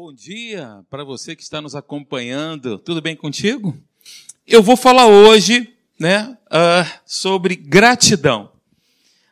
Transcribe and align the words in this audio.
Bom 0.00 0.12
dia 0.12 0.84
para 0.88 1.02
você 1.02 1.34
que 1.34 1.42
está 1.42 1.60
nos 1.60 1.74
acompanhando. 1.74 2.78
Tudo 2.78 3.02
bem 3.02 3.16
contigo? 3.16 3.76
Eu 4.46 4.62
vou 4.62 4.76
falar 4.76 5.08
hoje, 5.08 5.74
né, 5.98 6.38
uh, 6.46 7.00
sobre 7.04 7.56
gratidão. 7.56 8.52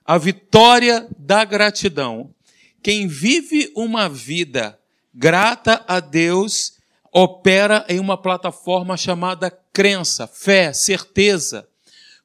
A 0.05 0.19
vitória 0.19 1.07
da 1.17 1.45
gratidão. 1.45 2.35
Quem 2.83 3.07
vive 3.07 3.71
uma 3.77 4.09
vida 4.09 4.77
grata 5.15 5.85
a 5.87 6.01
Deus 6.01 6.73
opera 7.13 7.87
em 7.89 8.01
uma 8.01 8.21
plataforma 8.21 8.97
chamada 8.97 9.57
crença, 9.73 10.27
fé, 10.27 10.73
certeza. 10.73 11.69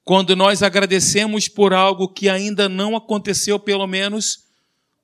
Quando 0.03 0.35
nós 0.35 0.63
agradecemos 0.63 1.47
por 1.47 1.75
algo 1.75 2.07
que 2.07 2.27
ainda 2.27 2.67
não 2.67 2.95
aconteceu, 2.95 3.59
pelo 3.59 3.85
menos 3.85 4.45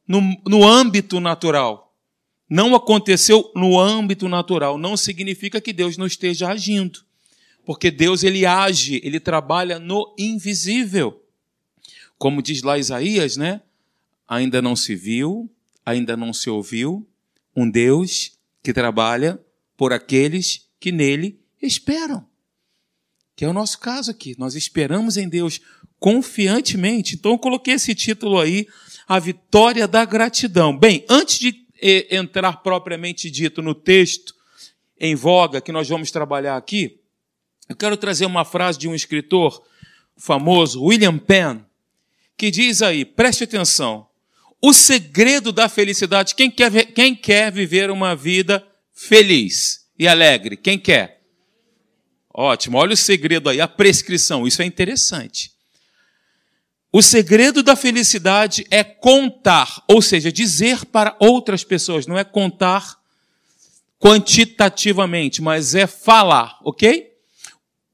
no, 0.08 0.22
no 0.44 0.68
âmbito 0.68 1.20
natural 1.20 1.87
não 2.50 2.76
aconteceu 2.76 3.52
no 3.56 3.80
âmbito 3.80 4.30
natural, 4.30 4.78
não 4.78 4.96
significa 4.96 5.60
que 5.60 5.74
Deus 5.74 5.98
não 5.98 6.08
esteja 6.08 6.50
agindo. 6.50 7.06
Porque 7.66 7.92
Deus 7.92 8.24
ele 8.24 8.46
age, 8.46 9.02
ele 9.04 9.20
trabalha 9.20 9.78
no 9.78 10.16
invisível. 10.18 11.22
Como 12.18 12.42
diz 12.42 12.62
lá 12.62 12.78
Isaías, 12.78 13.36
né? 13.36 13.62
Ainda 14.28 14.62
não 14.62 14.76
se 14.76 14.96
viu, 14.96 15.50
ainda 15.86 16.16
não 16.16 16.32
se 16.32 16.50
ouviu 16.50 17.06
um 17.56 17.70
Deus 17.70 18.32
que 18.64 18.72
trabalha 18.72 19.40
por 19.76 19.92
aqueles 19.92 20.70
que 20.80 20.92
nele 20.92 21.40
esperam. 21.62 22.26
Que 23.36 23.46
é 23.46 23.48
o 23.48 23.54
nosso 23.54 23.80
caso 23.80 24.12
aqui. 24.12 24.36
Nós 24.38 24.56
esperamos 24.56 25.18
em 25.18 25.28
Deus 25.28 25.60
confiantemente. 26.00 27.16
Então 27.16 27.32
eu 27.32 27.38
coloquei 27.38 27.74
esse 27.74 27.94
título 27.94 28.40
aí, 28.40 28.68
a 29.08 29.20
vitória 29.20 29.88
da 29.88 30.06
gratidão. 30.06 30.78
Bem, 30.78 31.06
antes 31.10 31.40
de 31.40 31.67
entrar 31.82 32.58
propriamente 32.64 33.30
dito 33.30 33.62
no 33.62 33.76
texto 33.76 34.36
em 35.00 35.16
voga 35.16 35.62
que 35.62 35.72
nós 35.72 35.88
vamos 35.88 36.12
trabalhar 36.12 36.58
aqui, 36.58 37.00
eu 37.70 37.76
quero 37.76 37.98
trazer 37.98 38.26
uma 38.26 38.46
frase 38.46 38.80
de 38.80 38.88
um 38.88 38.96
escritor 38.96 39.64
famoso, 40.18 40.84
William 40.84 41.18
Penn, 41.18 41.62
que 42.36 42.50
diz 42.50 42.82
aí, 42.82 43.06
preste 43.06 43.44
atenção, 43.44 44.08
o 44.62 44.74
segredo 44.74 45.52
da 45.52 45.70
felicidade, 45.70 46.34
quem 46.34 46.50
quer, 46.50 46.86
quem 46.94 47.16
quer 47.16 47.52
viver 47.52 47.92
uma 47.92 48.16
vida 48.16 48.66
feliz 48.94 49.88
e 50.00 50.08
alegre? 50.08 50.58
Quem 50.58 50.80
quer? 50.80 51.22
Ótimo, 52.34 52.78
olha 52.78 52.94
o 52.94 52.98
segredo 52.98 53.50
aí, 53.50 53.60
a 53.60 53.68
prescrição, 53.68 54.48
isso 54.48 54.62
é 54.62 54.66
interessante. 54.66 55.52
O 56.92 57.02
segredo 57.02 57.62
da 57.62 57.76
felicidade 57.76 58.66
é 58.72 58.84
contar, 58.84 59.84
ou 59.88 60.02
seja, 60.02 60.32
dizer 60.32 60.86
para 60.86 61.16
outras 61.20 61.64
pessoas, 61.64 62.08
não 62.08 62.18
é 62.18 62.24
contar 62.24 62.98
quantitativamente, 64.00 65.42
mas 65.42 65.76
é 65.76 65.86
falar, 65.86 66.58
ok? 66.64 67.12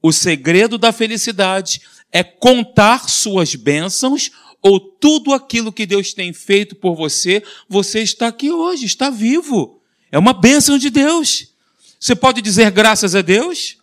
O 0.00 0.12
segredo 0.12 0.78
da 0.78 0.92
felicidade 0.92 1.80
é 2.12 2.22
contar 2.22 3.08
suas 3.08 3.54
bênçãos 3.54 4.30
ou 4.62 4.78
tudo 4.78 5.32
aquilo 5.32 5.72
que 5.72 5.84
Deus 5.84 6.14
tem 6.14 6.32
feito 6.32 6.76
por 6.76 6.94
você. 6.94 7.42
Você 7.68 8.00
está 8.00 8.28
aqui 8.28 8.52
hoje, 8.52 8.86
está 8.86 9.10
vivo. 9.10 9.80
É 10.12 10.18
uma 10.18 10.32
bênção 10.32 10.78
de 10.78 10.90
Deus. 10.90 11.52
Você 11.98 12.14
pode 12.14 12.40
dizer 12.40 12.70
graças 12.70 13.14
a 13.14 13.22
Deus? 13.22 13.78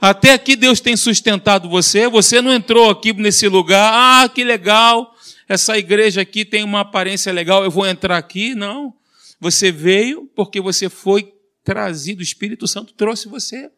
Até 0.00 0.32
aqui 0.32 0.54
Deus 0.54 0.80
tem 0.80 0.96
sustentado 0.96 1.68
você. 1.68 2.08
Você 2.08 2.40
não 2.40 2.52
entrou 2.54 2.88
aqui 2.88 3.12
nesse 3.12 3.48
lugar. 3.48 3.92
Ah, 3.92 4.28
que 4.28 4.44
legal. 4.44 5.14
Essa 5.48 5.76
igreja 5.76 6.20
aqui 6.20 6.44
tem 6.44 6.62
uma 6.62 6.80
aparência 6.80 7.32
legal. 7.32 7.64
Eu 7.64 7.70
vou 7.70 7.86
entrar 7.86 8.16
aqui. 8.16 8.54
Não. 8.54 8.94
Você 9.40 9.72
veio 9.72 10.30
porque 10.36 10.60
você 10.60 10.88
foi 10.88 11.32
trazido. 11.64 12.20
O 12.20 12.22
Espírito 12.22 12.68
Santo 12.68 12.94
trouxe 12.94 13.28
você 13.28 13.70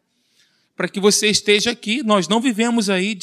para 0.75 0.87
que 0.87 0.99
você 0.99 1.27
esteja 1.27 1.71
aqui. 1.71 2.03
Nós 2.03 2.27
não 2.27 2.39
vivemos 2.39 2.89
aí 2.89 3.17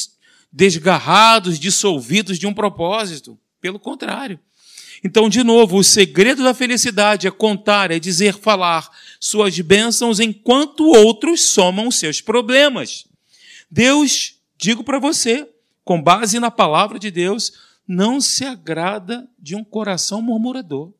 desgarrados, 0.53 1.59
dissolvidos 1.59 2.39
de 2.39 2.47
um 2.47 2.55
propósito. 2.55 3.39
Pelo 3.61 3.79
contrário. 3.79 4.41
Então, 5.05 5.29
de 5.29 5.45
novo, 5.45 5.79
o 5.79 5.85
segredo 5.85 6.43
da 6.43 6.53
felicidade 6.53 7.27
é 7.27 7.31
contar, 7.31 7.91
é 7.91 7.99
dizer, 7.99 8.35
falar 8.35 8.89
suas 9.21 9.59
bênçãos 9.61 10.21
enquanto 10.21 10.87
outros 10.87 11.43
somam 11.43 11.91
seus 11.91 12.21
problemas. 12.21 13.07
Deus, 13.71 14.37
digo 14.57 14.85
para 14.85 14.99
você, 14.99 15.49
com 15.85 16.01
base 16.01 16.39
na 16.39 16.51
palavra 16.51 16.99
de 16.99 17.11
Deus, 17.11 17.53
não 17.87 18.21
se 18.21 18.45
agrada 18.45 19.29
de 19.39 19.57
um 19.57 19.65
coração 19.65 20.21
murmurador. 20.21 20.93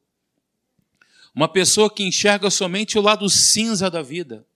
Uma 1.35 1.49
pessoa 1.49 1.93
que 1.93 2.03
enxerga 2.03 2.51
somente 2.51 2.99
o 2.99 3.03
lado 3.03 3.29
cinza 3.29 3.91
da 3.91 4.03
vida, 4.03 4.47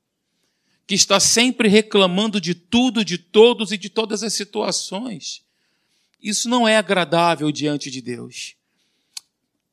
que 0.87 0.95
está 0.95 1.21
sempre 1.21 1.69
reclamando 1.69 2.41
de 2.41 2.55
tudo, 2.55 3.05
de 3.05 3.19
todos 3.19 3.71
e 3.71 3.79
de 3.79 3.89
todas 3.89 4.23
as 4.23 4.33
situações. 4.33 5.43
Isso 6.21 6.49
não 6.49 6.67
é 6.67 6.77
agradável 6.77 7.53
diante 7.53 7.91
de 7.91 8.01
Deus. 8.01 8.57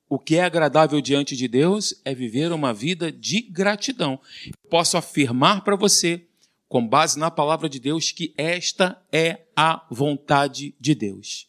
O 0.10 0.18
que 0.18 0.38
é 0.38 0.44
agradável 0.44 1.00
diante 1.00 1.38
de 1.38 1.48
Deus 1.48 2.02
é 2.04 2.16
viver 2.16 2.52
uma 2.52 2.74
vida 2.74 3.12
de 3.12 3.42
gratidão. 3.42 4.20
Posso 4.68 4.98
afirmar 4.98 5.64
para 5.64 5.76
você, 5.76 6.26
com 6.68 6.86
base 6.86 7.20
na 7.20 7.30
palavra 7.30 7.70
de 7.70 7.80
Deus, 7.80 8.12
que 8.12 8.34
esta 8.36 9.00
é 9.12 9.46
a 9.56 9.86
vontade 9.92 10.76
de 10.80 10.96
Deus. 10.96 11.48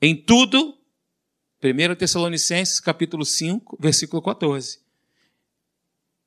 Em 0.00 0.16
tudo, 0.16 0.78
1 1.62 1.96
Tessalonicenses 1.96 2.80
capítulo 2.80 3.26
5, 3.26 3.76
versículo 3.78 4.22
14. 4.22 4.80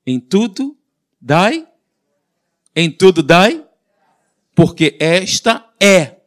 Em 0.05 0.19
tudo 0.19 0.77
dai, 1.19 1.67
em 2.75 2.91
tudo 2.91 3.23
dai, 3.23 3.67
porque 4.53 4.97
esta 4.99 5.67
é, 5.79 6.17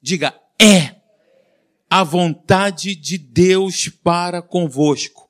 diga, 0.00 0.34
é 0.58 0.95
a 1.88 2.02
vontade 2.02 2.94
de 2.94 3.16
Deus 3.16 3.88
para 3.88 4.42
convosco. 4.42 5.28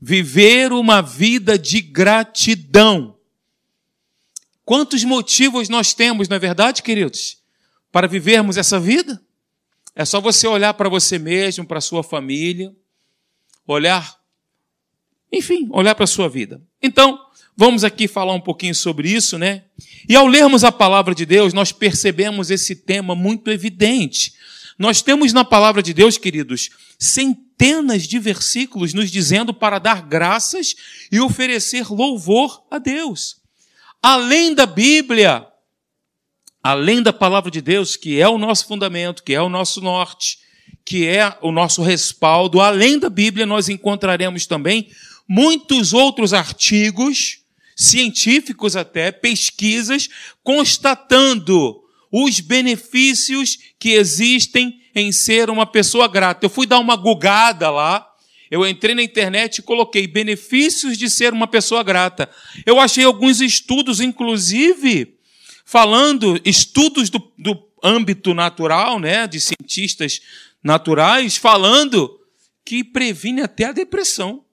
Viver 0.00 0.72
uma 0.72 1.00
vida 1.00 1.58
de 1.58 1.80
gratidão. 1.80 3.16
Quantos 4.64 5.04
motivos 5.04 5.68
nós 5.68 5.92
temos, 5.92 6.28
não 6.28 6.36
é 6.36 6.40
verdade, 6.40 6.82
queridos, 6.82 7.38
para 7.92 8.08
vivermos 8.08 8.56
essa 8.56 8.80
vida? 8.80 9.20
É 9.94 10.04
só 10.04 10.20
você 10.20 10.46
olhar 10.46 10.74
para 10.74 10.88
você 10.88 11.18
mesmo, 11.18 11.66
para 11.66 11.78
a 11.78 11.82
sua 11.82 12.02
família, 12.02 12.74
olhar, 13.66 14.18
enfim, 15.30 15.68
olhar 15.70 15.94
para 15.94 16.04
a 16.04 16.08
sua 16.08 16.28
vida. 16.28 16.60
Então, 16.82 17.18
vamos 17.56 17.84
aqui 17.84 18.08
falar 18.08 18.34
um 18.34 18.40
pouquinho 18.40 18.74
sobre 18.74 19.10
isso, 19.10 19.38
né? 19.38 19.64
E 20.08 20.16
ao 20.16 20.26
lermos 20.26 20.64
a 20.64 20.72
palavra 20.72 21.14
de 21.14 21.24
Deus, 21.24 21.52
nós 21.52 21.70
percebemos 21.70 22.50
esse 22.50 22.74
tema 22.74 23.14
muito 23.14 23.50
evidente. 23.50 24.34
Nós 24.78 25.02
temos 25.02 25.32
na 25.32 25.44
palavra 25.44 25.82
de 25.82 25.94
Deus, 25.94 26.18
queridos, 26.18 26.70
centenas 26.98 28.02
de 28.06 28.18
versículos 28.18 28.92
nos 28.92 29.10
dizendo 29.10 29.54
para 29.54 29.78
dar 29.78 30.02
graças 30.02 30.74
e 31.10 31.20
oferecer 31.20 31.90
louvor 31.90 32.64
a 32.70 32.78
Deus. 32.78 33.36
Além 34.02 34.54
da 34.54 34.66
Bíblia, 34.66 35.46
além 36.62 37.02
da 37.02 37.12
palavra 37.12 37.50
de 37.50 37.60
Deus, 37.60 37.96
que 37.96 38.20
é 38.20 38.28
o 38.28 38.38
nosso 38.38 38.66
fundamento, 38.66 39.22
que 39.22 39.32
é 39.32 39.40
o 39.40 39.48
nosso 39.48 39.80
norte, 39.80 40.38
que 40.84 41.06
é 41.06 41.38
o 41.40 41.52
nosso 41.52 41.82
respaldo, 41.82 42.60
além 42.60 42.98
da 42.98 43.08
Bíblia, 43.08 43.46
nós 43.46 43.68
encontraremos 43.68 44.46
também 44.46 44.90
muitos 45.28 45.92
outros 45.92 46.34
artigos 46.34 47.38
científicos 47.76 48.76
até, 48.76 49.10
pesquisas, 49.10 50.08
constatando 50.42 51.83
os 52.16 52.38
benefícios 52.38 53.58
que 53.76 53.90
existem 53.90 54.80
em 54.94 55.10
ser 55.10 55.50
uma 55.50 55.66
pessoa 55.66 56.06
grata. 56.06 56.46
Eu 56.46 56.50
fui 56.50 56.64
dar 56.64 56.78
uma 56.78 56.94
gugada 56.94 57.68
lá, 57.72 58.08
eu 58.48 58.64
entrei 58.64 58.94
na 58.94 59.02
internet 59.02 59.58
e 59.58 59.62
coloquei 59.62 60.06
benefícios 60.06 60.96
de 60.96 61.10
ser 61.10 61.32
uma 61.32 61.48
pessoa 61.48 61.82
grata. 61.82 62.30
Eu 62.64 62.78
achei 62.78 63.02
alguns 63.02 63.40
estudos, 63.40 64.00
inclusive, 64.00 65.18
falando, 65.64 66.40
estudos 66.44 67.10
do, 67.10 67.18
do 67.36 67.68
âmbito 67.82 68.32
natural, 68.32 69.00
né, 69.00 69.26
de 69.26 69.40
cientistas 69.40 70.20
naturais, 70.62 71.36
falando 71.36 72.20
que 72.64 72.84
previne 72.84 73.40
até 73.40 73.64
a 73.64 73.72
depressão. 73.72 74.44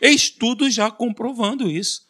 Estudos 0.00 0.72
já 0.72 0.88
comprovando 0.88 1.68
isso. 1.68 2.05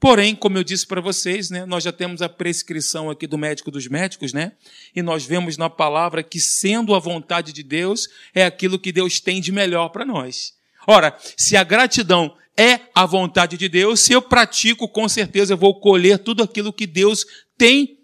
Porém, 0.00 0.34
como 0.34 0.56
eu 0.56 0.64
disse 0.64 0.86
para 0.86 1.00
vocês, 1.00 1.50
né, 1.50 1.66
nós 1.66 1.84
já 1.84 1.92
temos 1.92 2.22
a 2.22 2.28
prescrição 2.28 3.10
aqui 3.10 3.26
do 3.26 3.36
médico 3.36 3.70
dos 3.70 3.86
médicos, 3.86 4.32
né? 4.32 4.52
E 4.96 5.02
nós 5.02 5.26
vemos 5.26 5.58
na 5.58 5.68
palavra 5.68 6.22
que 6.22 6.40
sendo 6.40 6.94
a 6.94 6.98
vontade 6.98 7.52
de 7.52 7.62
Deus 7.62 8.08
é 8.34 8.46
aquilo 8.46 8.78
que 8.78 8.90
Deus 8.92 9.20
tem 9.20 9.42
de 9.42 9.52
melhor 9.52 9.90
para 9.90 10.06
nós. 10.06 10.54
Ora, 10.86 11.14
se 11.36 11.54
a 11.54 11.62
gratidão 11.62 12.34
é 12.56 12.80
a 12.94 13.04
vontade 13.04 13.58
de 13.58 13.68
Deus, 13.68 14.00
se 14.00 14.14
eu 14.14 14.22
pratico, 14.22 14.88
com 14.88 15.06
certeza 15.06 15.52
eu 15.52 15.58
vou 15.58 15.78
colher 15.78 16.18
tudo 16.18 16.42
aquilo 16.42 16.72
que 16.72 16.86
Deus 16.86 17.26
tem 17.58 17.98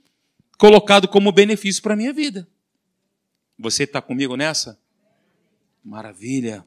colocado 0.58 1.08
como 1.08 1.32
benefício 1.32 1.82
para 1.82 1.94
a 1.94 1.96
minha 1.96 2.12
vida. 2.12 2.46
Você 3.58 3.84
está 3.84 4.02
comigo 4.02 4.36
nessa? 4.36 4.78
Maravilha. 5.82 6.62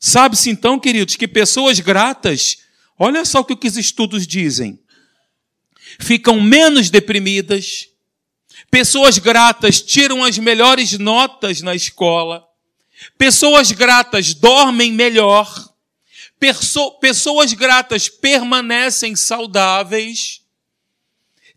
Sabe-se 0.00 0.50
então, 0.50 0.80
queridos, 0.80 1.14
que 1.14 1.28
pessoas 1.28 1.78
gratas 1.78 2.58
olha 3.04 3.24
só 3.24 3.40
o 3.40 3.44
que 3.44 3.66
os 3.66 3.76
estudos 3.76 4.28
dizem. 4.28 4.78
Ficam 5.98 6.40
menos 6.40 6.88
deprimidas, 6.88 7.88
pessoas 8.70 9.18
gratas 9.18 9.82
tiram 9.82 10.22
as 10.22 10.38
melhores 10.38 10.96
notas 10.96 11.60
na 11.62 11.74
escola, 11.74 12.46
pessoas 13.18 13.72
gratas 13.72 14.34
dormem 14.34 14.92
melhor, 14.92 15.74
pessoas 17.00 17.52
gratas 17.54 18.08
permanecem 18.08 19.16
saudáveis, 19.16 20.40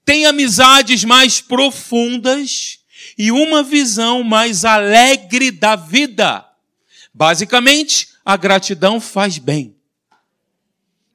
têm 0.04 0.26
amizades 0.26 1.04
mais 1.04 1.42
profundas 1.42 2.80
e 3.16 3.32
uma 3.32 3.62
visão 3.62 4.24
mais 4.24 4.66
alegre 4.66 5.52
da 5.52 5.76
vida. 5.76 6.44
Basicamente, 7.14 8.08
a 8.26 8.36
gratidão 8.36 9.00
faz 9.00 9.38
bem. 9.38 9.75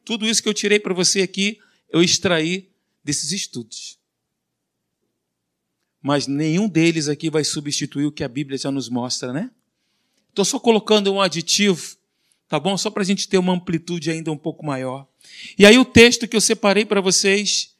Tudo 0.05 0.27
isso 0.27 0.43
que 0.43 0.49
eu 0.49 0.55
tirei 0.55 0.79
para 0.79 0.95
você 0.95 1.23
aqui, 1.23 1.59
eu 1.91 2.03
extraí 2.03 2.69
desses 3.05 3.33
estudos. 3.33 3.99
Mas 6.03 6.27
nenhum 6.27 6.69
deles 6.69 7.09
aqui 7.09 7.31
vai 7.31 7.45
substituir 7.45 8.07
o 8.07 8.13
que 8.13 8.25
a 8.25 8.29
Bíblia 8.29 8.59
já 8.59 8.71
nos 8.71 8.89
mostra, 8.89 9.33
né? 9.33 9.51
Estou 10.31 10.45
só 10.45 10.59
colocando 10.59 11.13
um 11.13 11.21
aditivo 11.21 12.01
tá 12.51 12.59
bom? 12.59 12.77
Só 12.77 12.91
para 12.91 13.03
a 13.03 13.07
gente 13.07 13.29
ter 13.29 13.39
uma 13.39 13.55
amplitude 13.55 14.11
ainda 14.11 14.33
um 14.33 14.37
pouco 14.37 14.67
maior. 14.67 15.07
E 15.57 15.65
aí 15.65 15.79
o 15.79 15.85
texto 15.85 16.27
que 16.27 16.37
eu 16.37 16.41
separei 16.41 16.85
para 16.85 17.01
vocês, 17.01 17.77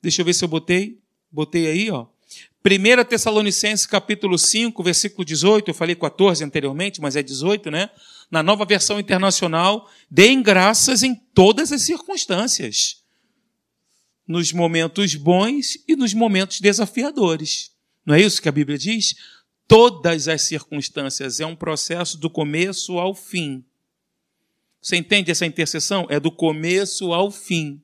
deixa 0.00 0.22
eu 0.22 0.24
ver 0.24 0.32
se 0.32 0.44
eu 0.44 0.48
botei, 0.48 1.00
botei 1.30 1.66
aí, 1.66 1.90
ó. 1.90 2.06
1 2.64 3.04
Tessalonicenses 3.04 3.84
capítulo 3.84 4.38
5, 4.38 4.80
versículo 4.80 5.24
18, 5.24 5.68
eu 5.68 5.74
falei 5.74 5.96
14 5.96 6.44
anteriormente, 6.44 7.00
mas 7.00 7.16
é 7.16 7.22
18, 7.22 7.68
né? 7.72 7.90
Na 8.32 8.42
nova 8.42 8.64
versão 8.64 8.98
internacional, 8.98 9.90
deem 10.10 10.42
graças 10.42 11.02
em 11.02 11.14
todas 11.14 11.70
as 11.70 11.82
circunstâncias. 11.82 13.04
Nos 14.26 14.54
momentos 14.54 15.14
bons 15.14 15.76
e 15.86 15.94
nos 15.94 16.14
momentos 16.14 16.58
desafiadores. 16.58 17.72
Não 18.06 18.14
é 18.14 18.22
isso 18.22 18.40
que 18.40 18.48
a 18.48 18.52
Bíblia 18.52 18.78
diz? 18.78 19.14
Todas 19.68 20.28
as 20.28 20.40
circunstâncias 20.42 21.40
é 21.40 21.46
um 21.46 21.54
processo 21.54 22.16
do 22.16 22.30
começo 22.30 22.98
ao 22.98 23.14
fim. 23.14 23.62
Você 24.80 24.96
entende 24.96 25.30
essa 25.30 25.44
intercessão? 25.44 26.06
É 26.08 26.18
do 26.18 26.32
começo 26.32 27.12
ao 27.12 27.30
fim. 27.30 27.82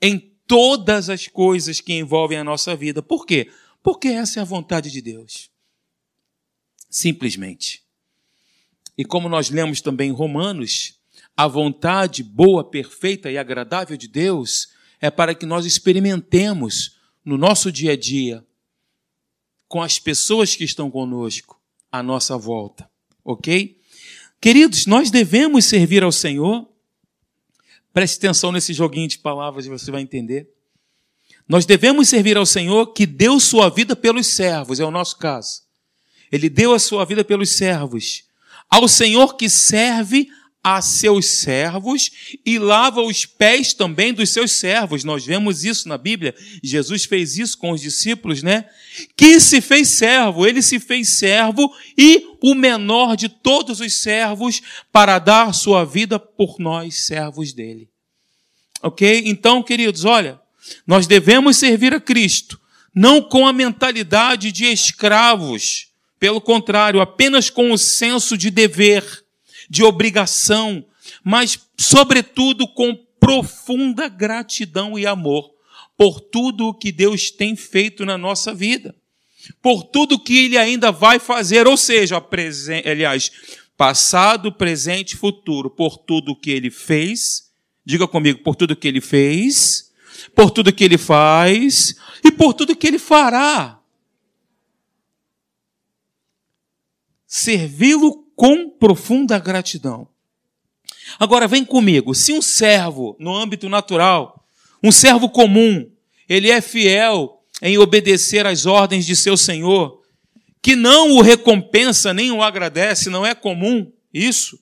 Em 0.00 0.18
todas 0.46 1.10
as 1.10 1.28
coisas 1.28 1.82
que 1.82 1.92
envolvem 1.92 2.38
a 2.38 2.44
nossa 2.44 2.74
vida. 2.74 3.02
Por 3.02 3.26
quê? 3.26 3.52
Porque 3.82 4.08
essa 4.08 4.40
é 4.40 4.42
a 4.42 4.46
vontade 4.46 4.90
de 4.90 5.02
Deus. 5.02 5.50
Simplesmente. 6.88 7.85
E 8.96 9.04
como 9.04 9.28
nós 9.28 9.50
lemos 9.50 9.80
também 9.80 10.10
em 10.10 10.12
Romanos, 10.12 10.98
a 11.36 11.46
vontade 11.46 12.22
boa, 12.22 12.64
perfeita 12.64 13.30
e 13.30 13.36
agradável 13.36 13.96
de 13.96 14.08
Deus 14.08 14.68
é 15.00 15.10
para 15.10 15.34
que 15.34 15.44
nós 15.44 15.66
experimentemos 15.66 16.96
no 17.24 17.36
nosso 17.36 17.70
dia 17.70 17.92
a 17.92 17.96
dia, 17.96 18.44
com 19.68 19.82
as 19.82 19.98
pessoas 19.98 20.56
que 20.56 20.64
estão 20.64 20.90
conosco, 20.90 21.60
à 21.92 22.02
nossa 22.02 22.38
volta. 22.38 22.88
Ok? 23.24 23.78
Queridos, 24.40 24.86
nós 24.86 25.10
devemos 25.10 25.64
servir 25.64 26.02
ao 26.02 26.12
Senhor. 26.12 26.68
Preste 27.92 28.16
atenção 28.18 28.52
nesse 28.52 28.72
joguinho 28.72 29.08
de 29.08 29.18
palavras 29.18 29.66
e 29.66 29.68
você 29.68 29.90
vai 29.90 30.02
entender. 30.02 30.48
Nós 31.48 31.66
devemos 31.66 32.08
servir 32.08 32.36
ao 32.36 32.46
Senhor 32.46 32.92
que 32.92 33.06
deu 33.06 33.38
sua 33.38 33.68
vida 33.68 33.94
pelos 33.94 34.28
servos, 34.28 34.80
é 34.80 34.84
o 34.84 34.90
nosso 34.90 35.16
caso. 35.16 35.62
Ele 36.30 36.48
deu 36.48 36.74
a 36.74 36.78
sua 36.78 37.04
vida 37.04 37.24
pelos 37.24 37.50
servos. 37.50 38.25
Ao 38.70 38.88
Senhor 38.88 39.36
que 39.36 39.48
serve 39.48 40.28
a 40.66 40.82
seus 40.82 41.26
servos 41.26 42.10
e 42.44 42.58
lava 42.58 43.00
os 43.00 43.24
pés 43.24 43.72
também 43.72 44.12
dos 44.12 44.30
seus 44.30 44.50
servos. 44.50 45.04
Nós 45.04 45.24
vemos 45.24 45.64
isso 45.64 45.88
na 45.88 45.96
Bíblia. 45.96 46.34
Jesus 46.60 47.04
fez 47.04 47.38
isso 47.38 47.56
com 47.56 47.70
os 47.70 47.80
discípulos, 47.80 48.42
né? 48.42 48.68
Que 49.16 49.38
se 49.38 49.60
fez 49.60 49.90
servo, 49.90 50.44
ele 50.44 50.60
se 50.60 50.80
fez 50.80 51.10
servo 51.10 51.72
e 51.96 52.26
o 52.42 52.52
menor 52.52 53.16
de 53.16 53.28
todos 53.28 53.78
os 53.78 53.94
servos 53.94 54.60
para 54.90 55.20
dar 55.20 55.54
sua 55.54 55.84
vida 55.84 56.18
por 56.18 56.56
nós, 56.58 57.06
servos 57.06 57.52
dele. 57.52 57.88
Ok? 58.82 59.22
Então, 59.26 59.62
queridos, 59.62 60.04
olha, 60.04 60.40
nós 60.84 61.06
devemos 61.06 61.56
servir 61.56 61.94
a 61.94 62.00
Cristo, 62.00 62.60
não 62.92 63.22
com 63.22 63.46
a 63.46 63.52
mentalidade 63.52 64.50
de 64.50 64.64
escravos, 64.64 65.85
pelo 66.18 66.40
contrário, 66.40 67.00
apenas 67.00 67.50
com 67.50 67.72
o 67.72 67.78
senso 67.78 68.36
de 68.36 68.50
dever 68.50 69.04
de 69.68 69.82
obrigação, 69.82 70.84
mas, 71.22 71.58
sobretudo, 71.76 72.66
com 72.68 72.94
profunda 73.18 74.08
gratidão 74.08 74.98
e 74.98 75.06
amor 75.06 75.50
por 75.96 76.20
tudo 76.20 76.68
o 76.68 76.74
que 76.74 76.92
Deus 76.92 77.30
tem 77.30 77.56
feito 77.56 78.04
na 78.04 78.18
nossa 78.18 78.54
vida, 78.54 78.94
por 79.62 79.82
tudo 79.82 80.18
que 80.18 80.44
Ele 80.44 80.58
ainda 80.58 80.92
vai 80.92 81.18
fazer, 81.18 81.66
ou 81.66 81.76
seja, 81.76 82.22
aliás, 82.84 83.30
passado, 83.76 84.52
presente 84.52 85.12
e 85.12 85.16
futuro, 85.16 85.70
por 85.70 85.96
tudo 85.98 86.32
o 86.32 86.36
que 86.36 86.50
Ele 86.50 86.70
fez, 86.70 87.50
diga 87.84 88.06
comigo, 88.06 88.40
por 88.42 88.54
tudo 88.54 88.76
que 88.76 88.86
Ele 88.88 89.00
fez, 89.00 89.90
por 90.34 90.50
tudo 90.50 90.72
que 90.72 90.84
Ele 90.84 90.98
faz 90.98 91.94
e 92.22 92.30
por 92.30 92.52
tudo 92.52 92.76
que 92.76 92.86
Ele 92.86 92.98
fará. 92.98 93.80
Servi-lo 97.26 98.24
com 98.34 98.70
profunda 98.70 99.38
gratidão. 99.38 100.08
Agora 101.18 101.48
vem 101.48 101.64
comigo, 101.64 102.14
se 102.14 102.32
um 102.32 102.42
servo 102.42 103.16
no 103.18 103.34
âmbito 103.34 103.68
natural, 103.68 104.44
um 104.82 104.92
servo 104.92 105.28
comum, 105.28 105.90
ele 106.28 106.50
é 106.50 106.60
fiel 106.60 107.42
em 107.62 107.78
obedecer 107.78 108.46
às 108.46 108.66
ordens 108.66 109.06
de 109.06 109.16
seu 109.16 109.36
senhor, 109.36 110.02
que 110.60 110.76
não 110.76 111.12
o 111.12 111.22
recompensa 111.22 112.12
nem 112.12 112.30
o 112.30 112.42
agradece, 112.42 113.08
não 113.08 113.24
é 113.24 113.34
comum 113.34 113.90
isso. 114.12 114.58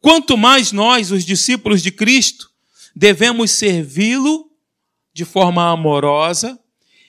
Quanto 0.00 0.36
mais 0.36 0.72
nós, 0.72 1.10
os 1.10 1.24
discípulos 1.24 1.82
de 1.82 1.90
Cristo, 1.90 2.50
devemos 2.94 3.52
servi-lo 3.52 4.50
de 5.12 5.24
forma 5.24 5.70
amorosa, 5.70 6.58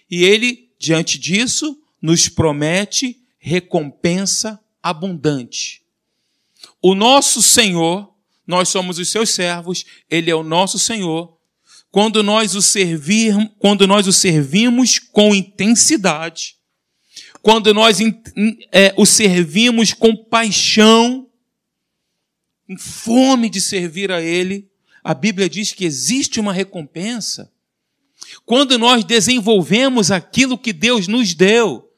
e 0.09 0.23
ele, 0.23 0.69
diante 0.79 1.19
disso, 1.19 1.77
nos 2.01 2.29
promete 2.29 3.19
recompensa 3.37 4.59
abundante. 4.81 5.81
O 6.81 6.95
nosso 6.95 7.41
Senhor, 7.41 8.13
nós 8.45 8.69
somos 8.69 8.97
os 8.99 9.09
seus 9.09 9.29
servos, 9.31 9.85
ele 10.09 10.31
é 10.31 10.35
o 10.35 10.43
nosso 10.43 10.79
Senhor. 10.79 11.37
Quando 11.91 12.21
nós 12.21 12.55
o 12.55 12.61
servir, 12.61 13.33
quando 13.57 13.87
nós 13.87 14.07
o 14.07 14.13
servimos 14.13 14.99
com 14.99 15.33
intensidade, 15.33 16.55
quando 17.41 17.73
nós 17.73 17.99
é, 18.71 18.93
o 18.97 19.05
servimos 19.05 19.93
com 19.93 20.15
paixão, 20.15 21.27
com 22.67 22.77
fome 22.77 23.49
de 23.49 23.61
servir 23.61 24.11
a 24.11 24.21
Ele, 24.21 24.69
a 25.03 25.13
Bíblia 25.13 25.49
diz 25.49 25.71
que 25.71 25.85
existe 25.85 26.39
uma 26.39 26.53
recompensa. 26.53 27.51
Quando 28.45 28.77
nós 28.77 29.03
desenvolvemos 29.03 30.11
aquilo 30.11 30.57
que 30.57 30.73
Deus 30.73 31.07
nos 31.07 31.33
deu, 31.33 31.88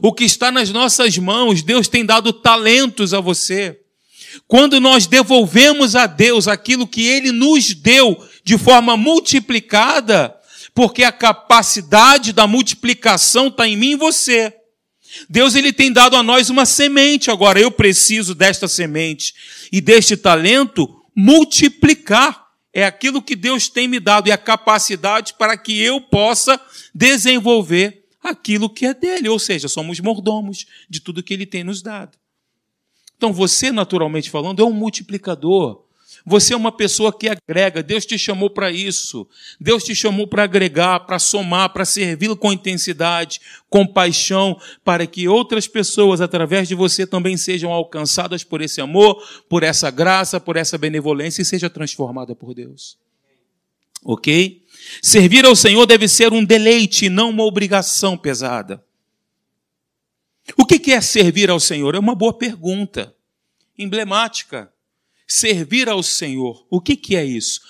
o 0.00 0.12
que 0.12 0.24
está 0.24 0.50
nas 0.52 0.70
nossas 0.70 1.16
mãos, 1.18 1.62
Deus 1.62 1.88
tem 1.88 2.04
dado 2.04 2.32
talentos 2.32 3.12
a 3.12 3.20
você. 3.20 3.78
Quando 4.46 4.80
nós 4.80 5.06
devolvemos 5.06 5.96
a 5.96 6.06
Deus 6.06 6.46
aquilo 6.46 6.86
que 6.86 7.06
Ele 7.06 7.32
nos 7.32 7.74
deu 7.74 8.16
de 8.44 8.56
forma 8.56 8.96
multiplicada, 8.96 10.34
porque 10.74 11.02
a 11.02 11.12
capacidade 11.12 12.32
da 12.32 12.46
multiplicação 12.46 13.48
está 13.48 13.66
em 13.66 13.76
mim 13.76 13.92
e 13.92 13.96
você. 13.96 14.54
Deus 15.28 15.54
ele 15.54 15.72
tem 15.72 15.92
dado 15.92 16.16
a 16.16 16.22
nós 16.22 16.50
uma 16.50 16.64
semente. 16.64 17.30
Agora 17.30 17.60
eu 17.60 17.70
preciso 17.70 18.34
desta 18.34 18.68
semente 18.68 19.34
e 19.72 19.80
deste 19.80 20.16
talento 20.16 20.88
multiplicar. 21.14 22.46
É 22.72 22.84
aquilo 22.84 23.20
que 23.20 23.34
Deus 23.34 23.68
tem 23.68 23.88
me 23.88 23.98
dado 23.98 24.28
e 24.28 24.32
a 24.32 24.38
capacidade 24.38 25.34
para 25.36 25.56
que 25.56 25.80
eu 25.80 26.00
possa 26.00 26.60
desenvolver 26.94 27.99
aquilo 28.22 28.70
que 28.70 28.86
é 28.86 28.94
dele. 28.94 29.28
Ou 29.28 29.38
seja, 29.38 29.68
somos 29.68 30.00
mordomos 30.00 30.66
de 30.88 31.00
tudo 31.00 31.22
que 31.22 31.34
ele 31.34 31.46
tem 31.46 31.64
nos 31.64 31.82
dado. 31.82 32.18
Então 33.16 33.32
você, 33.32 33.70
naturalmente 33.70 34.30
falando, 34.30 34.62
é 34.62 34.64
um 34.64 34.72
multiplicador. 34.72 35.84
Você 36.24 36.52
é 36.52 36.56
uma 36.56 36.72
pessoa 36.72 37.16
que 37.16 37.28
agrega. 37.28 37.82
Deus 37.82 38.04
te 38.04 38.18
chamou 38.18 38.50
para 38.50 38.70
isso. 38.70 39.26
Deus 39.60 39.84
te 39.84 39.94
chamou 39.94 40.26
para 40.26 40.44
agregar, 40.44 41.00
para 41.00 41.18
somar, 41.18 41.72
para 41.72 41.84
servi-lo 41.84 42.36
com 42.36 42.52
intensidade, 42.52 43.40
com 43.68 43.86
paixão, 43.86 44.58
para 44.84 45.06
que 45.06 45.28
outras 45.28 45.66
pessoas, 45.66 46.20
através 46.20 46.68
de 46.68 46.74
você, 46.74 47.06
também 47.06 47.36
sejam 47.36 47.72
alcançadas 47.72 48.44
por 48.44 48.60
esse 48.60 48.80
amor, 48.80 49.22
por 49.48 49.62
essa 49.62 49.90
graça, 49.90 50.40
por 50.40 50.56
essa 50.56 50.76
benevolência 50.76 51.42
e 51.42 51.44
seja 51.44 51.70
transformada 51.70 52.34
por 52.34 52.54
Deus. 52.54 52.98
Ok? 54.04 54.59
Servir 55.02 55.44
ao 55.44 55.54
Senhor 55.54 55.86
deve 55.86 56.08
ser 56.08 56.32
um 56.32 56.44
deleite, 56.44 57.08
não 57.08 57.30
uma 57.30 57.44
obrigação 57.44 58.16
pesada. 58.16 58.84
O 60.56 60.66
que 60.66 60.92
é 60.92 61.00
servir 61.00 61.50
ao 61.50 61.60
Senhor? 61.60 61.94
É 61.94 61.98
uma 61.98 62.14
boa 62.14 62.32
pergunta, 62.32 63.14
emblemática. 63.78 64.72
Servir 65.26 65.88
ao 65.88 66.02
Senhor, 66.02 66.66
o 66.68 66.80
que 66.80 67.16
é 67.16 67.24
isso? 67.24 67.60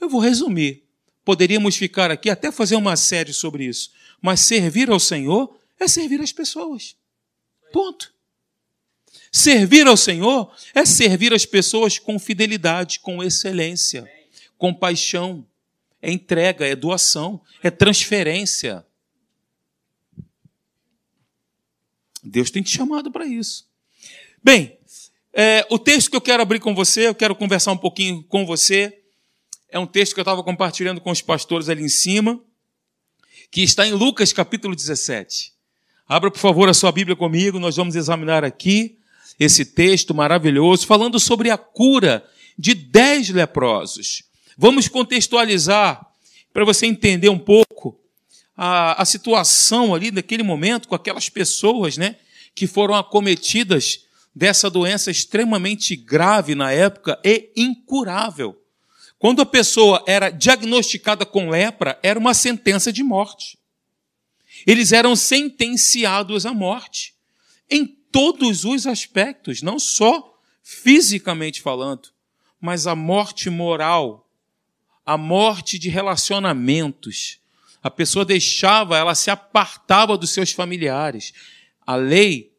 Eu 0.00 0.08
vou 0.08 0.20
resumir. 0.20 0.84
Poderíamos 1.24 1.76
ficar 1.76 2.10
aqui 2.10 2.30
até 2.30 2.52
fazer 2.52 2.76
uma 2.76 2.96
série 2.96 3.32
sobre 3.32 3.64
isso. 3.64 3.90
Mas 4.20 4.40
servir 4.40 4.90
ao 4.90 5.00
Senhor 5.00 5.58
é 5.80 5.88
servir 5.88 6.20
as 6.20 6.32
pessoas. 6.32 6.94
Ponto. 7.72 8.14
Servir 9.32 9.86
ao 9.86 9.96
Senhor 9.96 10.50
é 10.74 10.84
servir 10.84 11.34
as 11.34 11.44
pessoas 11.44 11.98
com 11.98 12.18
fidelidade, 12.18 13.00
com 13.00 13.22
excelência, 13.22 14.10
com 14.56 14.72
paixão. 14.72 15.46
É 16.00 16.12
entrega, 16.12 16.66
é 16.66 16.76
doação, 16.76 17.40
é 17.62 17.70
transferência. 17.70 18.84
Deus 22.22 22.50
tem 22.50 22.62
te 22.62 22.76
chamado 22.76 23.10
para 23.10 23.26
isso. 23.26 23.66
Bem, 24.42 24.78
é, 25.32 25.66
o 25.70 25.78
texto 25.78 26.10
que 26.10 26.16
eu 26.16 26.20
quero 26.20 26.42
abrir 26.42 26.60
com 26.60 26.74
você, 26.74 27.08
eu 27.08 27.14
quero 27.14 27.34
conversar 27.34 27.72
um 27.72 27.76
pouquinho 27.76 28.22
com 28.24 28.44
você, 28.46 29.02
é 29.68 29.78
um 29.78 29.86
texto 29.86 30.14
que 30.14 30.20
eu 30.20 30.22
estava 30.22 30.42
compartilhando 30.42 31.00
com 31.00 31.10
os 31.10 31.20
pastores 31.20 31.68
ali 31.68 31.82
em 31.82 31.88
cima, 31.88 32.40
que 33.50 33.62
está 33.62 33.86
em 33.86 33.92
Lucas 33.92 34.32
capítulo 34.32 34.74
17. 34.74 35.52
Abra, 36.08 36.30
por 36.30 36.38
favor, 36.38 36.68
a 36.68 36.74
sua 36.74 36.92
Bíblia 36.92 37.16
comigo, 37.16 37.58
nós 37.58 37.76
vamos 37.76 37.96
examinar 37.96 38.44
aqui 38.44 38.98
esse 39.38 39.64
texto 39.64 40.14
maravilhoso, 40.14 40.86
falando 40.86 41.20
sobre 41.20 41.50
a 41.50 41.58
cura 41.58 42.24
de 42.58 42.74
dez 42.74 43.28
leprosos. 43.28 44.22
Vamos 44.56 44.88
contextualizar 44.88 46.06
para 46.52 46.64
você 46.64 46.86
entender 46.86 47.28
um 47.28 47.38
pouco 47.38 48.00
a, 48.56 49.02
a 49.02 49.04
situação 49.04 49.94
ali 49.94 50.10
naquele 50.10 50.42
momento 50.42 50.88
com 50.88 50.94
aquelas 50.94 51.28
pessoas, 51.28 51.98
né, 51.98 52.16
que 52.54 52.66
foram 52.66 52.94
acometidas 52.94 54.06
dessa 54.34 54.70
doença 54.70 55.10
extremamente 55.10 55.94
grave 55.94 56.54
na 56.54 56.72
época 56.72 57.20
e 57.22 57.52
incurável. 57.54 58.58
Quando 59.18 59.42
a 59.42 59.46
pessoa 59.46 60.02
era 60.06 60.30
diagnosticada 60.30 61.26
com 61.26 61.50
lepra, 61.50 61.98
era 62.02 62.18
uma 62.18 62.34
sentença 62.34 62.92
de 62.92 63.02
morte. 63.02 63.58
Eles 64.66 64.92
eram 64.92 65.14
sentenciados 65.14 66.46
à 66.46 66.52
morte 66.54 67.14
em 67.70 67.86
todos 67.86 68.64
os 68.64 68.86
aspectos, 68.86 69.60
não 69.60 69.78
só 69.78 70.38
fisicamente 70.62 71.60
falando, 71.60 72.08
mas 72.60 72.86
a 72.86 72.94
morte 72.94 73.50
moral, 73.50 74.25
a 75.06 75.16
morte 75.16 75.78
de 75.78 75.88
relacionamentos. 75.88 77.38
A 77.80 77.88
pessoa 77.88 78.24
deixava, 78.24 78.98
ela 78.98 79.14
se 79.14 79.30
apartava 79.30 80.18
dos 80.18 80.30
seus 80.30 80.50
familiares. 80.50 81.32
A 81.86 81.94
lei 81.94 82.52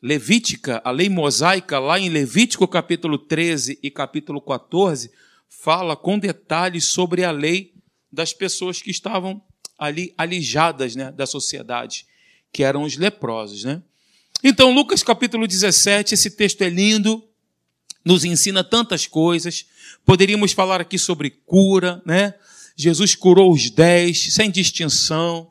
levítica, 0.00 0.80
a 0.84 0.92
lei 0.92 1.08
mosaica, 1.08 1.80
lá 1.80 1.98
em 1.98 2.08
Levítico 2.08 2.68
capítulo 2.68 3.18
13 3.18 3.80
e 3.82 3.90
capítulo 3.90 4.40
14, 4.40 5.10
fala 5.48 5.96
com 5.96 6.16
detalhes 6.18 6.84
sobre 6.84 7.24
a 7.24 7.32
lei 7.32 7.74
das 8.10 8.32
pessoas 8.32 8.80
que 8.80 8.90
estavam 8.90 9.42
ali 9.76 10.14
alijadas 10.16 10.94
né, 10.94 11.10
da 11.10 11.26
sociedade, 11.26 12.06
que 12.52 12.62
eram 12.62 12.84
os 12.84 12.96
leprosos. 12.96 13.64
Né? 13.64 13.82
Então, 14.44 14.72
Lucas 14.72 15.02
capítulo 15.02 15.46
17, 15.46 16.14
esse 16.14 16.30
texto 16.30 16.62
é 16.62 16.68
lindo, 16.68 17.26
nos 18.04 18.24
ensina 18.24 18.62
tantas 18.62 19.06
coisas. 19.06 19.66
Poderíamos 20.04 20.52
falar 20.52 20.80
aqui 20.80 20.98
sobre 20.98 21.30
cura, 21.30 22.02
né? 22.04 22.34
Jesus 22.76 23.14
curou 23.14 23.52
os 23.52 23.70
dez, 23.70 24.32
sem 24.34 24.50
distinção. 24.50 25.49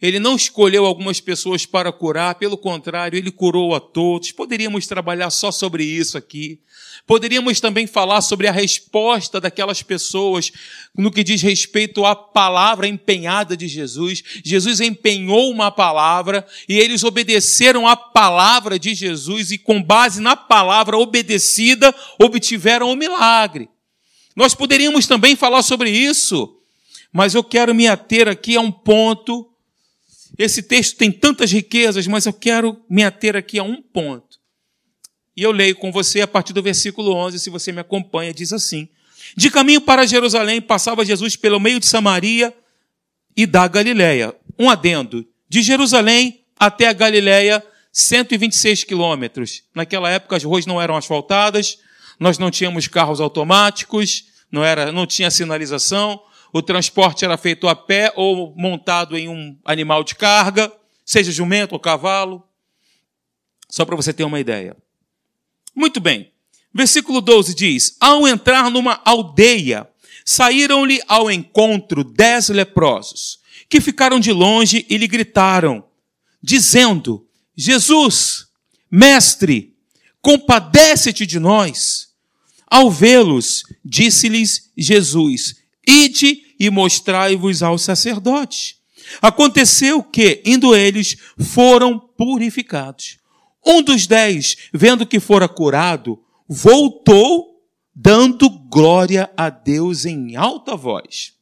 Ele 0.00 0.20
não 0.20 0.36
escolheu 0.36 0.86
algumas 0.86 1.20
pessoas 1.20 1.66
para 1.66 1.90
curar, 1.90 2.36
pelo 2.36 2.56
contrário, 2.56 3.16
ele 3.16 3.32
curou 3.32 3.74
a 3.74 3.80
todos. 3.80 4.30
Poderíamos 4.30 4.86
trabalhar 4.86 5.28
só 5.30 5.50
sobre 5.50 5.82
isso 5.82 6.16
aqui. 6.16 6.60
Poderíamos 7.04 7.58
também 7.58 7.86
falar 7.86 8.20
sobre 8.20 8.46
a 8.46 8.52
resposta 8.52 9.40
daquelas 9.40 9.82
pessoas 9.82 10.52
no 10.96 11.10
que 11.10 11.24
diz 11.24 11.42
respeito 11.42 12.04
à 12.04 12.14
palavra 12.14 12.86
empenhada 12.86 13.56
de 13.56 13.66
Jesus. 13.66 14.22
Jesus 14.44 14.80
empenhou 14.80 15.50
uma 15.50 15.70
palavra 15.70 16.46
e 16.68 16.78
eles 16.78 17.02
obedeceram 17.02 17.88
à 17.88 17.96
palavra 17.96 18.78
de 18.78 18.94
Jesus 18.94 19.50
e, 19.50 19.58
com 19.58 19.82
base 19.82 20.20
na 20.20 20.36
palavra 20.36 20.96
obedecida, 20.96 21.92
obtiveram 22.20 22.92
o 22.92 22.96
milagre. 22.96 23.68
Nós 24.36 24.54
poderíamos 24.54 25.08
também 25.08 25.34
falar 25.34 25.62
sobre 25.62 25.90
isso, 25.90 26.56
mas 27.12 27.34
eu 27.34 27.42
quero 27.42 27.74
me 27.74 27.88
ater 27.88 28.28
aqui 28.28 28.54
a 28.54 28.60
um 28.60 28.70
ponto 28.70 29.47
esse 30.36 30.62
texto 30.62 30.96
tem 30.96 31.10
tantas 31.10 31.50
riquezas, 31.52 32.06
mas 32.06 32.26
eu 32.26 32.32
quero 32.32 32.80
me 32.88 33.04
ater 33.04 33.36
aqui 33.36 33.58
a 33.58 33.62
um 33.62 33.80
ponto. 33.80 34.38
E 35.36 35.42
eu 35.42 35.52
leio 35.52 35.76
com 35.76 35.92
você 35.92 36.20
a 36.20 36.26
partir 36.26 36.52
do 36.52 36.62
versículo 36.62 37.14
11, 37.14 37.38
se 37.38 37.48
você 37.48 37.70
me 37.70 37.80
acompanha, 37.80 38.34
diz 38.34 38.52
assim: 38.52 38.88
De 39.36 39.50
caminho 39.50 39.80
para 39.80 40.06
Jerusalém 40.06 40.60
passava 40.60 41.04
Jesus 41.04 41.36
pelo 41.36 41.60
meio 41.60 41.78
de 41.78 41.86
Samaria 41.86 42.52
e 43.36 43.46
da 43.46 43.68
Galiléia. 43.68 44.34
Um 44.58 44.68
adendo: 44.68 45.24
de 45.48 45.62
Jerusalém 45.62 46.44
até 46.58 46.88
a 46.88 46.92
Galiléia, 46.92 47.64
126 47.92 48.84
quilômetros. 48.84 49.62
Naquela 49.74 50.10
época 50.10 50.36
as 50.36 50.44
ruas 50.44 50.66
não 50.66 50.82
eram 50.82 50.96
asfaltadas, 50.96 51.78
nós 52.18 52.36
não 52.38 52.50
tínhamos 52.50 52.88
carros 52.88 53.20
automáticos, 53.20 54.24
não 54.50 54.64
era, 54.64 54.90
não 54.90 55.06
tinha 55.06 55.30
sinalização, 55.30 56.20
o 56.52 56.62
transporte 56.62 57.24
era 57.24 57.36
feito 57.36 57.68
a 57.68 57.76
pé 57.76 58.12
ou 58.16 58.54
montado 58.56 59.16
em 59.16 59.28
um 59.28 59.56
animal 59.64 60.02
de 60.02 60.14
carga, 60.14 60.72
seja 61.04 61.32
jumento 61.32 61.72
ou 61.72 61.80
cavalo. 61.80 62.42
Só 63.68 63.84
para 63.84 63.96
você 63.96 64.12
ter 64.12 64.24
uma 64.24 64.40
ideia. 64.40 64.76
Muito 65.74 66.00
bem. 66.00 66.32
Versículo 66.72 67.20
12 67.20 67.54
diz: 67.54 67.96
Ao 68.00 68.26
entrar 68.26 68.70
numa 68.70 69.00
aldeia, 69.04 69.88
saíram-lhe 70.24 71.02
ao 71.06 71.30
encontro 71.30 72.02
dez 72.04 72.48
leprosos, 72.48 73.40
que 73.68 73.80
ficaram 73.80 74.18
de 74.18 74.32
longe 74.32 74.86
e 74.88 74.96
lhe 74.96 75.06
gritaram, 75.06 75.84
dizendo: 76.42 77.26
Jesus, 77.56 78.46
mestre, 78.90 79.74
compadece-te 80.20 81.26
de 81.26 81.38
nós. 81.38 82.08
Ao 82.70 82.90
vê-los, 82.90 83.64
disse-lhes 83.84 84.70
Jesus: 84.76 85.57
Ide 85.88 86.54
e 86.60 86.68
mostrai-vos 86.68 87.62
aos 87.62 87.80
sacerdotes. 87.80 88.76
Aconteceu 89.22 90.02
que, 90.02 90.42
indo 90.44 90.76
eles, 90.76 91.16
foram 91.38 91.98
purificados. 91.98 93.16
Um 93.64 93.80
dos 93.80 94.06
dez, 94.06 94.68
vendo 94.72 95.06
que 95.06 95.18
fora 95.18 95.48
curado, 95.48 96.22
voltou 96.46 97.58
dando 97.94 98.50
glória 98.50 99.30
a 99.36 99.50
Deus 99.50 100.04
em 100.04 100.36
alta 100.36 100.76
voz. 100.76 101.32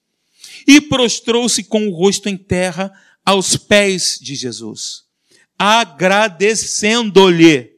E 0.67 0.81
prostrou-se 0.81 1.63
com 1.65 1.87
o 1.89 1.95
rosto 1.95 2.29
em 2.29 2.37
terra 2.37 2.93
aos 3.25 3.57
pés 3.57 4.19
de 4.21 4.37
Jesus, 4.37 5.05
agradecendo-lhe. 5.59 7.73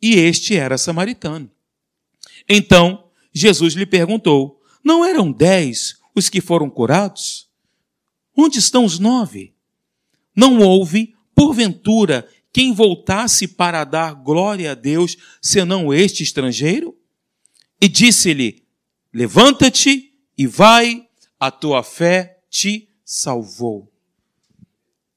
E 0.00 0.14
este 0.14 0.56
era 0.56 0.78
samaritano. 0.78 1.50
Então, 2.48 3.10
Jesus 3.32 3.74
lhe 3.74 3.86
perguntou: 3.86 4.61
não 4.82 5.04
eram 5.04 5.30
dez 5.30 5.96
os 6.14 6.28
que 6.28 6.40
foram 6.40 6.68
curados? 6.68 7.48
Onde 8.36 8.58
estão 8.58 8.84
os 8.84 8.98
nove? 8.98 9.54
Não 10.34 10.60
houve, 10.60 11.14
porventura, 11.34 12.28
quem 12.52 12.72
voltasse 12.72 13.48
para 13.48 13.84
dar 13.84 14.14
glória 14.14 14.72
a 14.72 14.74
Deus, 14.74 15.16
senão 15.40 15.92
este 15.92 16.22
estrangeiro? 16.22 16.96
E 17.80 17.88
disse-lhe: 17.88 18.62
Levanta-te 19.12 20.14
e 20.36 20.46
vai, 20.46 21.08
a 21.38 21.50
tua 21.50 21.82
fé 21.82 22.40
te 22.48 22.88
salvou. 23.04 23.90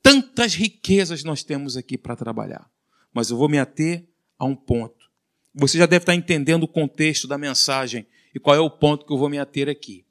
Tantas 0.02 0.54
riquezas 0.54 1.24
nós 1.24 1.44
temos 1.44 1.76
aqui 1.76 1.98
para 1.98 2.16
trabalhar, 2.16 2.70
mas 3.14 3.30
eu 3.30 3.38
vou 3.38 3.50
me 3.50 3.58
ater 3.58 4.08
a 4.38 4.46
um 4.46 4.56
ponto. 4.56 5.10
Você 5.54 5.78
já 5.78 5.86
deve 5.86 6.04
estar 6.04 6.16
entendendo 6.16 6.64
o 6.64 6.68
contexto 6.68 7.28
da 7.28 7.38
mensagem 7.38 8.06
e 8.36 8.39
qual 8.39 8.56
é 8.56 8.60
o 8.60 8.70
ponto 8.70 9.06
que 9.06 9.13
eu 9.13 9.18
vou 9.18 9.30
me 9.30 9.39
ater 9.39 9.70
aqui. 9.70 10.04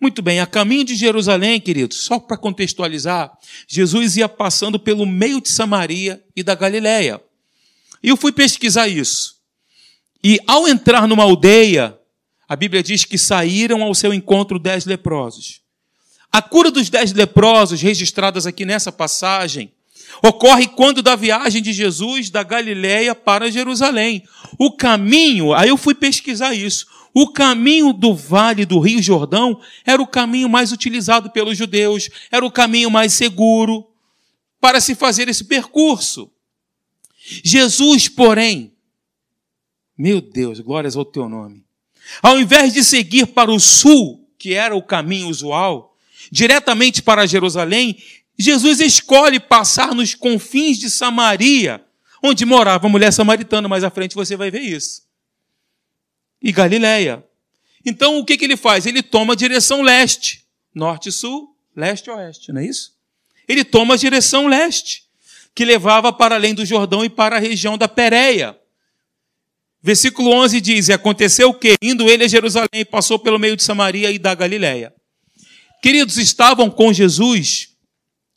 Muito 0.00 0.22
bem, 0.22 0.40
a 0.40 0.46
caminho 0.46 0.84
de 0.84 0.94
Jerusalém, 0.94 1.60
queridos, 1.60 1.98
só 1.98 2.18
para 2.18 2.36
contextualizar, 2.36 3.30
Jesus 3.68 4.16
ia 4.16 4.28
passando 4.28 4.80
pelo 4.80 5.04
meio 5.04 5.40
de 5.40 5.50
Samaria 5.50 6.22
e 6.34 6.42
da 6.42 6.54
Galiléia. 6.54 7.22
E 8.02 8.08
eu 8.08 8.16
fui 8.16 8.32
pesquisar 8.32 8.88
isso. 8.88 9.36
E 10.24 10.38
ao 10.46 10.66
entrar 10.66 11.06
numa 11.06 11.22
aldeia, 11.22 11.98
a 12.48 12.56
Bíblia 12.56 12.82
diz 12.82 13.04
que 13.04 13.18
saíram 13.18 13.82
ao 13.82 13.94
seu 13.94 14.12
encontro 14.12 14.58
dez 14.58 14.84
leprosos. 14.84 15.60
A 16.32 16.40
cura 16.40 16.70
dos 16.70 16.88
dez 16.88 17.12
leprosos, 17.12 17.80
registradas 17.80 18.46
aqui 18.46 18.64
nessa 18.64 18.92
passagem, 18.92 19.72
ocorre 20.22 20.66
quando 20.68 21.02
da 21.02 21.16
viagem 21.16 21.62
de 21.62 21.72
Jesus 21.72 22.30
da 22.30 22.42
Galiléia 22.42 23.14
para 23.14 23.50
Jerusalém. 23.50 24.22
O 24.58 24.72
caminho, 24.72 25.52
aí 25.54 25.68
eu 25.68 25.76
fui 25.76 25.94
pesquisar 25.94 26.54
isso. 26.54 26.86
O 27.12 27.32
caminho 27.32 27.92
do 27.92 28.14
vale 28.14 28.64
do 28.64 28.78
Rio 28.78 29.02
Jordão 29.02 29.60
era 29.84 30.00
o 30.00 30.06
caminho 30.06 30.48
mais 30.48 30.72
utilizado 30.72 31.30
pelos 31.30 31.56
judeus, 31.56 32.08
era 32.30 32.44
o 32.44 32.50
caminho 32.50 32.90
mais 32.90 33.12
seguro 33.12 33.86
para 34.60 34.80
se 34.80 34.94
fazer 34.94 35.28
esse 35.28 35.44
percurso. 35.44 36.30
Jesus, 37.44 38.08
porém, 38.08 38.72
meu 39.96 40.20
Deus, 40.20 40.60
glórias 40.60 40.96
ao 40.96 41.04
teu 41.04 41.28
nome, 41.28 41.64
ao 42.22 42.40
invés 42.40 42.72
de 42.72 42.82
seguir 42.82 43.26
para 43.26 43.50
o 43.50 43.60
sul 43.60 44.20
que 44.38 44.54
era 44.54 44.74
o 44.74 44.82
caminho 44.82 45.28
usual, 45.28 45.94
diretamente 46.32 47.02
para 47.02 47.26
Jerusalém, 47.26 47.98
Jesus 48.38 48.80
escolhe 48.80 49.38
passar 49.38 49.94
nos 49.94 50.14
confins 50.14 50.78
de 50.78 50.88
Samaria, 50.88 51.84
onde 52.22 52.46
morava 52.46 52.86
a 52.86 52.90
mulher 52.90 53.12
samaritana, 53.12 53.68
mais 53.68 53.84
à 53.84 53.90
frente 53.90 54.14
você 54.14 54.36
vai 54.36 54.50
ver 54.50 54.62
isso. 54.62 55.02
E 56.42 56.52
Galileia. 56.52 57.24
Então 57.84 58.18
o 58.18 58.24
que, 58.24 58.36
que 58.36 58.44
ele 58.44 58.56
faz? 58.56 58.86
Ele 58.86 59.02
toma 59.02 59.32
a 59.32 59.36
direção 59.36 59.82
leste, 59.82 60.44
norte 60.74 61.10
sul, 61.10 61.56
leste 61.74 62.10
oeste, 62.10 62.52
não 62.52 62.60
é 62.60 62.66
isso? 62.66 62.94
Ele 63.48 63.64
toma 63.64 63.94
a 63.94 63.96
direção 63.96 64.46
leste, 64.46 65.04
que 65.54 65.64
levava 65.64 66.12
para 66.12 66.34
além 66.34 66.54
do 66.54 66.64
Jordão 66.64 67.04
e 67.04 67.08
para 67.08 67.36
a 67.36 67.38
região 67.38 67.76
da 67.76 67.88
Pérea. 67.88 68.56
Versículo 69.82 70.30
11 70.34 70.60
diz: 70.60 70.88
E 70.88 70.92
aconteceu 70.92 71.48
o 71.48 71.54
que, 71.54 71.74
indo 71.82 72.08
ele 72.08 72.24
a 72.24 72.28
Jerusalém, 72.28 72.84
passou 72.88 73.18
pelo 73.18 73.38
meio 73.38 73.56
de 73.56 73.62
Samaria 73.62 74.10
e 74.10 74.18
da 74.18 74.34
Galiléia. 74.34 74.94
Queridos, 75.82 76.18
estavam 76.18 76.70
com 76.70 76.92
Jesus 76.92 77.70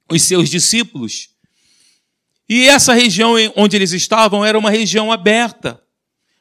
os 0.09 0.21
seus 0.21 0.49
discípulos. 0.49 1.29
E 2.47 2.67
essa 2.67 2.93
região 2.93 3.35
onde 3.55 3.75
eles 3.75 3.91
estavam 3.91 4.43
era 4.43 4.57
uma 4.57 4.69
região 4.69 5.11
aberta, 5.11 5.81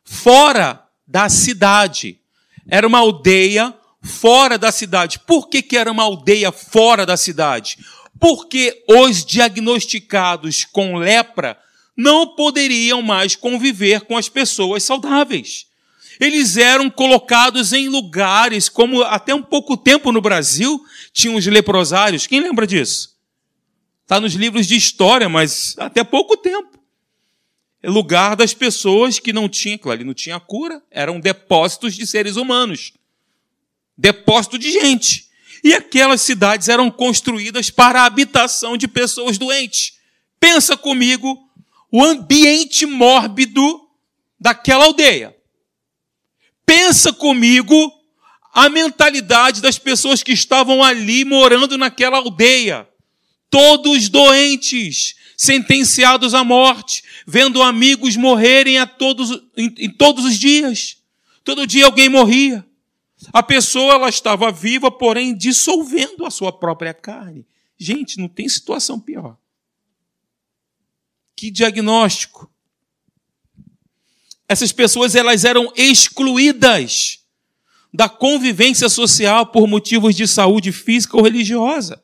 fora 0.05 0.82
da 1.13 1.29
cidade. 1.29 2.19
Era 2.67 2.87
uma 2.87 3.01
aldeia 3.01 3.75
fora 4.01 4.57
da 4.57 4.73
cidade. 4.73 5.19
Por 5.19 5.47
que, 5.47 5.61
que 5.61 5.77
era 5.77 5.93
uma 5.93 6.03
aldeia 6.03 6.51
fora 6.51 7.05
da 7.05 7.19
cidade? 7.19 7.77
Porque 8.19 8.83
os 8.89 9.23
diagnosticados 9.23 10.65
com 10.65 10.97
lepra 10.97 11.59
não 11.95 12.35
poderiam 12.35 13.03
mais 13.03 13.37
conviver 13.37 14.01
com 14.07 14.17
as 14.17 14.31
pessoas 14.31 14.85
saudáveis. 14.85 15.67
Eles 16.19 16.57
eram 16.57 16.89
colocados 16.89 17.75
em 17.75 17.89
lugares, 17.89 18.71
como 18.71 19.03
até 19.03 19.35
um 19.35 19.43
pouco 19.43 19.77
tempo 19.77 20.11
no 20.13 20.21
Brasil, 20.21 20.83
tinham 21.13 21.37
os 21.37 21.45
leprosários. 21.47 22.27
Quem 22.27 22.41
lembra 22.41 22.67
disso? 22.67 23.19
Está 24.03 24.19
nos 24.19 24.33
livros 24.33 24.67
de 24.67 24.77
história, 24.77 25.29
mas 25.29 25.75
até 25.79 26.03
pouco 26.03 26.39
tempo. 26.39 26.72
Lugar 27.85 28.37
das 28.37 28.55
pessoas 28.55 29.19
que 29.19 29.33
não 29.33 29.49
tinham, 29.49 29.79
claro, 29.79 29.99
ali 29.99 30.05
não 30.05 30.15
tinha 30.15 30.39
cura, 30.39 30.83
eram 30.91 31.19
depósitos 31.19 31.95
de 31.95 32.07
seres 32.07 32.37
humanos. 32.37 32.93
Depósito 33.97 34.59
de 34.59 34.71
gente. 34.71 35.27
E 35.65 35.75
aquelas 35.75 36.21
cidades 36.21 36.69
eram 36.69 36.91
construídas 36.91 37.71
para 37.71 38.03
a 38.03 38.07
habitação 38.07 38.77
de 38.77 38.87
pessoas 38.89 39.39
doentes. 39.39 39.95
Pensa 40.39 40.77
comigo 40.77 41.39
o 41.91 42.03
ambiente 42.03 42.87
mórbido 42.87 43.81
daquela 44.41 44.85
aldeia. 44.85 45.37
Pensa 46.67 47.13
comigo 47.13 47.93
a 48.53 48.69
mentalidade 48.69 49.61
das 49.61 49.79
pessoas 49.79 50.23
que 50.23 50.33
estavam 50.33 50.83
ali 50.83 51.25
morando 51.25 51.79
naquela 51.79 52.19
aldeia. 52.19 52.89
Todos 53.49 54.09
doentes, 54.09 55.15
sentenciados 55.43 56.35
à 56.35 56.45
morte, 56.45 57.03
vendo 57.27 57.63
amigos 57.63 58.15
morrerem 58.15 58.79
a 58.79 58.87
todos, 58.87 59.43
em, 59.57 59.75
em 59.77 59.91
todos 59.91 60.25
os 60.25 60.39
dias. 60.39 61.03
Todo 61.43 61.67
dia 61.67 61.85
alguém 61.85 62.09
morria. 62.09 62.65
A 63.33 63.43
pessoa 63.43 63.95
ela 63.95 64.09
estava 64.09 64.53
viva, 64.53 64.89
porém 64.89 65.37
dissolvendo 65.37 66.25
a 66.25 66.31
sua 66.31 66.53
própria 66.53 66.95
carne. 66.95 67.45
Gente, 67.77 68.19
não 68.19 68.29
tem 68.29 68.49
situação 68.49 69.01
pior. 69.01 69.37
Que 71.35 71.51
diagnóstico. 71.51 72.49
Essas 74.49 74.71
pessoas 74.71 75.17
elas 75.17 75.45
eram 75.45 75.73
excluídas 75.75 77.19
da 77.93 78.09
convivência 78.09 78.89
social 78.89 79.47
por 79.47 79.67
motivos 79.67 80.15
de 80.15 80.29
saúde 80.29 80.71
física 80.71 81.17
ou 81.17 81.23
religiosa. 81.25 82.02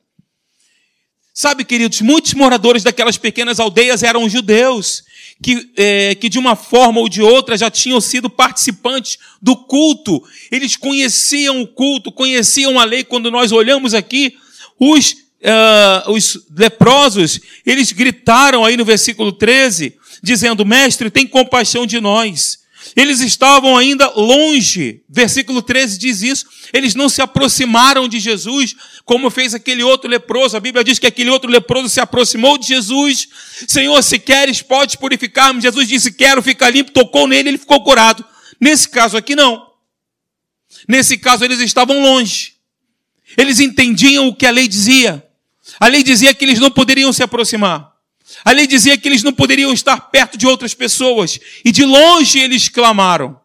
Sabe, 1.40 1.64
queridos, 1.64 2.01
muitos 2.01 2.35
moradores 2.35 2.83
daquelas 2.83 3.16
pequenas 3.16 3.61
aldeias 3.61 4.03
eram 4.03 4.29
judeus, 4.29 5.05
que, 5.40 5.70
é, 5.77 6.16
que 6.16 6.29
de 6.29 6.37
uma 6.37 6.57
forma 6.57 6.98
ou 6.98 7.09
de 7.09 7.22
outra 7.22 7.57
já 7.57 7.70
tinham 7.70 8.01
sido 8.01 8.29
participantes 8.29 9.18
do 9.40 9.55
culto. 9.55 10.20
Eles 10.51 10.74
conheciam 10.74 11.62
o 11.62 11.66
culto, 11.68 12.11
conheciam 12.11 12.77
a 12.81 12.83
lei. 12.83 13.05
Quando 13.05 13.31
nós 13.31 13.53
olhamos 13.53 13.94
aqui, 13.94 14.37
os 14.81 15.12
uh, 15.12 16.11
os 16.11 16.44
leprosos, 16.57 17.38
eles 17.64 17.92
gritaram 17.92 18.64
aí 18.64 18.77
no 18.77 18.85
versículo 18.85 19.31
13, 19.31 19.94
dizendo: 20.20 20.66
Mestre, 20.66 21.09
tem 21.09 21.24
compaixão 21.24 21.87
de 21.87 22.01
nós. 22.01 22.59
Eles 22.94 23.20
estavam 23.20 23.77
ainda 23.77 24.09
longe. 24.11 25.03
Versículo 25.09 25.62
13 25.62 25.98
diz 25.98 26.22
isso. 26.22 26.46
Eles 26.72 26.94
não 26.94 27.09
se 27.09 27.20
aproximaram 27.20 28.09
de 28.09 28.18
Jesus, 28.18 28.74
como 29.05 29.31
fez 29.31 29.55
aquele 29.55 29.83
outro 29.83 30.09
leproso. 30.09 30.57
A 30.57 30.61
Bíblia 30.61 30.85
diz 30.85 30.98
que 30.98 31.07
aquele 31.07 31.31
outro 31.31 31.51
leproso 31.51 31.88
se 31.88 32.01
aproximou 32.01 32.59
de 32.59 32.68
Jesus. 32.68 33.29
Senhor, 33.66 34.03
se 34.03 34.18
queres, 34.18 34.62
pode 34.62 34.98
purificar-me. 34.98 35.61
Jesus 35.61 35.88
disse: 35.88 36.12
Quero 36.12 36.42
ficar 36.42 36.70
limpo. 36.70 36.92
Tocou 36.92 37.27
nele, 37.27 37.51
ele 37.51 37.59
ficou 37.59 37.83
curado. 37.83 38.24
Nesse 38.61 38.88
caso 38.88 39.16
aqui, 39.16 39.35
não. 39.35 39.66
Nesse 40.87 41.16
caso, 41.16 41.44
eles 41.44 41.61
estavam 41.61 42.01
longe. 42.03 42.55
Eles 43.37 43.61
entendiam 43.61 44.29
o 44.29 44.35
que 44.35 44.46
a 44.46 44.51
lei 44.51 44.68
dizia. 44.68 45.24
A 45.79 45.87
lei 45.87 46.03
dizia 46.03 46.35
que 46.35 46.44
eles 46.44 46.59
não 46.59 46.70
poderiam 46.70 47.12
se 47.12 47.22
aproximar. 47.22 47.88
A 48.45 48.53
lei 48.53 48.67
dizia 48.67 48.99
que 48.99 49.09
eles 49.09 49.23
não 49.23 49.33
poderiam 49.33 49.73
estar 49.73 50.11
perto 50.11 50.37
de 50.37 50.47
outras 50.47 50.75
pessoas. 50.75 51.38
E 51.64 51.73
de 51.73 51.85
longe 51.85 52.38
eles 52.38 52.69
clamaram. 52.69 53.41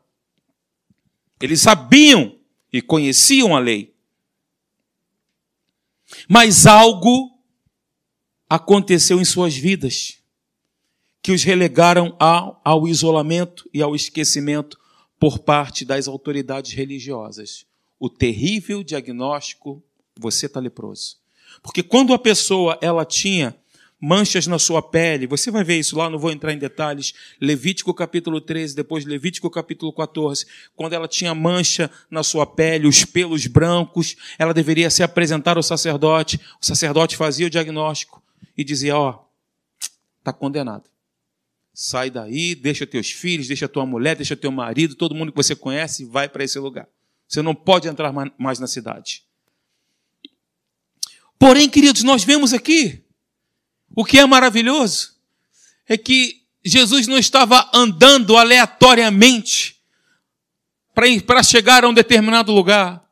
Eles 1.39 1.61
sabiam 1.61 2.37
e 2.71 2.81
conheciam 2.81 3.55
a 3.55 3.59
lei. 3.59 3.93
Mas 6.27 6.65
algo 6.65 7.31
aconteceu 8.49 9.19
em 9.19 9.25
suas 9.25 9.55
vidas 9.55 10.19
que 11.21 11.31
os 11.31 11.43
relegaram 11.43 12.15
ao, 12.19 12.61
ao 12.63 12.87
isolamento 12.87 13.67
e 13.73 13.81
ao 13.81 13.95
esquecimento 13.95 14.77
por 15.17 15.39
parte 15.39 15.85
das 15.85 16.07
autoridades 16.07 16.73
religiosas. 16.73 17.65
O 17.97 18.09
terrível 18.09 18.83
diagnóstico: 18.83 19.81
você 20.19 20.45
está 20.47 20.59
leproso. 20.59 21.17
Porque 21.61 21.81
quando 21.81 22.13
a 22.13 22.19
pessoa 22.19 22.77
ela 22.81 23.05
tinha 23.05 23.55
manchas 24.05 24.47
na 24.47 24.59
sua 24.59 24.81
pele, 24.81 25.25
você 25.25 25.49
vai 25.49 25.63
ver 25.63 25.79
isso 25.79 25.95
lá, 25.95 26.09
não 26.09 26.19
vou 26.19 26.29
entrar 26.29 26.51
em 26.51 26.57
detalhes, 26.57 27.13
Levítico 27.39 27.93
capítulo 27.93 28.41
13, 28.41 28.75
depois 28.75 29.05
Levítico 29.05 29.49
capítulo 29.49 29.93
14, 29.93 30.45
quando 30.75 30.91
ela 30.91 31.07
tinha 31.07 31.33
mancha 31.33 31.89
na 32.11 32.21
sua 32.21 32.45
pele, 32.45 32.85
os 32.85 33.05
pelos 33.05 33.47
brancos, 33.47 34.17
ela 34.37 34.53
deveria 34.53 34.89
se 34.89 35.03
apresentar 35.03 35.55
ao 35.55 35.63
sacerdote, 35.63 36.37
o 36.61 36.65
sacerdote 36.65 37.15
fazia 37.15 37.47
o 37.47 37.49
diagnóstico 37.49 38.21
e 38.57 38.63
dizia, 38.65 38.97
ó, 38.97 39.09
oh, 39.09 39.87
está 40.19 40.33
condenado. 40.33 40.83
Sai 41.73 42.09
daí, 42.09 42.55
deixa 42.55 42.85
teus 42.85 43.09
filhos, 43.09 43.47
deixa 43.47 43.69
tua 43.69 43.85
mulher, 43.85 44.17
deixa 44.17 44.35
teu 44.35 44.51
marido, 44.51 44.95
todo 44.95 45.15
mundo 45.15 45.31
que 45.31 45.37
você 45.37 45.55
conhece, 45.55 46.03
vai 46.03 46.27
para 46.27 46.43
esse 46.43 46.59
lugar. 46.59 46.89
Você 47.25 47.41
não 47.41 47.55
pode 47.55 47.87
entrar 47.87 48.11
mais 48.37 48.59
na 48.59 48.67
cidade. 48.67 49.23
Porém, 51.39 51.69
queridos, 51.69 52.03
nós 52.03 52.25
vemos 52.25 52.53
aqui 52.53 53.02
o 53.95 54.03
que 54.03 54.19
é 54.19 54.25
maravilhoso 54.25 55.13
é 55.87 55.97
que 55.97 56.41
Jesus 56.65 57.07
não 57.07 57.17
estava 57.17 57.69
andando 57.73 58.37
aleatoriamente 58.37 59.77
para 61.25 61.43
chegar 61.43 61.83
a 61.83 61.89
um 61.89 61.93
determinado 61.93 62.51
lugar. 62.51 63.03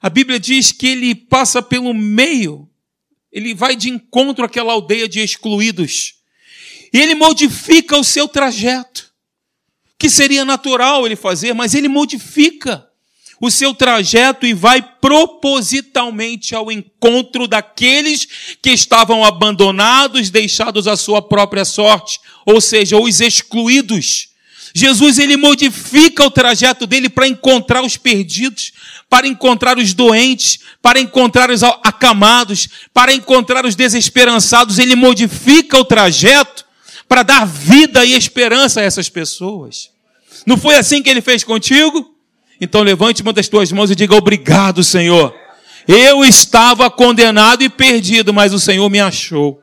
A 0.00 0.08
Bíblia 0.08 0.40
diz 0.40 0.72
que 0.72 0.86
ele 0.86 1.14
passa 1.14 1.62
pelo 1.62 1.92
meio, 1.92 2.68
ele 3.30 3.54
vai 3.54 3.76
de 3.76 3.90
encontro 3.90 4.44
àquela 4.44 4.72
aldeia 4.72 5.08
de 5.08 5.20
excluídos. 5.20 6.14
E 6.92 6.98
ele 6.98 7.14
modifica 7.14 7.96
o 7.96 8.04
seu 8.04 8.26
trajeto, 8.26 9.12
que 9.98 10.08
seria 10.08 10.44
natural 10.44 11.04
ele 11.04 11.16
fazer, 11.16 11.52
mas 11.52 11.74
ele 11.74 11.88
modifica 11.88 12.88
o 13.40 13.50
seu 13.50 13.74
trajeto 13.74 14.46
e 14.46 14.54
vai 14.54 14.82
propositalmente 15.00 16.54
ao 16.54 16.72
encontro 16.72 17.46
daqueles 17.46 18.26
que 18.62 18.70
estavam 18.70 19.24
abandonados, 19.24 20.30
deixados 20.30 20.86
à 20.86 20.96
sua 20.96 21.20
própria 21.20 21.64
sorte, 21.64 22.18
ou 22.44 22.60
seja, 22.60 22.96
os 22.96 23.20
excluídos. 23.20 24.28
Jesus 24.74 25.18
ele 25.18 25.36
modifica 25.36 26.24
o 26.24 26.30
trajeto 26.30 26.86
dele 26.86 27.08
para 27.08 27.26
encontrar 27.26 27.82
os 27.82 27.96
perdidos, 27.96 28.72
para 29.08 29.26
encontrar 29.26 29.78
os 29.78 29.94
doentes, 29.94 30.58
para 30.82 31.00
encontrar 31.00 31.50
os 31.50 31.62
acamados, 31.62 32.68
para 32.92 33.12
encontrar 33.12 33.64
os 33.64 33.74
desesperançados. 33.74 34.78
Ele 34.78 34.94
modifica 34.94 35.78
o 35.78 35.84
trajeto 35.84 36.64
para 37.08 37.22
dar 37.22 37.46
vida 37.46 38.04
e 38.04 38.12
esperança 38.12 38.80
a 38.80 38.82
essas 38.82 39.08
pessoas. 39.08 39.90
Não 40.44 40.56
foi 40.58 40.76
assim 40.76 41.02
que 41.02 41.08
ele 41.08 41.22
fez 41.22 41.42
contigo? 41.42 42.15
Então 42.60 42.82
levante 42.82 43.22
uma 43.22 43.32
das 43.32 43.48
tuas 43.48 43.70
mãos 43.70 43.90
e 43.90 43.94
diga 43.94 44.14
obrigado, 44.14 44.82
Senhor. 44.82 45.34
Eu 45.86 46.24
estava 46.24 46.90
condenado 46.90 47.62
e 47.62 47.68
perdido, 47.68 48.32
mas 48.32 48.52
o 48.52 48.58
Senhor 48.58 48.88
me 48.88 48.98
achou. 48.98 49.60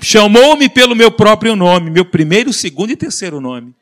Chamou-me 0.00 0.68
pelo 0.68 0.94
meu 0.94 1.10
próprio 1.10 1.56
nome, 1.56 1.90
meu 1.90 2.04
primeiro, 2.04 2.52
segundo 2.52 2.90
e 2.90 2.96
terceiro 2.96 3.40
nome. 3.40 3.74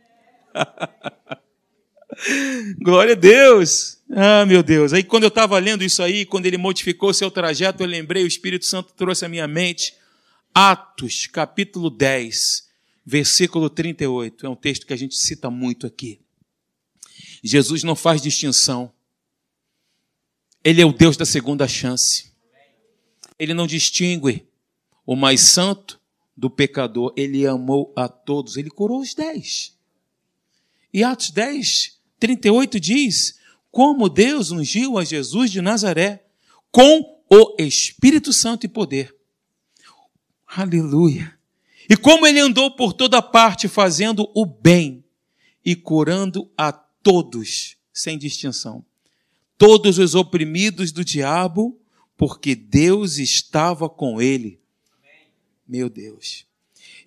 Glória 2.80 3.12
a 3.12 3.16
Deus. 3.16 3.98
Ah, 4.10 4.46
meu 4.46 4.62
Deus. 4.62 4.92
Aí 4.92 5.02
quando 5.02 5.24
eu 5.24 5.28
estava 5.28 5.58
lendo 5.58 5.84
isso 5.84 6.02
aí, 6.02 6.24
quando 6.24 6.46
ele 6.46 6.56
modificou 6.56 7.12
seu 7.12 7.30
trajeto, 7.30 7.82
eu 7.82 7.86
lembrei, 7.86 8.24
o 8.24 8.28
Espírito 8.28 8.64
Santo 8.64 8.94
trouxe 8.94 9.24
à 9.24 9.28
minha 9.28 9.46
mente 9.46 9.94
Atos, 10.54 11.26
capítulo 11.26 11.90
10, 11.90 12.66
versículo 13.04 13.68
38. 13.68 14.46
É 14.46 14.48
um 14.48 14.56
texto 14.56 14.86
que 14.86 14.92
a 14.92 14.96
gente 14.96 15.14
cita 15.14 15.50
muito 15.50 15.86
aqui. 15.86 16.20
Jesus 17.46 17.82
não 17.82 17.94
faz 17.94 18.20
distinção. 18.20 18.92
Ele 20.64 20.82
é 20.82 20.86
o 20.86 20.92
Deus 20.92 21.16
da 21.16 21.24
segunda 21.24 21.68
chance. 21.68 22.32
Ele 23.38 23.54
não 23.54 23.66
distingue 23.66 24.46
o 25.04 25.14
mais 25.14 25.40
santo 25.42 26.00
do 26.36 26.50
pecador. 26.50 27.12
Ele 27.16 27.46
amou 27.46 27.92
a 27.96 28.08
todos. 28.08 28.56
Ele 28.56 28.70
curou 28.70 29.00
os 29.00 29.14
dez. 29.14 29.76
E 30.92 31.04
Atos 31.04 31.30
10, 31.30 32.00
38 32.18 32.80
diz: 32.80 33.38
Como 33.70 34.08
Deus 34.08 34.50
ungiu 34.50 34.98
a 34.98 35.04
Jesus 35.04 35.50
de 35.50 35.60
Nazaré 35.60 36.24
com 36.72 37.22
o 37.30 37.54
Espírito 37.58 38.32
Santo 38.32 38.64
e 38.66 38.68
poder 38.68 39.16
Aleluia. 40.46 41.36
E 41.88 41.96
como 41.96 42.26
ele 42.26 42.40
andou 42.40 42.70
por 42.70 42.92
toda 42.92 43.20
parte 43.20 43.68
fazendo 43.68 44.30
o 44.34 44.46
bem 44.46 45.04
e 45.64 45.74
curando 45.74 46.50
a 46.56 46.72
todos, 47.06 47.76
sem 47.92 48.18
distinção. 48.18 48.84
Todos 49.56 49.96
os 49.96 50.16
oprimidos 50.16 50.90
do 50.90 51.04
diabo, 51.04 51.78
porque 52.16 52.56
Deus 52.56 53.18
estava 53.18 53.88
com 53.88 54.20
ele. 54.20 54.58
Meu 55.68 55.88
Deus. 55.88 56.44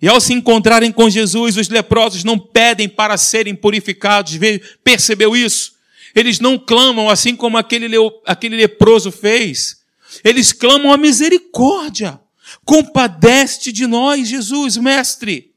E 0.00 0.08
ao 0.08 0.18
se 0.18 0.32
encontrarem 0.32 0.90
com 0.90 1.10
Jesus, 1.10 1.58
os 1.58 1.68
leprosos 1.68 2.24
não 2.24 2.38
pedem 2.38 2.88
para 2.88 3.18
serem 3.18 3.54
purificados. 3.54 4.38
Percebeu 4.82 5.36
isso? 5.36 5.74
Eles 6.14 6.40
não 6.40 6.58
clamam 6.58 7.10
assim 7.10 7.36
como 7.36 7.58
aquele, 7.58 7.94
aquele 8.24 8.56
leproso 8.56 9.12
fez. 9.12 9.82
Eles 10.24 10.50
clamam 10.50 10.94
a 10.94 10.96
misericórdia. 10.96 12.18
Compadece 12.64 13.70
de 13.70 13.86
nós, 13.86 14.26
Jesus, 14.26 14.78
mestre. 14.78 15.52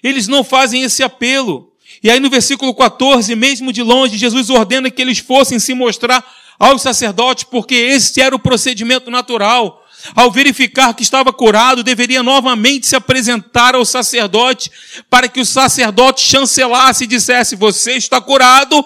Eles 0.00 0.28
não 0.28 0.44
fazem 0.44 0.84
esse 0.84 1.02
apelo. 1.02 1.73
E 2.04 2.10
aí 2.10 2.20
no 2.20 2.30
versículo 2.30 2.74
14, 2.74 3.34
mesmo 3.34 3.72
de 3.72 3.82
longe, 3.82 4.16
Jesus 4.16 4.50
ordena 4.50 4.90
que 4.90 5.02
eles 5.02 5.18
fossem 5.18 5.58
se 5.58 5.74
mostrar 5.74 6.24
aos 6.58 6.82
sacerdotes, 6.82 7.44
porque 7.44 7.74
esse 7.74 8.20
era 8.20 8.36
o 8.36 8.38
procedimento 8.38 9.10
natural. 9.10 9.82
Ao 10.14 10.30
verificar 10.30 10.94
que 10.94 11.02
estava 11.02 11.32
curado, 11.32 11.82
deveria 11.82 12.22
novamente 12.22 12.86
se 12.86 12.94
apresentar 12.94 13.74
ao 13.74 13.86
sacerdote, 13.86 14.70
para 15.08 15.26
que 15.26 15.40
o 15.40 15.46
sacerdote 15.46 16.20
chancelasse 16.20 17.04
e 17.04 17.08
dissesse: 17.08 17.56
Você 17.56 17.92
está 17.92 18.20
curado, 18.20 18.84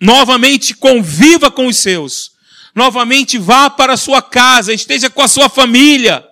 novamente 0.00 0.74
conviva 0.74 1.50
com 1.50 1.66
os 1.66 1.76
seus 1.76 2.34
novamente 2.76 3.38
vá 3.38 3.70
para 3.70 3.94
a 3.94 3.96
sua 3.96 4.20
casa, 4.20 4.70
esteja 4.70 5.08
com 5.08 5.22
a 5.22 5.28
sua 5.28 5.48
família. 5.48 6.22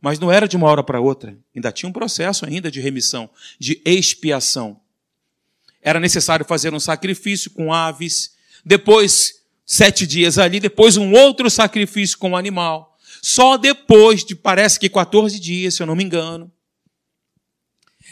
Mas 0.00 0.18
não 0.18 0.30
era 0.30 0.48
de 0.48 0.56
uma 0.56 0.66
hora 0.66 0.82
para 0.82 1.00
outra. 1.00 1.38
Ainda 1.54 1.70
tinha 1.70 1.88
um 1.88 1.92
processo 1.92 2.44
ainda 2.44 2.68
de 2.68 2.80
remissão, 2.80 3.30
de 3.60 3.80
expiação. 3.84 4.80
Era 5.88 5.98
necessário 5.98 6.44
fazer 6.44 6.74
um 6.74 6.78
sacrifício 6.78 7.50
com 7.50 7.72
aves, 7.72 8.34
depois 8.62 9.36
sete 9.64 10.06
dias 10.06 10.36
ali, 10.36 10.60
depois 10.60 10.98
um 10.98 11.14
outro 11.14 11.48
sacrifício 11.48 12.18
com 12.18 12.32
o 12.32 12.36
animal. 12.36 12.94
Só 13.22 13.56
depois 13.56 14.22
de, 14.22 14.36
parece 14.36 14.78
que 14.78 14.90
14 14.90 15.40
dias, 15.40 15.72
se 15.72 15.82
eu 15.82 15.86
não 15.86 15.96
me 15.96 16.04
engano, 16.04 16.52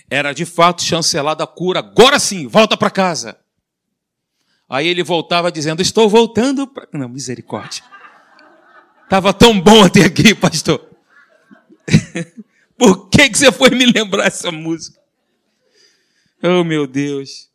era 0.09 0.33
de 0.33 0.47
fato 0.47 0.83
chancelada 0.83 1.45
a 1.45 1.47
cura. 1.47 1.81
Agora 1.81 2.19
sim, 2.19 2.47
volta 2.47 2.79
para 2.79 2.89
casa. 2.89 3.39
Aí 4.67 4.89
ele 4.89 5.03
voltava 5.03 5.53
dizendo: 5.53 5.83
Estou 5.83 6.09
voltando 6.09 6.67
para. 6.67 6.89
Não, 6.95 7.11
misericórdia. 7.11 7.85
Estava 9.05 9.35
tão 9.35 9.61
bom 9.61 9.85
até 9.85 10.01
aqui, 10.01 10.35
pastor. 10.35 10.83
Por 12.79 13.11
que, 13.11 13.29
que 13.29 13.37
você 13.37 13.53
foi 13.53 13.69
me 13.69 13.85
lembrar 13.85 14.29
essa 14.29 14.51
música? 14.51 14.99
Oh, 16.43 16.65
meu 16.65 16.87
Deus. 16.87 17.55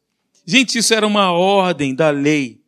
Gente, 0.52 0.78
isso 0.78 0.94
era 0.94 1.08
uma 1.08 1.32
ordem 1.32 1.96
da 1.96 2.10
lei 2.10 2.62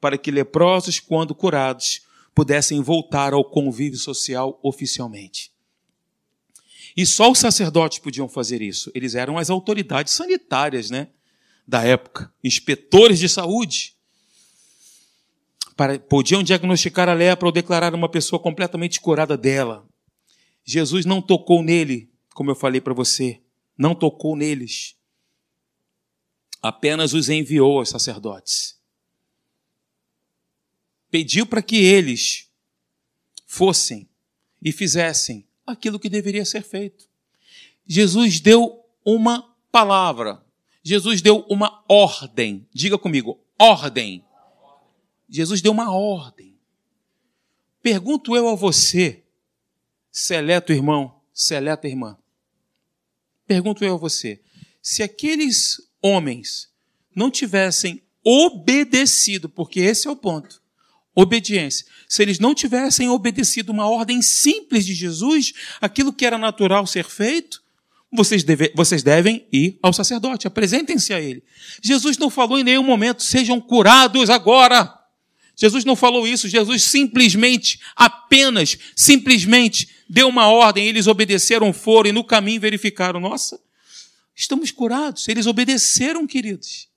para 0.00 0.18
que 0.18 0.28
leprosos, 0.28 0.98
quando 0.98 1.36
curados, 1.36 2.00
pudessem 2.34 2.82
voltar 2.82 3.32
ao 3.32 3.44
convívio 3.44 3.96
social 3.96 4.58
oficialmente. 4.60 5.52
E 6.96 7.06
só 7.06 7.30
os 7.30 7.38
sacerdotes 7.38 8.00
podiam 8.00 8.28
fazer 8.28 8.60
isso. 8.60 8.90
Eles 8.92 9.14
eram 9.14 9.38
as 9.38 9.50
autoridades 9.50 10.14
sanitárias, 10.14 10.90
né? 10.90 11.10
da 11.64 11.84
época, 11.84 12.28
inspetores 12.42 13.20
de 13.20 13.28
saúde, 13.28 13.94
para, 15.76 15.96
podiam 15.96 16.42
diagnosticar 16.42 17.08
a 17.08 17.14
lepra 17.14 17.46
ou 17.46 17.52
declarar 17.52 17.94
uma 17.94 18.08
pessoa 18.08 18.42
completamente 18.42 19.00
curada 19.00 19.36
dela. 19.36 19.86
Jesus 20.64 21.06
não 21.06 21.22
tocou 21.22 21.62
nele, 21.62 22.10
como 22.34 22.50
eu 22.50 22.56
falei 22.56 22.80
para 22.80 22.94
você, 22.94 23.40
não 23.78 23.94
tocou 23.94 24.34
neles. 24.34 24.97
Apenas 26.60 27.12
os 27.12 27.28
enviou 27.28 27.78
aos 27.78 27.88
sacerdotes. 27.88 28.78
Pediu 31.10 31.46
para 31.46 31.62
que 31.62 31.76
eles 31.76 32.48
fossem 33.46 34.08
e 34.62 34.72
fizessem 34.72 35.46
aquilo 35.66 35.98
que 35.98 36.08
deveria 36.08 36.44
ser 36.44 36.62
feito. 36.62 37.08
Jesus 37.86 38.40
deu 38.40 38.84
uma 39.04 39.54
palavra, 39.70 40.44
Jesus 40.82 41.22
deu 41.22 41.46
uma 41.48 41.84
ordem. 41.88 42.66
Diga 42.72 42.98
comigo, 42.98 43.40
ordem. 43.58 44.24
Jesus 45.28 45.60
deu 45.60 45.72
uma 45.72 45.92
ordem. 45.92 46.58
Pergunto 47.82 48.36
eu 48.36 48.48
a 48.48 48.54
você, 48.54 49.22
seleto 50.10 50.72
irmão, 50.72 51.20
seleta 51.32 51.86
irmã. 51.86 52.18
Pergunto 53.46 53.84
eu 53.84 53.94
a 53.94 53.98
você, 53.98 54.42
se 54.82 55.02
aqueles 55.02 55.87
homens 56.02 56.68
não 57.14 57.30
tivessem 57.30 58.02
obedecido, 58.24 59.48
porque 59.48 59.80
esse 59.80 60.06
é 60.06 60.10
o 60.10 60.16
ponto, 60.16 60.60
obediência. 61.14 61.86
Se 62.08 62.22
eles 62.22 62.38
não 62.38 62.54
tivessem 62.54 63.08
obedecido 63.08 63.72
uma 63.72 63.88
ordem 63.88 64.22
simples 64.22 64.84
de 64.84 64.94
Jesus, 64.94 65.52
aquilo 65.80 66.12
que 66.12 66.26
era 66.26 66.38
natural 66.38 66.86
ser 66.86 67.04
feito, 67.04 67.62
vocês, 68.10 68.42
deve, 68.42 68.72
vocês 68.74 69.02
devem 69.02 69.46
ir 69.52 69.78
ao 69.82 69.92
sacerdote, 69.92 70.46
apresentem-se 70.46 71.12
a 71.12 71.20
ele. 71.20 71.42
Jesus 71.82 72.16
não 72.16 72.30
falou 72.30 72.58
em 72.58 72.64
nenhum 72.64 72.82
momento, 72.82 73.22
sejam 73.22 73.60
curados 73.60 74.30
agora. 74.30 74.94
Jesus 75.54 75.84
não 75.84 75.96
falou 75.96 76.26
isso, 76.26 76.48
Jesus 76.48 76.84
simplesmente, 76.84 77.80
apenas, 77.96 78.78
simplesmente 78.94 79.88
deu 80.08 80.28
uma 80.28 80.48
ordem, 80.48 80.86
eles 80.86 81.06
obedeceram, 81.06 81.72
foram 81.72 82.10
e 82.10 82.12
no 82.12 82.24
caminho 82.24 82.60
verificaram: 82.60 83.18
nossa, 83.20 83.60
estamos 84.38 84.70
curados. 84.70 85.28
Eles 85.28 85.46
obedeceram, 85.46 86.26
queridos. 86.26 86.88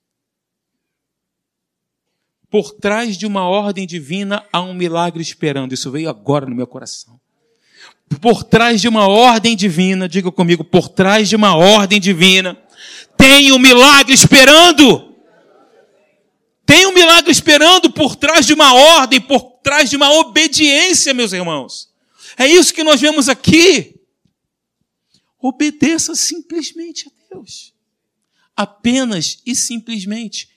Por 2.49 2.73
trás 2.73 3.17
de 3.17 3.25
uma 3.25 3.47
ordem 3.47 3.87
divina 3.87 4.45
há 4.51 4.61
um 4.61 4.73
milagre 4.73 5.21
esperando. 5.21 5.73
Isso 5.73 5.89
veio 5.89 6.09
agora 6.09 6.45
no 6.45 6.55
meu 6.55 6.67
coração 6.67 7.19
por 8.19 8.43
trás 8.43 8.81
de 8.81 8.87
uma 8.87 9.07
ordem 9.07 9.55
divina, 9.55 10.09
diga 10.09 10.31
comigo, 10.31 10.63
por 10.63 10.89
trás 10.89 11.29
de 11.29 11.35
uma 11.35 11.55
ordem 11.55 11.99
divina, 11.99 12.57
tem 13.15 13.51
um 13.51 13.59
milagre 13.59 14.13
esperando. 14.13 15.15
Tem 16.65 16.85
um 16.85 16.93
milagre 16.93 17.31
esperando 17.31 17.91
por 17.91 18.15
trás 18.15 18.45
de 18.45 18.53
uma 18.53 18.73
ordem, 18.73 19.19
por 19.19 19.41
trás 19.63 19.89
de 19.89 19.95
uma 19.95 20.11
obediência, 20.13 21.13
meus 21.13 21.33
irmãos. 21.33 21.89
É 22.37 22.47
isso 22.47 22.73
que 22.73 22.83
nós 22.83 22.99
vemos 22.99 23.29
aqui. 23.29 23.99
Obedeça 25.39 26.15
simplesmente 26.15 27.07
a 27.07 27.11
Deus. 27.31 27.73
Apenas 28.55 29.41
e 29.45 29.55
simplesmente 29.55 30.49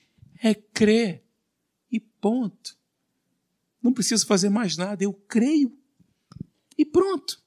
é 0.43 0.53
crer. 0.53 1.23
E 1.91 1.99
ponto. 1.99 2.77
Não 3.81 3.93
preciso 3.93 4.25
fazer 4.25 4.49
mais 4.49 4.75
nada, 4.75 5.03
eu 5.03 5.13
creio. 5.13 5.77
E 6.77 6.83
pronto. 6.83 7.41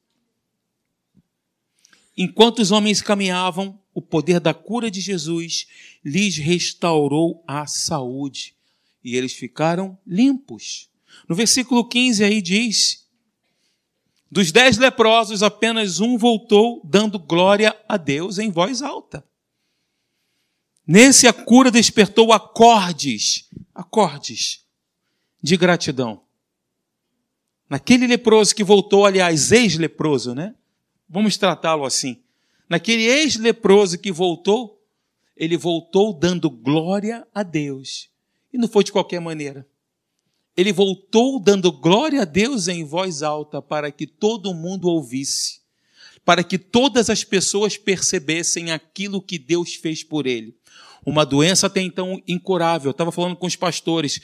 Enquanto 2.17 2.61
os 2.61 2.71
homens 2.71 3.03
caminhavam, 3.03 3.81
o 3.93 4.01
poder 4.01 4.41
da 4.41 4.55
cura 4.55 4.91
de 4.91 5.01
Jesus 5.01 5.67
lhes 6.05 6.37
restaurou 6.37 7.45
a 7.47 7.67
saúde 7.67 8.57
e 9.05 9.17
eles 9.17 9.33
ficaram 9.33 9.99
limpos. 10.07 10.89
No 11.29 11.35
versículo 11.35 11.87
15 11.87 12.25
aí 12.25 12.41
diz: 12.41 13.08
Dos 14.31 14.53
dez 14.53 14.77
leprosos, 14.77 15.43
apenas 15.43 16.01
um 16.01 16.19
voltou, 16.19 16.83
dando 16.85 17.19
glória 17.19 17.75
a 17.89 17.97
Deus 17.97 18.39
em 18.39 18.51
voz 18.51 18.83
alta. 18.83 19.25
Nesse 20.87 21.27
a 21.27 21.33
cura 21.33 21.71
despertou 21.71 22.33
acordes, 22.33 23.49
acordes 23.75 24.65
de 25.43 25.57
gratidão. 25.57 26.23
Naquele 27.69 28.07
leproso 28.07 28.55
que 28.55 28.65
voltou, 28.65 29.05
aliás, 29.05 29.53
ex-leproso, 29.53 30.35
né? 30.35 30.55
Vamos 31.09 31.37
tratá-lo 31.37 31.85
assim. 31.85 32.23
Naquele 32.69 33.03
ex-leproso 33.03 33.99
que 33.99 34.11
voltou, 34.11 34.83
ele 35.37 35.57
voltou 35.57 36.13
dando 36.13 36.51
glória 36.51 37.27
a 37.33 37.43
Deus 37.43 38.11
E 38.53 38.59
não 38.59 38.67
foi 38.67 38.83
de 38.83 38.93
qualquer 38.93 39.21
maneira. 39.21 39.67
Ele 40.59 40.73
voltou 40.73 41.39
dando 41.39 41.71
glória 41.71 42.23
a 42.23 42.25
Deus 42.25 42.67
em 42.67 42.85
voz 42.85 43.23
alta 43.23 43.63
para 43.63 43.93
que 43.93 44.09
todo 44.09 44.53
mundo 44.53 44.89
ouvisse, 44.89 45.61
para 46.25 46.43
que 46.43 46.59
todas 46.59 47.09
as 47.09 47.23
pessoas 47.23 47.77
percebessem 47.77 48.73
aquilo 48.73 49.23
que 49.23 49.39
Deus 49.39 49.77
fez 49.77 50.03
por 50.03 50.27
ele. 50.27 50.57
Uma 51.07 51.25
doença 51.25 51.69
até 51.69 51.81
então 51.81 52.21
incurável. 52.27 52.89
Eu 52.89 52.91
estava 52.91 53.13
falando 53.13 53.37
com 53.37 53.47
os 53.47 53.55
pastores. 53.55 54.21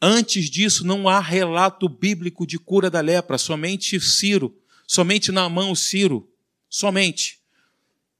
Antes 0.00 0.48
disso, 0.48 0.86
não 0.86 1.08
há 1.08 1.18
relato 1.18 1.88
bíblico 1.88 2.46
de 2.46 2.60
cura 2.60 2.88
da 2.88 3.00
lepra, 3.00 3.36
somente 3.36 3.98
Ciro, 4.00 4.56
somente 4.86 5.32
na 5.32 5.48
mão 5.48 5.74
Ciro, 5.74 6.30
somente. 6.70 7.40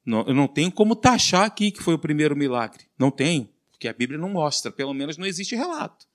Não, 0.04 0.26
eu 0.26 0.34
não 0.34 0.48
tenho 0.48 0.72
como 0.72 0.96
taxar 0.96 1.44
aqui 1.44 1.70
que 1.70 1.80
foi 1.80 1.94
o 1.94 1.98
primeiro 1.98 2.34
milagre. 2.34 2.86
Não 2.98 3.12
tenho, 3.12 3.48
porque 3.70 3.86
a 3.86 3.92
Bíblia 3.92 4.18
não 4.18 4.30
mostra, 4.30 4.72
pelo 4.72 4.92
menos 4.92 5.16
não 5.16 5.26
existe 5.26 5.54
relato. 5.54 6.10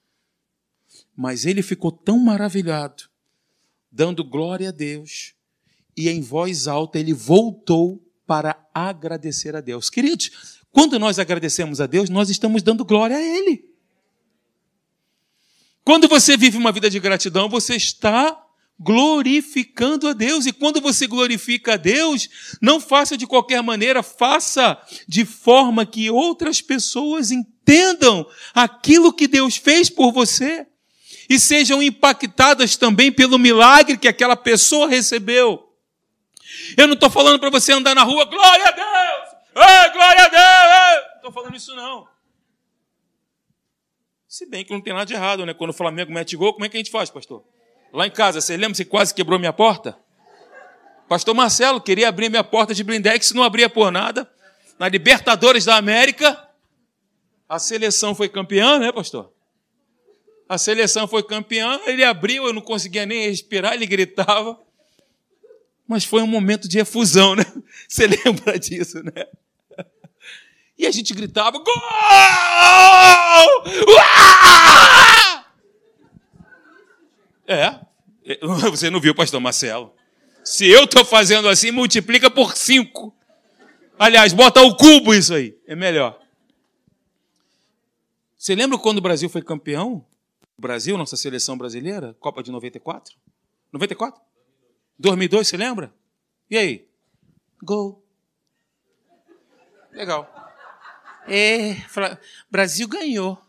Mas 1.18 1.48
ele 1.48 1.64
ficou 1.64 1.92
tão 1.92 2.20
maravilhado, 2.20 3.10
dando 3.92 4.24
glória 4.24 4.70
a 4.70 4.72
Deus, 4.72 5.34
e 5.98 6.08
em 6.08 6.22
voz 6.22 6.68
alta 6.68 7.00
ele 7.00 7.12
voltou 7.12 8.00
para 8.28 8.56
agradecer 8.72 9.56
a 9.56 9.62
Deus. 9.62 9.90
Queridos, 9.90 10.62
quando 10.72 11.00
nós 11.00 11.18
agradecemos 11.18 11.82
a 11.82 11.88
Deus, 11.88 12.08
nós 12.08 12.30
estamos 12.30 12.62
dando 12.62 12.86
glória 12.86 13.18
a 13.18 13.22
Ele. 13.22 13.66
Quando 15.84 16.08
você 16.08 16.38
vive 16.38 16.56
uma 16.56 16.72
vida 16.72 16.88
de 16.88 17.00
gratidão, 17.00 17.50
você 17.50 17.76
está 17.76 18.40
glorificando 18.80 20.08
a 20.08 20.14
Deus. 20.14 20.46
E 20.46 20.52
quando 20.52 20.80
você 20.80 21.08
glorifica 21.08 21.74
a 21.74 21.78
Deus, 21.78 22.30
não 22.62 22.80
faça 22.80 23.18
de 23.18 23.26
qualquer 23.26 23.64
maneira, 23.64 24.04
faça 24.04 24.80
de 25.08 25.26
forma 25.26 25.84
que 25.84 26.12
outras 26.12 26.62
pessoas 26.62 27.32
entendam 27.32 28.28
aquilo 28.54 29.14
que 29.14 29.28
Deus 29.28 29.58
fez 29.58 29.90
por 29.90 30.12
você 30.12 30.68
e 31.30 31.40
sejam 31.40 31.82
impactadas 31.82 32.76
também 32.76 33.12
pelo 33.12 33.38
milagre 33.38 33.98
que 33.98 34.08
aquela 34.08 34.36
pessoa 34.36 34.88
recebeu. 34.88 35.68
Eu 36.78 36.88
não 36.88 36.94
estou 36.94 37.10
falando 37.10 37.40
para 37.40 37.50
você 37.50 37.74
andar 37.74 37.94
na 37.96 38.04
rua, 38.04 38.26
glória 38.26 38.66
a 38.66 38.72
Deus! 38.72 39.38
Ei, 39.56 39.92
glória 39.92 40.24
a 40.24 40.28
Deus! 40.28 41.06
Não 41.10 41.16
estou 41.16 41.32
falando 41.32 41.56
isso 41.56 41.76
não. 41.76 42.08
Se 44.28 44.46
bem 44.46 44.64
que 44.64 44.72
não 44.72 44.82
tem 44.82 44.94
nada 44.94 45.06
de 45.06 45.14
errado, 45.14 45.46
né? 45.46 45.54
Quando 45.54 45.72
o 45.72 45.74
Flamengo 45.74 46.12
mete 46.12 46.36
gol, 46.36 46.54
como 46.54 46.66
é 46.66 46.70
que 46.70 46.78
a 46.78 46.80
gente 46.80 46.92
faz, 46.92 47.10
pastor? 47.10 47.44
Lá 47.92 48.06
em 48.06 48.12
casa, 48.12 48.40
você 48.40 48.56
lembra 48.56 48.76
que 48.76 48.86
quase 48.86 49.14
quebrou 49.14 49.40
minha 49.40 49.54
porta? 49.54 49.98
Pastor 51.08 51.34
Marcelo 51.34 51.80
queria 51.80 52.10
abrir 52.10 52.30
minha 52.30 52.44
porta 52.44 52.74
de 52.74 52.84
blindex, 52.84 53.32
não 53.32 53.44
abria 53.44 53.70
por 53.70 53.92
nada. 53.92 54.30
Na 54.78 54.88
Libertadores 54.90 55.66
da 55.66 55.78
América, 55.78 56.48
a 57.48 57.58
seleção 57.58 58.14
foi 58.14 58.28
campeã, 58.28 58.78
né, 58.78 58.92
pastor? 58.92 59.32
A 60.50 60.58
seleção 60.58 61.08
foi 61.08 61.24
campeã, 61.24 61.80
ele 61.86 62.04
abriu, 62.04 62.46
eu 62.46 62.54
não 62.54 62.62
conseguia 62.62 63.06
nem 63.06 63.28
respirar, 63.28 63.74
ele 63.74 63.86
gritava. 63.86 64.58
Mas 65.88 66.04
foi 66.04 66.22
um 66.22 66.28
momento 66.28 66.68
de 66.68 66.80
efusão, 66.80 67.36
né? 67.36 67.46
Você 67.88 68.08
lembra 68.08 68.58
disso, 68.58 69.02
né? 69.04 69.26
E 70.78 70.86
a 70.86 70.92
gente 70.92 71.14
gritava: 71.14 71.58
Gol! 71.58 71.74
Uá! 73.90 75.46
É. 77.48 77.80
Você 78.70 78.90
não 78.90 79.00
viu, 79.00 79.16
pastor 79.16 79.40
Marcelo? 79.40 79.94
Se 80.44 80.68
eu 80.68 80.84
estou 80.84 81.04
fazendo 81.04 81.48
assim, 81.50 81.72
multiplica 81.72 82.30
por 82.30 82.56
cinco. 82.56 83.16
Aliás, 83.98 84.34
bota 84.34 84.62
o 84.62 84.76
cubo 84.76 85.14
isso 85.14 85.34
aí. 85.34 85.58
É 85.66 85.76
melhor. 85.76 86.20
Você 88.38 88.54
lembra 88.54 88.78
quando 88.78 89.00
o 89.00 89.02
Brasil 89.02 89.30
foi 89.30 89.42
campeão? 89.42 90.06
Brasil, 90.58 90.98
nossa 90.98 91.16
seleção 91.16 91.58
brasileira, 91.58 92.16
Copa 92.20 92.42
de 92.42 92.52
94? 92.52 93.16
94? 93.72 94.20
2002, 94.98 95.48
você 95.48 95.58
lembra? 95.58 95.94
E 96.50 96.58
aí? 96.58 96.88
Gol. 97.62 98.04
Legal. 99.92 100.34
É, 101.28 101.76
Brasil 102.50 102.88
ganhou. 102.88 103.40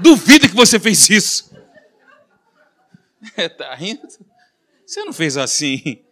Duvido 0.00 0.48
que 0.48 0.54
você 0.54 0.80
fez 0.80 1.10
isso. 1.10 1.54
É, 3.36 3.48
tá 3.50 3.74
rindo? 3.74 4.06
Você 4.86 5.04
não 5.04 5.12
fez 5.12 5.36
assim. 5.36 6.02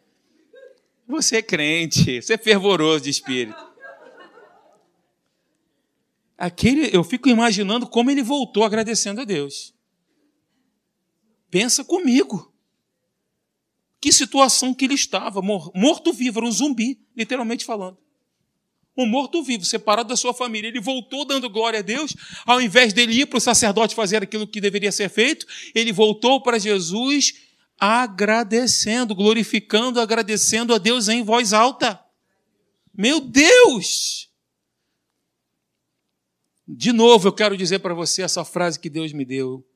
Você 1.07 1.39
é 1.39 1.43
crente, 1.43 2.23
você 2.23 2.35
é 2.35 2.39
fervoroso 2.39 3.05
de 3.05 3.11
espírito. 3.11 3.73
Aquele, 6.39 6.95
eu 6.95 7.05
fico 7.05 7.29
imaginando 7.29 7.87
como 7.87 8.11
ele 8.11 8.23
voltou 8.23 8.65
agradecendo 8.65 9.21
a 9.21 9.25
Deus. 9.25 9.72
Pensa 11.53 11.85
comigo. 11.85 12.53
Que 14.01 14.11
situação 14.11 14.75
que 14.75 14.85
ele 14.85 14.95
estava, 14.95 15.41
morto-vivo, 15.41 16.41
era 16.41 16.49
um 16.49 16.51
zumbi, 16.51 16.99
literalmente 17.15 17.65
falando 17.65 18.03
um 18.97 19.07
morto-vivo, 19.07 19.65
separado 19.65 20.11
da 20.11 20.17
sua 20.17 20.35
família. 20.35 20.69
Ele 20.69 20.81
voltou 20.81 21.25
dando 21.25 21.49
glória 21.49 21.79
a 21.79 21.83
Deus, 21.83 22.15
ao 22.45 22.61
invés 22.61 22.93
dele 22.93 23.13
ir 23.13 23.27
para 23.27 23.39
o 23.39 23.41
sacerdote 23.41 23.95
fazer 23.95 24.23
aquilo 24.23 24.47
que 24.47 24.61
deveria 24.61 24.93
ser 24.93 25.09
feito, 25.09 25.47
ele 25.75 25.93
voltou 25.93 26.43
para 26.43 26.59
Jesus 26.59 27.35
agradecendo, 27.79 29.15
glorificando, 29.15 30.01
agradecendo 30.01 30.75
a 30.75 30.79
Deus 30.79 31.09
em 31.09 31.23
voz 31.23 31.53
alta. 31.53 32.01
Meu 32.95 33.19
Deus! 33.19 34.31
De 36.69 36.93
novo, 36.93 37.29
eu 37.29 37.33
quero 37.33 37.57
dizer 37.57 37.81
para 37.81 37.95
você 37.95 38.23
essa 38.23 38.45
frase 38.45 38.79
que 38.79 38.89
Deus 38.89 39.13
me 39.13 39.25
deu. 39.25 39.67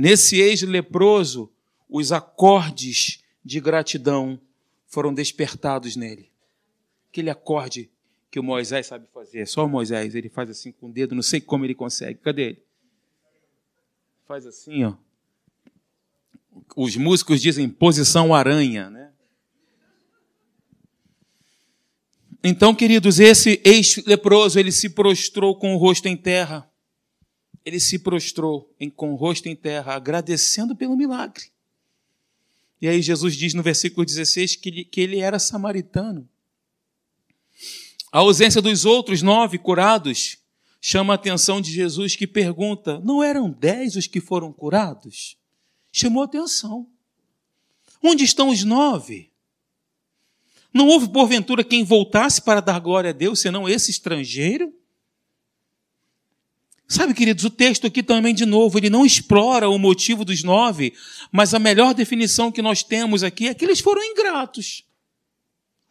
Nesse 0.00 0.36
ex-leproso, 0.36 1.50
os 1.90 2.12
acordes 2.12 3.20
de 3.44 3.58
gratidão 3.58 4.40
foram 4.86 5.12
despertados 5.12 5.96
nele. 5.96 6.30
Aquele 7.10 7.28
acorde 7.28 7.90
que 8.30 8.38
o 8.38 8.42
Moisés 8.44 8.86
sabe 8.86 9.08
fazer. 9.12 9.44
Só 9.48 9.64
o 9.64 9.68
Moisés, 9.68 10.14
ele 10.14 10.28
faz 10.28 10.50
assim 10.50 10.70
com 10.70 10.86
o 10.86 10.92
dedo, 10.92 11.16
não 11.16 11.22
sei 11.22 11.40
como 11.40 11.64
ele 11.64 11.74
consegue. 11.74 12.20
Cadê 12.20 12.42
ele? 12.42 12.62
Faz 14.24 14.46
assim, 14.46 14.84
ó. 14.84 14.94
Os 16.76 16.94
músicos 16.94 17.42
dizem 17.42 17.68
posição 17.68 18.32
aranha, 18.32 18.88
né? 18.88 19.10
Então, 22.44 22.72
queridos, 22.72 23.18
esse 23.18 23.60
ex-leproso, 23.64 24.60
ele 24.60 24.70
se 24.70 24.90
prostrou 24.90 25.58
com 25.58 25.74
o 25.74 25.76
rosto 25.76 26.06
em 26.06 26.16
terra. 26.16 26.70
Ele 27.68 27.78
se 27.78 27.98
prostrou 27.98 28.74
em, 28.80 28.88
com 28.88 29.12
o 29.12 29.14
rosto 29.14 29.46
em 29.46 29.54
terra, 29.54 29.94
agradecendo 29.94 30.74
pelo 30.74 30.96
milagre. 30.96 31.44
E 32.80 32.88
aí 32.88 33.02
Jesus 33.02 33.36
diz 33.36 33.52
no 33.52 33.62
versículo 33.62 34.06
16 34.06 34.56
que 34.56 34.68
ele, 34.70 34.84
que 34.86 35.00
ele 35.02 35.18
era 35.18 35.38
samaritano. 35.38 36.26
A 38.10 38.20
ausência 38.20 38.62
dos 38.62 38.86
outros 38.86 39.20
nove 39.20 39.58
curados 39.58 40.38
chama 40.80 41.12
a 41.12 41.16
atenção 41.16 41.60
de 41.60 41.70
Jesus 41.70 42.16
que 42.16 42.26
pergunta: 42.26 42.98
não 43.00 43.22
eram 43.22 43.50
dez 43.50 43.96
os 43.96 44.06
que 44.06 44.18
foram 44.18 44.50
curados? 44.50 45.36
Chamou 45.92 46.22
a 46.22 46.24
atenção. 46.24 46.88
Onde 48.02 48.24
estão 48.24 48.48
os 48.48 48.64
nove? 48.64 49.30
Não 50.72 50.88
houve, 50.88 51.10
porventura, 51.10 51.62
quem 51.62 51.84
voltasse 51.84 52.40
para 52.40 52.62
dar 52.62 52.80
glória 52.80 53.10
a 53.10 53.12
Deus, 53.12 53.40
senão 53.40 53.68
esse 53.68 53.90
estrangeiro? 53.90 54.72
Sabe, 56.90 57.12
queridos, 57.12 57.44
o 57.44 57.50
texto 57.50 57.86
aqui 57.86 58.02
também, 58.02 58.34
de 58.34 58.46
novo, 58.46 58.78
ele 58.78 58.88
não 58.88 59.04
explora 59.04 59.68
o 59.68 59.78
motivo 59.78 60.24
dos 60.24 60.42
nove, 60.42 60.94
mas 61.30 61.52
a 61.52 61.58
melhor 61.58 61.92
definição 61.92 62.50
que 62.50 62.62
nós 62.62 62.82
temos 62.82 63.22
aqui 63.22 63.46
é 63.46 63.52
que 63.52 63.62
eles 63.62 63.78
foram 63.78 64.02
ingratos. 64.02 64.84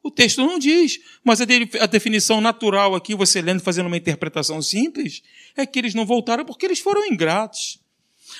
O 0.01 0.09
texto 0.09 0.41
não 0.41 0.57
diz, 0.57 0.99
mas 1.23 1.39
a 1.39 1.85
definição 1.85 2.41
natural 2.41 2.95
aqui, 2.95 3.13
você 3.13 3.41
lendo, 3.41 3.61
fazendo 3.61 3.85
uma 3.85 3.97
interpretação 3.97 4.59
simples, 4.59 5.21
é 5.55 5.67
que 5.67 5.77
eles 5.77 5.93
não 5.93 6.03
voltaram 6.03 6.43
porque 6.43 6.65
eles 6.65 6.79
foram 6.79 7.05
ingratos. 7.05 7.79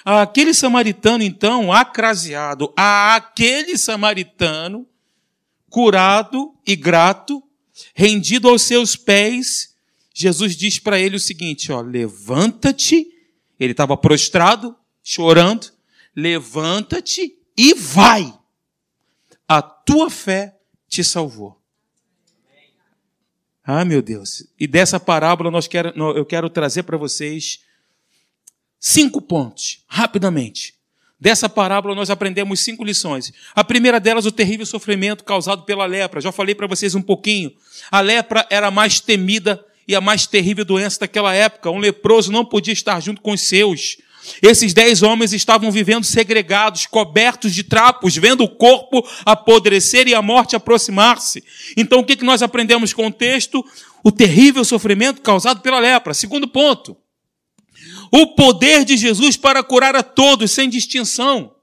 Aquele 0.04 0.54
samaritano, 0.54 1.24
então, 1.24 1.72
acraseado, 1.72 2.74
aquele 2.76 3.78
samaritano, 3.78 4.88
curado 5.70 6.56
e 6.66 6.76
grato, 6.76 7.44
rendido 7.94 8.50
aos 8.50 8.64
seus 8.64 8.96
pés, 8.96 9.77
Jesus 10.20 10.56
diz 10.56 10.80
para 10.80 11.00
ele 11.00 11.16
o 11.16 11.20
seguinte: 11.20 11.72
ó, 11.72 11.80
levanta-te. 11.80 13.08
Ele 13.60 13.72
estava 13.72 13.96
prostrado, 13.96 14.76
chorando. 15.04 15.72
Levanta-te 16.16 17.38
e 17.56 17.76
vai. 17.76 18.34
A 19.48 19.62
tua 19.62 20.10
fé 20.10 20.58
te 20.90 21.04
salvou. 21.04 21.62
Ah, 23.64 23.86
meu 23.86 24.02
Deus. 24.02 24.48
E 24.60 24.66
dessa 24.66 25.00
parábola 25.00 25.52
nós 25.52 25.68
quero, 25.68 25.90
eu 25.90 26.26
quero 26.26 26.50
trazer 26.50 26.82
para 26.82 26.98
vocês 26.98 27.60
cinco 28.80 29.22
pontos, 29.22 29.84
rapidamente. 29.86 30.74
Dessa 31.20 31.48
parábola 31.48 31.94
nós 31.94 32.10
aprendemos 32.10 32.62
cinco 32.62 32.84
lições. 32.84 33.32
A 33.54 33.64
primeira 33.64 34.00
delas, 34.00 34.26
o 34.26 34.32
terrível 34.32 34.66
sofrimento 34.66 35.24
causado 35.24 35.62
pela 35.62 35.86
lepra. 35.86 36.22
Já 36.22 36.32
falei 36.32 36.56
para 36.56 36.66
vocês 36.66 36.96
um 36.96 37.04
pouquinho. 37.04 37.56
A 37.92 38.02
lepra 38.02 38.48
era 38.50 38.72
mais 38.72 39.00
temida 39.00 39.64
e 39.88 39.96
a 39.96 40.02
mais 40.02 40.28
terrível 40.28 40.66
doença 40.66 41.00
daquela 41.00 41.34
época. 41.34 41.72
Um 41.72 41.80
leproso 41.80 42.32
não 42.32 42.44
podia 42.44 42.74
estar 42.74 43.00
junto 43.00 43.22
com 43.22 43.32
os 43.32 43.42
seus. 43.42 43.98
Esses 44.42 44.74
dez 44.74 45.02
homens 45.02 45.32
estavam 45.32 45.72
vivendo 45.72 46.04
segregados, 46.04 46.86
cobertos 46.86 47.54
de 47.56 47.64
trapos, 47.64 48.16
vendo 48.18 48.44
o 48.44 48.50
corpo 48.50 49.08
apodrecer 49.26 50.08
e 50.08 50.14
a 50.14 50.22
morte 50.22 50.56
aproximar-se. 50.56 51.44
Então, 51.78 52.00
o 52.00 52.04
que 52.04 52.22
nós 52.24 52.42
aprendemos 52.42 52.94
com 52.94 53.08
o 53.08 53.12
texto? 53.12 53.64
O 54.04 54.12
terrível 54.12 54.66
sofrimento 54.66 55.22
causado 55.22 55.62
pela 55.62 55.80
lepra. 55.80 56.14
Segundo 56.14 56.48
ponto. 56.48 56.98
O 58.12 58.28
poder 58.36 58.84
de 58.84 58.98
Jesus 58.98 59.38
para 59.38 59.64
curar 59.64 59.96
a 59.96 60.04
todos, 60.04 60.52
sem 60.52 60.70
distinção. 60.70 61.54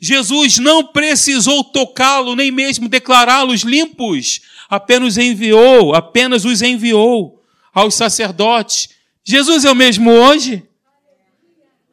Jesus 0.00 0.58
não 0.58 0.86
precisou 0.86 1.62
tocá-lo, 1.64 2.34
nem 2.34 2.50
mesmo 2.50 2.88
declará-los 2.88 3.62
limpos. 3.62 4.40
Apenas 4.68 5.18
enviou, 5.18 5.94
apenas 5.94 6.44
os 6.44 6.62
enviou 6.62 7.39
aos 7.72 7.94
sacerdotes. 7.94 8.90
Jesus 9.24 9.64
é 9.64 9.70
o 9.70 9.74
mesmo 9.74 10.10
hoje? 10.10 10.66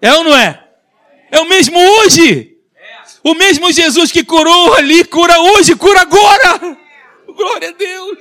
É 0.02 0.14
ou 0.14 0.24
não 0.24 0.36
é? 0.36 0.68
É 1.32 1.40
o 1.40 1.48
mesmo 1.48 1.78
hoje. 1.80 2.58
O 3.24 3.34
mesmo 3.34 3.72
Jesus 3.72 4.12
que 4.12 4.24
curou 4.24 4.74
ali, 4.76 5.04
cura 5.04 5.40
hoje, 5.40 5.76
cura 5.76 6.02
agora. 6.02 6.78
Glória 7.28 7.70
a 7.70 7.74
Deus. 7.74 8.18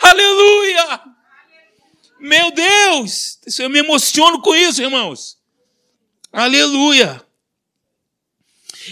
Aleluia. 0.00 1.00
Meu 2.18 2.50
Deus. 2.50 3.38
Eu 3.58 3.70
me 3.70 3.78
emociono 3.78 4.40
com 4.40 4.54
isso, 4.54 4.82
irmãos. 4.82 5.38
Aleluia. 6.32 7.24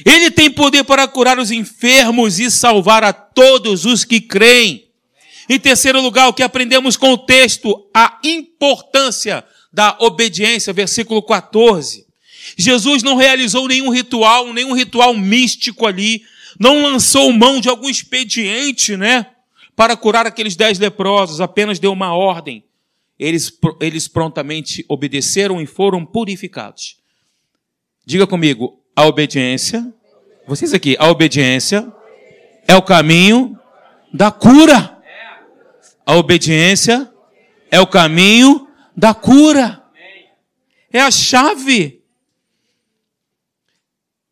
Ele 0.05 0.31
tem 0.31 0.51
poder 0.51 0.85
para 0.85 1.09
curar 1.09 1.39
os 1.39 1.51
enfermos 1.51 2.39
e 2.39 2.51
salvar 2.51 3.03
a 3.03 3.13
todos 3.13 3.85
os 3.85 4.05
que 4.05 4.21
creem. 4.21 4.88
Em 5.49 5.59
terceiro 5.59 6.01
lugar, 6.01 6.29
o 6.29 6.33
que 6.33 6.43
aprendemos 6.43 6.97
com 6.97 7.13
o 7.13 7.19
texto, 7.19 7.89
a 7.95 8.19
importância 8.23 9.45
da 9.73 9.97
obediência, 10.01 10.73
versículo 10.73 11.23
14. 11.23 12.07
Jesus 12.57 13.03
não 13.03 13.17
realizou 13.17 13.67
nenhum 13.69 13.91
ritual, 13.91 14.53
nenhum 14.53 14.75
ritual 14.75 15.15
místico 15.15 15.87
ali, 15.87 16.23
não 16.59 16.83
lançou 16.83 17.33
mão 17.33 17.61
de 17.61 17.69
algum 17.69 17.89
expediente, 17.89 18.97
né, 18.97 19.27
para 19.77 19.97
curar 19.97 20.27
aqueles 20.27 20.57
dez 20.57 20.79
leprosos, 20.79 21.41
apenas 21.41 21.79
deu 21.79 21.93
uma 21.93 22.13
ordem. 22.13 22.65
Eles, 23.19 23.53
eles 23.81 24.09
prontamente 24.09 24.85
obedeceram 24.89 25.61
e 25.61 25.67
foram 25.67 26.05
purificados. 26.05 26.97
Diga 28.05 28.27
comigo, 28.27 28.81
a 28.95 29.07
obediência, 29.07 29.87
vocês 30.47 30.73
aqui, 30.73 30.97
a 30.99 31.09
obediência 31.09 31.93
é 32.67 32.75
o 32.75 32.83
caminho 32.83 33.59
da 34.13 34.31
cura. 34.31 34.98
A 36.09 36.17
obediência 36.17 37.13
é 37.71 37.79
o 37.79 37.87
caminho 37.87 38.67
da 38.97 39.13
cura. 39.13 39.85
É 40.91 41.03
a 41.03 41.11
chave. 41.11 42.03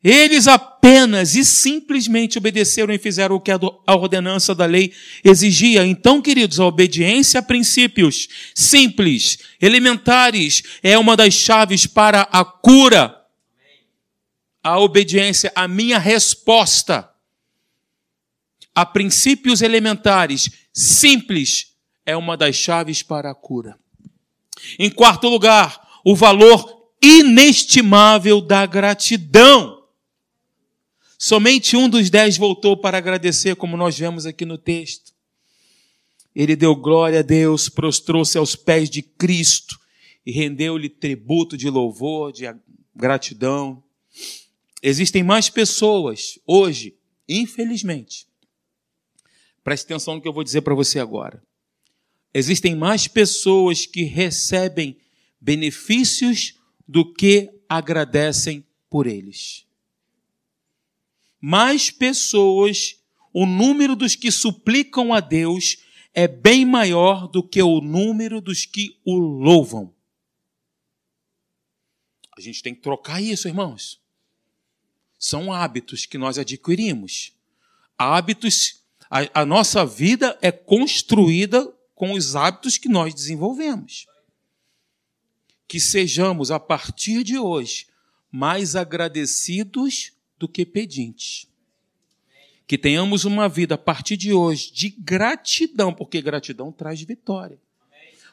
Eles 0.03 0.49
apenas 0.49 1.35
e 1.35 1.45
simplesmente 1.45 2.39
obedeceram 2.39 2.95
e 2.95 2.99
fizeram 2.99 3.37
o 3.37 3.41
que 3.41 3.51
a 3.51 3.95
ordenança 3.95 4.55
da 4.55 4.65
lei 4.65 4.95
exigia. 5.23 5.85
Então, 5.85 6.23
queridos, 6.23 6.59
a 6.59 6.65
obediência 6.65 7.41
a 7.41 7.43
princípios 7.43 8.27
simples, 8.55 9.37
elementares, 9.61 10.62
é 10.83 10.97
uma 10.97 11.15
das 11.15 11.35
chaves 11.35 11.87
para 11.87 12.23
a 12.33 12.43
cura. 12.43 13.23
A 14.65 14.79
obediência, 14.81 15.53
a 15.55 15.69
minha 15.69 15.99
resposta 15.99 17.15
a 18.77 18.85
princípios 18.85 19.62
elementares, 19.62 20.51
simples, 20.71 21.75
é 22.05 22.15
uma 22.15 22.37
das 22.37 22.55
chaves 22.55 23.03
para 23.03 23.31
a 23.31 23.35
cura. 23.35 23.79
Em 24.79 24.91
quarto 24.91 25.31
lugar, 25.31 25.81
o 26.05 26.15
valor 26.15 26.93
inestimável 27.03 28.39
da 28.39 28.67
gratidão. 28.67 29.83
Somente 31.19 31.75
um 31.75 31.89
dos 31.89 32.11
dez 32.11 32.37
voltou 32.37 32.77
para 32.77 32.99
agradecer, 32.99 33.57
como 33.57 33.79
nós 33.79 33.99
vemos 33.99 34.27
aqui 34.27 34.45
no 34.45 34.59
texto. 34.59 35.15
Ele 36.35 36.55
deu 36.55 36.77
glória 36.77 37.21
a 37.21 37.23
Deus, 37.23 37.71
prostrou-se 37.71 38.37
aos 38.37 38.55
pés 38.55 38.91
de 38.91 39.01
Cristo 39.01 39.81
e 40.27 40.31
rendeu-lhe 40.31 40.91
tributo 40.91 41.57
de 41.57 41.71
louvor, 41.71 42.31
de 42.31 42.45
gratidão. 42.95 43.83
Existem 44.83 45.23
mais 45.23 45.49
pessoas 45.49 46.39
hoje, 46.47 46.95
infelizmente. 47.27 48.27
Preste 49.66 49.85
atenção 49.85 50.14
no 50.14 50.22
que 50.22 50.29
eu 50.29 50.33
vou 50.33 50.44
dizer 50.44 50.62
para 50.62 50.76
você 50.76 51.00
agora 51.00 51.42
existem 52.38 52.76
mais 52.76 53.09
pessoas 53.09 53.87
que 53.87 54.02
recebem 54.02 55.00
benefícios 55.40 56.61
do 56.87 57.14
que 57.14 57.50
agradecem 57.66 58.62
por 58.90 59.07
eles. 59.07 59.66
Mais 61.40 61.90
pessoas, 61.90 63.02
o 63.33 63.46
número 63.46 63.96
dos 63.96 64.14
que 64.14 64.31
suplicam 64.31 65.14
a 65.14 65.20
Deus 65.20 65.79
é 66.12 66.29
bem 66.29 66.66
maior 66.66 67.26
do 67.26 67.42
que 67.42 67.62
o 67.62 67.81
número 67.81 68.38
dos 68.38 68.66
que 68.66 69.00
o 69.02 69.16
louvam. 69.16 69.94
A 72.37 72.40
gente 72.42 72.62
tem 72.62 72.74
que 72.74 72.83
trocar 72.83 73.22
isso, 73.22 73.48
irmãos. 73.48 73.98
São 75.18 75.50
hábitos 75.50 76.05
que 76.05 76.18
nós 76.18 76.37
adquirimos. 76.37 77.33
Hábitos, 77.96 78.85
a, 79.11 79.42
a 79.42 79.47
nossa 79.47 79.85
vida 79.85 80.37
é 80.42 80.51
construída 80.51 81.73
com 81.95 82.12
os 82.12 82.37
hábitos 82.37 82.77
que 82.77 82.88
nós 82.88 83.14
desenvolvemos. 83.14 84.07
Que 85.66 85.81
sejamos, 85.81 86.51
a 86.51 86.61
partir 86.61 87.25
de 87.25 87.38
hoje, 87.38 87.87
mais 88.31 88.77
agradecidos 88.77 90.12
do 90.38 90.49
que 90.49 90.66
pedintes. 90.66 91.49
Que 92.66 92.77
tenhamos 92.77 93.25
uma 93.25 93.49
vida, 93.49 93.77
a 93.77 93.79
partir 93.79 94.16
de 94.16 94.33
hoje, 94.33 94.73
de 94.73 94.90
gratidão, 94.90 95.92
porque 95.92 96.21
gratidão 96.21 96.73
traz 96.73 97.01
vitória. 97.01 97.59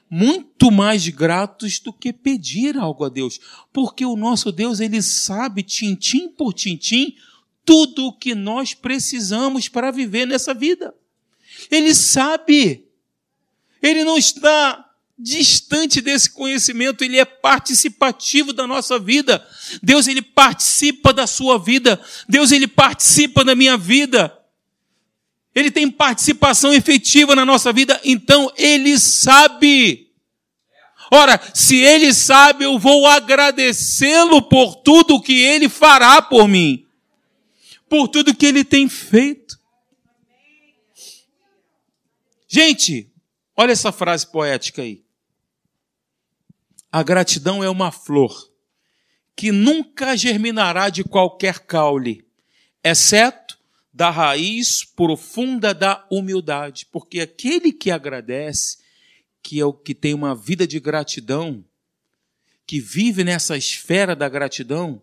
Muito 0.09 0.69
mais 0.69 1.07
gratos 1.07 1.79
do 1.79 1.93
que 1.93 2.11
pedir 2.11 2.77
algo 2.77 3.05
a 3.05 3.09
Deus. 3.09 3.39
Porque 3.71 4.05
o 4.05 4.15
nosso 4.15 4.51
Deus, 4.51 4.79
ele 4.79 5.01
sabe, 5.01 5.63
tintim 5.63 6.29
por 6.29 6.53
tintim, 6.53 7.15
tudo 7.65 8.07
o 8.07 8.13
que 8.13 8.35
nós 8.35 8.73
precisamos 8.73 9.67
para 9.67 9.91
viver 9.91 10.25
nessa 10.25 10.53
vida. 10.53 10.93
Ele 11.69 11.93
sabe. 11.93 12.87
Ele 13.81 14.03
não 14.03 14.17
está 14.17 14.89
distante 15.17 16.01
desse 16.01 16.29
conhecimento, 16.29 17.03
ele 17.03 17.19
é 17.19 17.25
participativo 17.25 18.51
da 18.51 18.65
nossa 18.65 18.97
vida. 18.99 19.45
Deus 19.81 20.07
ele 20.07 20.21
participa 20.21 21.13
da 21.13 21.27
sua 21.27 21.57
vida. 21.57 22.01
Deus 22.27 22.51
ele 22.51 22.67
participa 22.67 23.43
da 23.43 23.55
minha 23.55 23.77
vida. 23.77 24.37
Ele 25.55 25.69
tem 25.69 25.89
participação 25.89 26.73
efetiva 26.73 27.35
na 27.35 27.45
nossa 27.45 27.71
vida, 27.71 27.99
então 28.03 28.51
ele 28.57 28.97
sabe. 28.99 30.09
Ora, 31.11 31.39
se 31.53 31.75
ele 31.75 32.11
sabe, 32.11 32.65
eu 32.65 32.79
vou 32.79 33.05
agradecê-lo 33.05 34.41
por 34.41 34.77
tudo 34.77 35.21
que 35.21 35.41
ele 35.41 35.69
fará 35.69 36.23
por 36.23 36.47
mim. 36.47 36.83
Por 37.93 38.07
tudo 38.07 38.35
que 38.35 38.47
ele 38.47 38.63
tem 38.63 38.89
feito. 38.89 39.59
Gente, 42.47 43.13
Olha 43.55 43.71
essa 43.71 43.91
frase 43.91 44.25
poética 44.25 44.81
aí. 44.81 45.03
A 46.91 47.03
gratidão 47.03 47.63
é 47.63 47.69
uma 47.69 47.91
flor 47.91 48.51
que 49.35 49.51
nunca 49.51 50.15
germinará 50.15 50.89
de 50.89 51.03
qualquer 51.03 51.59
caule, 51.59 52.27
exceto 52.83 53.57
da 53.91 54.09
raiz 54.09 54.83
profunda 54.83 55.73
da 55.73 56.05
humildade, 56.11 56.87
porque 56.91 57.19
aquele 57.19 57.71
que 57.71 57.91
agradece, 57.91 58.77
que 59.41 59.59
é 59.59 59.65
o 59.65 59.73
que 59.73 59.93
tem 59.93 60.13
uma 60.13 60.35
vida 60.35 60.65
de 60.65 60.79
gratidão, 60.79 61.63
que 62.65 62.79
vive 62.79 63.23
nessa 63.23 63.55
esfera 63.57 64.15
da 64.15 64.27
gratidão, 64.29 65.01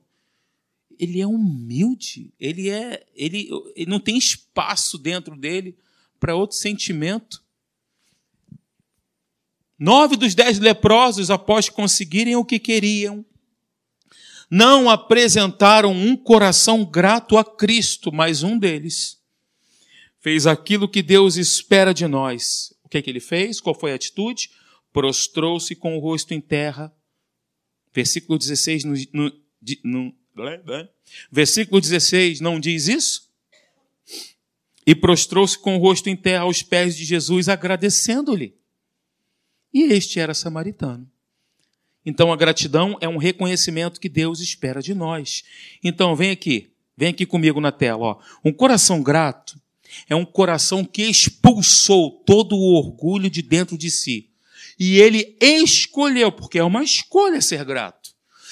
ele 1.01 1.19
é 1.19 1.27
humilde, 1.27 2.31
ele 2.39 2.69
é, 2.69 3.07
ele, 3.17 3.49
ele 3.75 3.91
não 3.91 3.99
tem 3.99 4.19
espaço 4.19 4.99
dentro 4.99 5.35
dele 5.35 5.75
para 6.21 6.37
outro 6.37 6.59
sentimento. 6.59 7.43
Nove 9.79 10.15
dos 10.15 10.35
dez 10.35 10.59
leprosos, 10.59 11.31
após 11.31 11.71
conseguirem 11.71 12.37
o 12.37 12.45
que 12.45 12.59
queriam, 12.59 13.25
não 14.51 14.91
apresentaram 14.91 15.91
um 15.91 16.15
coração 16.15 16.85
grato 16.85 17.39
a 17.39 17.45
Cristo, 17.45 18.13
mas 18.13 18.43
um 18.43 18.59
deles 18.59 19.19
fez 20.21 20.47
aquilo 20.47 20.87
que 20.87 21.03
Deus 21.03 21.37
espera 21.37 21.95
de 21.95 22.07
nós. 22.07 22.75
O 22.85 22.91
que, 22.91 22.99
é 22.99 23.03
que 23.03 23.09
ele 23.09 23.21
fez? 23.21 23.59
Qual 23.59 23.75
foi 23.75 23.93
a 23.93 23.95
atitude? 23.95 24.51
Prostrou-se 24.93 25.75
com 25.75 25.97
o 25.97 26.01
rosto 26.01 26.35
em 26.35 26.43
terra. 26.43 26.95
Versículo 27.95 28.39
16, 28.39 28.85
no, 28.85 30.15
no, 30.41 30.89
versículo 31.31 31.81
16 31.81 32.41
não 32.41 32.59
diz 32.59 32.89
isso? 32.89 33.29
E 34.87 34.95
prostrou-se 34.95 35.59
com 35.59 35.77
o 35.77 35.79
rosto 35.79 36.09
em 36.09 36.17
terra 36.17 36.43
aos 36.43 36.63
pés 36.63 36.97
de 36.97 37.05
Jesus, 37.05 37.49
agradecendo-lhe. 37.49 38.55
E 39.73 39.85
este 39.85 40.19
era 40.19 40.35
samaritano. 40.35 41.09
Então 42.05 42.33
a 42.33 42.37
gratidão 42.37 42.97
é 43.01 43.09
um 43.09 43.19
reconhecimento 43.19 44.01
que 44.01 44.09
Deus 44.09 44.41
espera 44.41 44.83
de 44.83 44.95
nós. 44.95 45.45
Então 45.85 46.17
vem 46.17 46.31
aqui, 46.31 46.71
vem 46.97 47.11
aqui 47.11 47.27
comigo 47.27 47.61
na 47.61 47.71
tela. 47.71 48.01
Ó. 48.01 48.19
Um 48.45 48.53
coração 48.53 49.03
grato 49.03 49.61
é 50.09 50.15
um 50.15 50.25
coração 50.25 50.85
que 50.85 51.03
expulsou 51.03 52.23
todo 52.25 52.57
o 52.57 52.75
orgulho 52.75 53.29
de 53.29 53.43
dentro 53.43 53.77
de 53.77 53.91
si. 53.91 54.31
E 54.79 54.99
ele 54.99 55.37
escolheu, 55.41 56.33
porque 56.33 56.59
é 56.59 56.65
uma 56.65 56.83
escolha 56.83 57.43
ser 57.43 57.65
grato. 57.65 58.00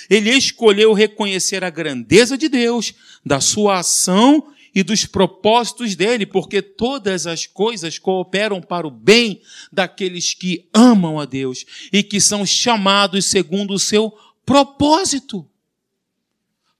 Ele 0.08 0.30
escolheu 0.30 0.92
reconhecer 0.92 1.62
a 1.62 1.70
grandeza 1.70 2.36
de 2.38 2.48
Deus, 2.48 2.94
da 3.24 3.40
sua 3.40 3.78
ação 3.78 4.52
e 4.74 4.82
dos 4.82 5.04
propósitos 5.04 5.94
dele, 5.94 6.24
porque 6.24 6.62
todas 6.62 7.26
as 7.26 7.46
coisas 7.46 7.98
cooperam 7.98 8.60
para 8.60 8.86
o 8.86 8.90
bem 8.90 9.42
daqueles 9.72 10.34
que 10.34 10.68
amam 10.72 11.18
a 11.18 11.24
Deus 11.24 11.64
e 11.92 12.02
que 12.02 12.20
são 12.20 12.46
chamados 12.46 13.26
segundo 13.26 13.74
o 13.74 13.78
seu 13.78 14.16
propósito. 14.46 15.48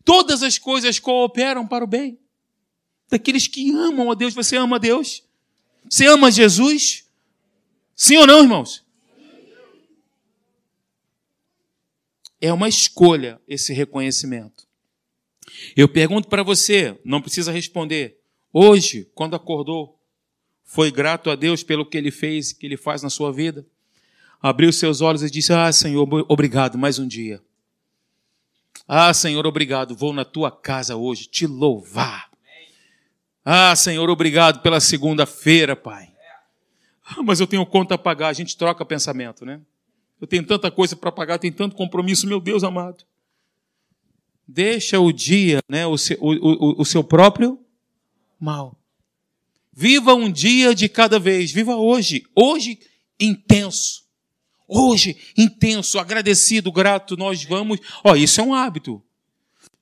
Todas 0.04 0.42
as 0.42 0.56
coisas 0.58 0.98
cooperam 0.98 1.66
para 1.66 1.84
o 1.84 1.88
bem 1.88 2.18
daqueles 3.10 3.46
que 3.46 3.70
amam 3.72 4.10
a 4.10 4.14
Deus. 4.14 4.32
Você 4.32 4.56
ama 4.56 4.76
a 4.76 4.78
Deus? 4.78 5.22
Você 5.88 6.06
ama 6.06 6.30
Jesus? 6.30 7.04
Sim 7.94 8.16
ou 8.18 8.26
não, 8.26 8.42
irmãos? 8.42 8.84
É 12.40 12.52
uma 12.52 12.68
escolha 12.68 13.40
esse 13.48 13.72
reconhecimento. 13.72 14.66
Eu 15.76 15.88
pergunto 15.88 16.28
para 16.28 16.42
você, 16.42 16.98
não 17.04 17.20
precisa 17.20 17.50
responder. 17.50 18.18
Hoje, 18.52 19.10
quando 19.14 19.34
acordou, 19.34 19.98
foi 20.64 20.90
grato 20.90 21.30
a 21.30 21.34
Deus 21.34 21.62
pelo 21.62 21.86
que 21.86 21.96
ele 21.96 22.10
fez, 22.10 22.52
que 22.52 22.66
ele 22.66 22.76
faz 22.76 23.02
na 23.02 23.10
sua 23.10 23.32
vida? 23.32 23.66
Abriu 24.40 24.72
seus 24.72 25.00
olhos 25.00 25.22
e 25.22 25.30
disse: 25.30 25.52
Ah, 25.52 25.72
Senhor, 25.72 26.06
obrigado, 26.28 26.78
mais 26.78 26.98
um 26.98 27.08
dia. 27.08 27.42
Ah, 28.86 29.12
Senhor, 29.12 29.46
obrigado, 29.46 29.96
vou 29.96 30.12
na 30.12 30.24
tua 30.24 30.50
casa 30.50 30.96
hoje 30.96 31.26
te 31.26 31.46
louvar. 31.46 32.30
Ah, 33.44 33.74
Senhor, 33.74 34.08
obrigado 34.10 34.60
pela 34.60 34.78
segunda-feira, 34.78 35.74
Pai. 35.74 36.12
Ah, 37.04 37.22
mas 37.22 37.40
eu 37.40 37.46
tenho 37.46 37.64
conta 37.64 37.94
a 37.94 37.98
pagar. 37.98 38.28
A 38.28 38.32
gente 38.34 38.56
troca 38.56 38.84
pensamento, 38.84 39.46
né? 39.46 39.60
Eu 40.20 40.26
tenho 40.26 40.44
tanta 40.44 40.70
coisa 40.70 40.96
para 40.96 41.12
pagar, 41.12 41.38
tenho 41.38 41.54
tanto 41.54 41.76
compromisso, 41.76 42.26
meu 42.26 42.40
Deus 42.40 42.64
amado. 42.64 43.04
Deixa 44.46 44.98
o 44.98 45.12
dia, 45.12 45.60
né, 45.68 45.86
o, 45.86 45.98
seu, 45.98 46.16
o, 46.20 46.32
o, 46.32 46.82
o 46.82 46.84
seu 46.84 47.04
próprio 47.04 47.58
mal. 48.40 48.78
Viva 49.72 50.12
um 50.14 50.30
dia 50.30 50.74
de 50.74 50.88
cada 50.88 51.20
vez. 51.20 51.52
Viva 51.52 51.76
hoje. 51.76 52.26
Hoje, 52.34 52.80
intenso. 53.20 54.04
Hoje, 54.66 55.16
intenso, 55.36 55.98
agradecido, 55.98 56.72
grato. 56.72 57.16
Nós 57.16 57.44
vamos. 57.44 57.78
Ó, 58.02 58.16
isso 58.16 58.40
é 58.40 58.44
um 58.44 58.52
hábito. 58.52 59.00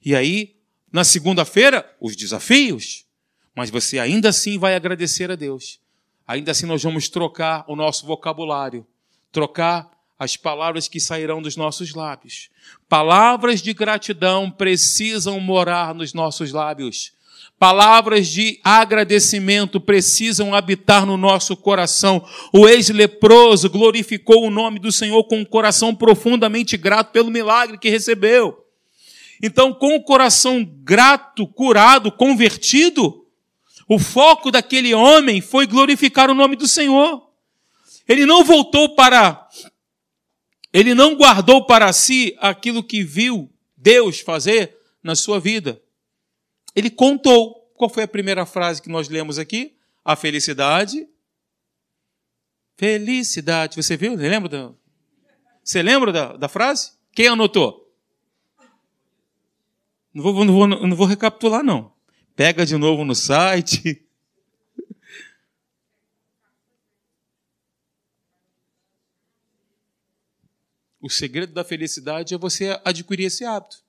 E 0.04 0.14
aí, 0.14 0.56
na 0.92 1.02
segunda-feira, 1.02 1.90
os 1.98 2.14
desafios. 2.14 3.06
Mas 3.54 3.70
você 3.70 3.98
ainda 3.98 4.28
assim 4.28 4.58
vai 4.58 4.74
agradecer 4.74 5.30
a 5.30 5.34
Deus. 5.34 5.80
Ainda 6.26 6.50
assim 6.50 6.66
nós 6.66 6.82
vamos 6.82 7.08
trocar 7.08 7.64
o 7.66 7.74
nosso 7.74 8.04
vocabulário, 8.04 8.86
trocar 9.32 9.90
as 10.18 10.36
palavras 10.36 10.88
que 10.88 10.98
sairão 10.98 11.42
dos 11.42 11.56
nossos 11.56 11.94
lábios. 11.94 12.48
Palavras 12.88 13.60
de 13.60 13.72
gratidão 13.72 14.50
precisam 14.50 15.38
morar 15.40 15.94
nos 15.94 16.14
nossos 16.14 16.52
lábios. 16.52 17.12
Palavras 17.58 18.28
de 18.28 18.60
agradecimento 18.62 19.80
precisam 19.80 20.54
habitar 20.54 21.06
no 21.06 21.16
nosso 21.16 21.56
coração. 21.56 22.22
O 22.52 22.68
ex-leproso 22.68 23.70
glorificou 23.70 24.44
o 24.44 24.50
nome 24.50 24.78
do 24.78 24.92
Senhor 24.92 25.24
com 25.24 25.38
um 25.38 25.44
coração 25.44 25.94
profundamente 25.94 26.76
grato 26.76 27.12
pelo 27.12 27.30
milagre 27.30 27.78
que 27.78 27.88
recebeu. 27.88 28.62
Então, 29.42 29.72
com 29.72 29.96
o 29.96 30.02
coração 30.02 30.64
grato, 30.64 31.46
curado, 31.46 32.12
convertido, 32.12 33.26
o 33.88 33.98
foco 33.98 34.50
daquele 34.50 34.94
homem 34.94 35.40
foi 35.40 35.66
glorificar 35.66 36.30
o 36.30 36.34
nome 36.34 36.56
do 36.56 36.66
Senhor. 36.66 37.22
Ele 38.08 38.26
não 38.26 38.44
voltou 38.44 38.94
para. 38.94 39.46
Ele 40.76 40.92
não 40.92 41.16
guardou 41.16 41.64
para 41.64 41.90
si 41.90 42.36
aquilo 42.38 42.84
que 42.84 43.02
viu 43.02 43.50
Deus 43.74 44.20
fazer 44.20 44.76
na 45.02 45.16
sua 45.16 45.40
vida. 45.40 45.80
Ele 46.74 46.90
contou. 46.90 47.72
Qual 47.74 47.88
foi 47.88 48.02
a 48.02 48.08
primeira 48.08 48.44
frase 48.44 48.82
que 48.82 48.90
nós 48.90 49.08
lemos 49.08 49.38
aqui? 49.38 49.74
A 50.04 50.14
felicidade. 50.14 51.08
Felicidade. 52.76 53.82
Você 53.82 53.96
viu? 53.96 54.18
Você 54.18 54.28
lembra 54.28 54.48
da, 54.50 54.72
você 55.64 55.82
lembra 55.82 56.12
da, 56.12 56.36
da 56.36 56.46
frase? 56.46 56.92
Quem 57.14 57.28
anotou? 57.28 57.90
Não 60.12 60.22
vou, 60.22 60.44
não, 60.44 60.52
vou, 60.52 60.68
não 60.68 60.94
vou 60.94 61.06
recapitular, 61.06 61.62
não. 61.62 61.90
Pega 62.34 62.66
de 62.66 62.76
novo 62.76 63.02
no 63.02 63.14
site. 63.14 64.05
O 71.06 71.08
segredo 71.08 71.52
da 71.52 71.62
felicidade 71.62 72.34
é 72.34 72.36
você 72.36 72.80
adquirir 72.84 73.26
esse 73.26 73.44
hábito 73.44 73.80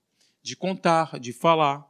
de 0.44 0.56
contar, 0.56 1.20
de 1.20 1.34
falar. 1.34 1.84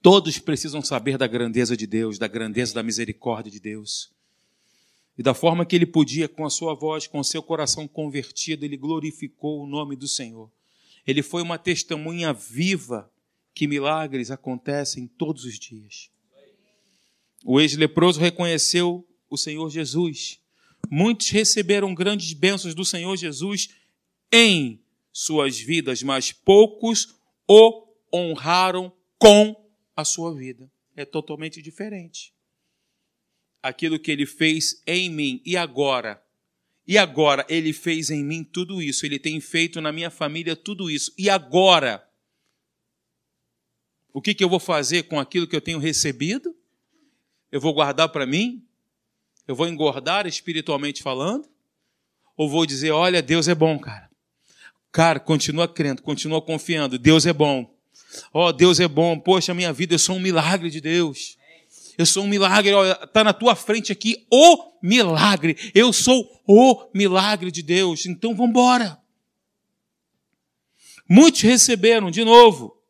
Todos 0.00 0.38
precisam 0.38 0.80
saber 0.80 1.18
da 1.18 1.26
grandeza 1.26 1.76
de 1.76 1.84
Deus, 1.84 2.16
da 2.16 2.28
grandeza 2.28 2.74
da 2.74 2.80
misericórdia 2.80 3.50
de 3.50 3.58
Deus. 3.58 4.12
E 5.18 5.22
da 5.22 5.34
forma 5.34 5.66
que 5.66 5.74
ele 5.74 5.84
podia, 5.84 6.28
com 6.28 6.46
a 6.46 6.50
sua 6.50 6.74
voz, 6.74 7.08
com 7.08 7.18
o 7.18 7.24
seu 7.24 7.42
coração 7.42 7.88
convertido, 7.88 8.64
ele 8.64 8.76
glorificou 8.76 9.64
o 9.64 9.66
nome 9.66 9.96
do 9.96 10.06
Senhor. 10.06 10.48
Ele 11.04 11.24
foi 11.24 11.42
uma 11.42 11.58
testemunha 11.58 12.32
viva 12.32 13.10
que 13.52 13.66
milagres 13.66 14.30
acontecem 14.30 15.08
todos 15.08 15.44
os 15.44 15.58
dias. 15.58 16.08
O 17.44 17.60
ex-leproso 17.60 18.20
reconheceu 18.20 19.04
o 19.28 19.36
Senhor 19.36 19.68
Jesus. 19.70 20.38
Muitos 20.96 21.28
receberam 21.30 21.92
grandes 21.92 22.32
bênçãos 22.32 22.72
do 22.72 22.84
Senhor 22.84 23.16
Jesus 23.16 23.70
em 24.32 24.80
suas 25.12 25.58
vidas, 25.58 26.04
mas 26.04 26.30
poucos 26.30 27.16
o 27.48 27.88
honraram 28.14 28.92
com 29.18 29.68
a 29.96 30.04
sua 30.04 30.32
vida. 30.32 30.70
É 30.94 31.04
totalmente 31.04 31.60
diferente. 31.60 32.32
Aquilo 33.60 33.98
que 33.98 34.12
ele 34.12 34.24
fez 34.24 34.80
em 34.86 35.10
mim 35.10 35.42
e 35.44 35.56
agora 35.56 36.22
e 36.86 36.96
agora 36.96 37.44
ele 37.48 37.72
fez 37.72 38.08
em 38.08 38.22
mim 38.22 38.44
tudo 38.44 38.80
isso, 38.80 39.04
ele 39.04 39.18
tem 39.18 39.40
feito 39.40 39.80
na 39.80 39.90
minha 39.90 40.10
família 40.10 40.54
tudo 40.54 40.88
isso. 40.88 41.12
E 41.18 41.28
agora, 41.28 42.08
o 44.12 44.22
que, 44.22 44.32
que 44.32 44.44
eu 44.44 44.48
vou 44.48 44.60
fazer 44.60 45.08
com 45.08 45.18
aquilo 45.18 45.48
que 45.48 45.56
eu 45.56 45.60
tenho 45.60 45.80
recebido? 45.80 46.54
Eu 47.50 47.60
vou 47.60 47.74
guardar 47.74 48.10
para 48.10 48.24
mim? 48.24 48.64
Eu 49.46 49.54
vou 49.54 49.68
engordar 49.68 50.26
espiritualmente 50.26 51.02
falando? 51.02 51.48
Ou 52.36 52.48
vou 52.48 52.64
dizer, 52.64 52.90
olha, 52.90 53.20
Deus 53.20 53.46
é 53.46 53.54
bom, 53.54 53.78
cara. 53.78 54.10
Cara, 54.90 55.20
continua 55.20 55.68
crendo, 55.68 56.02
continua 56.02 56.40
confiando. 56.40 56.98
Deus 56.98 57.26
é 57.26 57.32
bom. 57.32 57.70
Ó, 58.32 58.48
oh, 58.48 58.52
Deus 58.52 58.80
é 58.80 58.88
bom. 58.88 59.18
Poxa, 59.18 59.52
minha 59.52 59.72
vida, 59.72 59.94
eu 59.94 59.98
sou 59.98 60.16
um 60.16 60.20
milagre 60.20 60.70
de 60.70 60.80
Deus. 60.80 61.36
Eu 61.98 62.06
sou 62.06 62.24
um 62.24 62.26
milagre, 62.26 62.72
está 63.02 63.22
na 63.22 63.32
tua 63.32 63.54
frente 63.54 63.92
aqui 63.92 64.26
o 64.30 64.72
milagre. 64.82 65.56
Eu 65.74 65.92
sou 65.92 66.42
o 66.46 66.88
milagre 66.94 67.50
de 67.50 67.62
Deus. 67.62 68.06
Então 68.06 68.34
vamos 68.34 68.50
embora. 68.50 68.98
Muitos 71.08 71.42
receberam, 71.42 72.10
de 72.10 72.24
novo, 72.24 72.80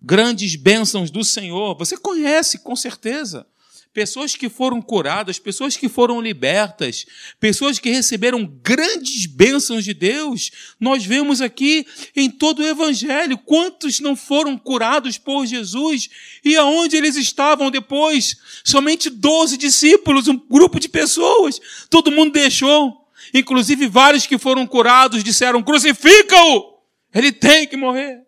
grandes 0.00 0.56
bênçãos 0.56 1.10
do 1.10 1.22
Senhor. 1.22 1.76
Você 1.76 1.96
conhece, 1.96 2.58
com 2.60 2.74
certeza 2.74 3.46
pessoas 3.92 4.36
que 4.36 4.48
foram 4.48 4.80
curadas, 4.80 5.38
pessoas 5.38 5.76
que 5.76 5.88
foram 5.88 6.20
libertas, 6.20 7.06
pessoas 7.40 7.78
que 7.78 7.90
receberam 7.90 8.44
grandes 8.62 9.26
bênçãos 9.26 9.84
de 9.84 9.94
Deus. 9.94 10.50
Nós 10.78 11.04
vemos 11.04 11.40
aqui 11.40 11.86
em 12.14 12.30
todo 12.30 12.60
o 12.60 12.66
Evangelho 12.66 13.38
quantos 13.38 14.00
não 14.00 14.14
foram 14.14 14.56
curados 14.56 15.18
por 15.18 15.46
Jesus 15.46 16.08
e 16.44 16.56
aonde 16.56 16.96
eles 16.96 17.16
estavam 17.16 17.70
depois? 17.70 18.36
Somente 18.64 19.10
12 19.10 19.56
discípulos, 19.56 20.28
um 20.28 20.36
grupo 20.36 20.78
de 20.78 20.88
pessoas. 20.88 21.60
Todo 21.90 22.12
mundo 22.12 22.32
deixou. 22.32 23.08
Inclusive 23.34 23.88
vários 23.88 24.26
que 24.26 24.38
foram 24.38 24.66
curados 24.66 25.24
disseram: 25.24 25.62
crucifica-o! 25.62 26.78
Ele 27.12 27.32
tem 27.32 27.66
que 27.66 27.76
morrer 27.76 28.27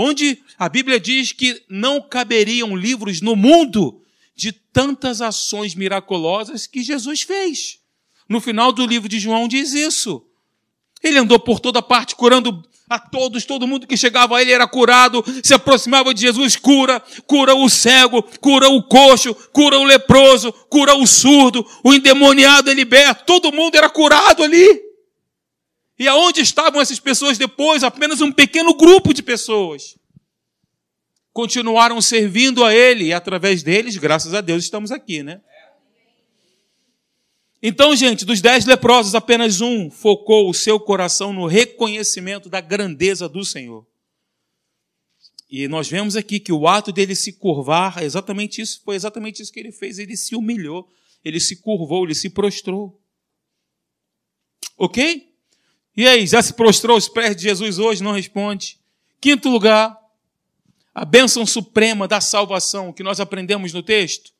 onde 0.00 0.38
a 0.56 0.68
Bíblia 0.68 1.00
diz 1.00 1.32
que 1.32 1.60
não 1.68 2.00
caberiam 2.00 2.76
livros 2.76 3.20
no 3.20 3.34
mundo 3.34 4.00
de 4.36 4.52
tantas 4.52 5.20
ações 5.20 5.74
miraculosas 5.74 6.68
que 6.68 6.84
Jesus 6.84 7.22
fez. 7.22 7.80
No 8.28 8.40
final 8.40 8.70
do 8.70 8.86
livro 8.86 9.08
de 9.08 9.18
João 9.18 9.48
diz 9.48 9.72
isso. 9.72 10.24
Ele 11.02 11.18
andou 11.18 11.40
por 11.40 11.58
toda 11.58 11.82
parte 11.82 12.14
curando 12.14 12.62
A 12.88 12.98
todos, 12.98 13.44
todo 13.44 13.66
mundo 13.66 13.86
que 13.86 13.98
chegava 13.98 14.38
a 14.38 14.40
ele 14.40 14.50
era 14.50 14.66
curado, 14.66 15.22
se 15.42 15.52
aproximava 15.52 16.14
de 16.14 16.22
Jesus, 16.22 16.56
cura, 16.56 17.02
cura 17.26 17.54
o 17.54 17.68
cego, 17.68 18.22
cura 18.40 18.70
o 18.70 18.82
coxo, 18.82 19.34
cura 19.52 19.78
o 19.78 19.84
leproso, 19.84 20.50
cura 20.70 20.94
o 20.94 21.06
surdo, 21.06 21.66
o 21.84 21.92
endemoniado 21.92 22.70
é 22.70 22.74
liberto, 22.74 23.24
todo 23.26 23.52
mundo 23.52 23.74
era 23.74 23.90
curado 23.90 24.42
ali. 24.42 24.87
E 25.98 26.06
aonde 26.06 26.40
estavam 26.40 26.80
essas 26.80 27.00
pessoas 27.00 27.36
depois? 27.36 27.82
Apenas 27.82 28.20
um 28.20 28.30
pequeno 28.30 28.74
grupo 28.74 29.12
de 29.12 29.22
pessoas. 29.22 29.98
Continuaram 31.32 32.00
servindo 32.00 32.64
a 32.64 32.74
Ele 32.74 33.06
e 33.06 33.12
através 33.12 33.62
deles, 33.62 33.96
graças 33.96 34.32
a 34.32 34.40
Deus, 34.40 34.64
estamos 34.64 34.92
aqui, 34.92 35.22
né? 35.22 35.40
Então, 37.60 37.96
gente, 37.96 38.24
dos 38.24 38.40
dez 38.40 38.64
leprosos, 38.64 39.16
apenas 39.16 39.60
um 39.60 39.90
focou 39.90 40.48
o 40.48 40.54
seu 40.54 40.78
coração 40.78 41.32
no 41.32 41.46
reconhecimento 41.46 42.48
da 42.48 42.60
grandeza 42.60 43.28
do 43.28 43.44
Senhor. 43.44 43.84
E 45.50 45.66
nós 45.66 45.88
vemos 45.88 46.14
aqui 46.14 46.38
que 46.38 46.52
o 46.52 46.68
ato 46.68 46.92
dele 46.92 47.16
se 47.16 47.32
curvar, 47.32 48.02
exatamente 48.02 48.60
isso, 48.60 48.80
foi 48.84 48.94
exatamente 48.94 49.42
isso 49.42 49.52
que 49.52 49.58
ele 49.58 49.72
fez. 49.72 49.98
Ele 49.98 50.16
se 50.16 50.36
humilhou, 50.36 50.88
ele 51.24 51.40
se 51.40 51.56
curvou, 51.56 52.04
ele 52.04 52.14
se 52.14 52.30
prostrou. 52.30 53.00
Ok? 54.76 55.27
E 55.98 56.06
aí, 56.06 56.28
já 56.28 56.40
se 56.40 56.52
prostrou 56.52 56.94
aos 56.94 57.08
pés 57.08 57.34
de 57.34 57.42
Jesus 57.42 57.80
hoje? 57.80 58.04
Não 58.04 58.12
responde. 58.12 58.78
Quinto 59.20 59.48
lugar, 59.48 59.98
a 60.94 61.04
bênção 61.04 61.44
suprema 61.44 62.06
da 62.06 62.20
salvação 62.20 62.92
que 62.92 63.02
nós 63.02 63.18
aprendemos 63.18 63.72
no 63.72 63.82
texto. 63.82 64.30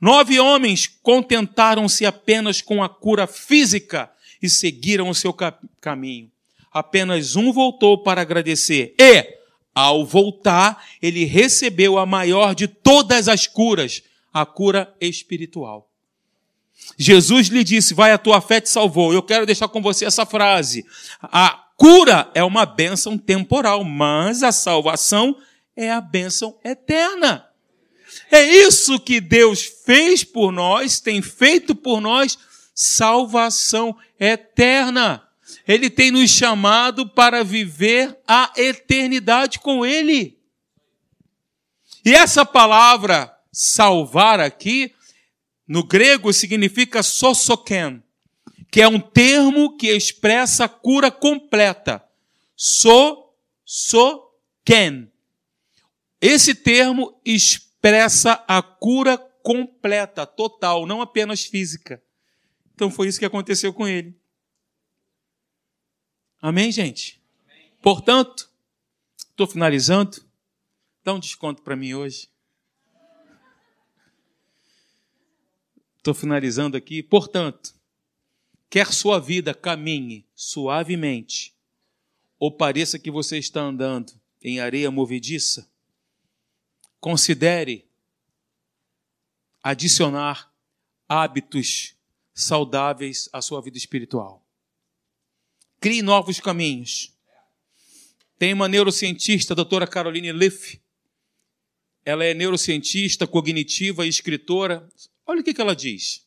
Nove 0.00 0.40
homens 0.40 0.86
contentaram-se 0.86 2.06
apenas 2.06 2.62
com 2.62 2.82
a 2.82 2.88
cura 2.88 3.26
física 3.26 4.10
e 4.40 4.48
seguiram 4.48 5.10
o 5.10 5.14
seu 5.14 5.36
caminho. 5.82 6.30
Apenas 6.72 7.36
um 7.36 7.52
voltou 7.52 8.02
para 8.02 8.22
agradecer. 8.22 8.94
E, 8.98 9.36
ao 9.74 10.06
voltar, 10.06 10.82
ele 11.02 11.26
recebeu 11.26 11.98
a 11.98 12.06
maior 12.06 12.54
de 12.54 12.66
todas 12.66 13.28
as 13.28 13.46
curas, 13.46 14.02
a 14.32 14.46
cura 14.46 14.96
espiritual. 14.98 15.91
Jesus 16.98 17.48
lhe 17.48 17.64
disse: 17.64 17.94
Vai, 17.94 18.12
a 18.12 18.18
tua 18.18 18.40
fé 18.40 18.60
te 18.60 18.68
salvou. 18.68 19.12
Eu 19.12 19.22
quero 19.22 19.46
deixar 19.46 19.68
com 19.68 19.82
você 19.82 20.04
essa 20.04 20.26
frase. 20.26 20.84
A 21.22 21.64
cura 21.76 22.30
é 22.34 22.44
uma 22.44 22.66
bênção 22.66 23.16
temporal, 23.18 23.84
mas 23.84 24.42
a 24.42 24.52
salvação 24.52 25.36
é 25.76 25.90
a 25.90 26.00
bênção 26.00 26.58
eterna. 26.64 27.46
É 28.30 28.42
isso 28.42 29.00
que 29.00 29.20
Deus 29.20 29.62
fez 29.84 30.22
por 30.22 30.52
nós, 30.52 31.00
tem 31.00 31.22
feito 31.22 31.74
por 31.74 32.00
nós, 32.00 32.38
salvação 32.74 33.96
eterna. 34.18 35.22
Ele 35.66 35.88
tem 35.88 36.10
nos 36.10 36.30
chamado 36.30 37.08
para 37.08 37.44
viver 37.44 38.18
a 38.26 38.52
eternidade 38.56 39.58
com 39.58 39.84
Ele. 39.84 40.38
E 42.04 42.14
essa 42.14 42.44
palavra 42.44 43.32
salvar 43.52 44.40
aqui 44.40 44.92
no 45.66 45.84
grego 45.84 46.32
significa 46.32 47.02
sosoken, 47.02 48.02
que 48.70 48.80
é 48.80 48.88
um 48.88 49.00
termo 49.00 49.76
que 49.76 49.88
expressa 49.88 50.64
a 50.64 50.68
cura 50.68 51.10
completa. 51.10 52.02
So, 52.56 53.34
so, 53.64 54.30
ken. 54.64 55.10
Esse 56.20 56.54
termo 56.54 57.20
expressa 57.24 58.44
a 58.46 58.62
cura 58.62 59.18
completa, 59.42 60.24
total, 60.24 60.86
não 60.86 61.00
apenas 61.00 61.44
física. 61.44 62.02
Então 62.74 62.90
foi 62.90 63.08
isso 63.08 63.18
que 63.18 63.24
aconteceu 63.24 63.72
com 63.72 63.86
ele. 63.86 64.16
Amém, 66.40 66.72
gente? 66.72 67.20
Portanto, 67.80 68.50
estou 69.30 69.46
finalizando. 69.46 70.24
Dá 71.04 71.12
um 71.12 71.18
desconto 71.18 71.62
para 71.62 71.76
mim 71.76 71.94
hoje. 71.94 72.31
Estou 76.02 76.14
finalizando 76.14 76.76
aqui. 76.76 77.00
Portanto, 77.00 77.76
quer 78.68 78.92
sua 78.92 79.20
vida 79.20 79.54
caminhe 79.54 80.26
suavemente, 80.34 81.54
ou 82.40 82.50
pareça 82.50 82.98
que 82.98 83.08
você 83.08 83.38
está 83.38 83.60
andando 83.60 84.12
em 84.42 84.58
areia 84.58 84.90
movediça, 84.90 85.70
considere 86.98 87.86
adicionar 89.62 90.52
hábitos 91.08 91.94
saudáveis 92.34 93.28
à 93.32 93.40
sua 93.40 93.62
vida 93.62 93.78
espiritual. 93.78 94.44
Crie 95.78 96.02
novos 96.02 96.40
caminhos. 96.40 97.12
Tem 98.40 98.52
uma 98.52 98.66
neurocientista, 98.66 99.54
a 99.54 99.54
doutora 99.54 99.86
Caroline 99.86 100.32
Leff. 100.32 100.80
Ela 102.04 102.24
é 102.24 102.34
neurocientista, 102.34 103.24
cognitiva 103.24 104.04
e 104.04 104.08
escritora. 104.08 104.90
Olha 105.32 105.40
o 105.40 105.44
que, 105.44 105.58
ela 105.58 105.74
diz. 105.74 106.26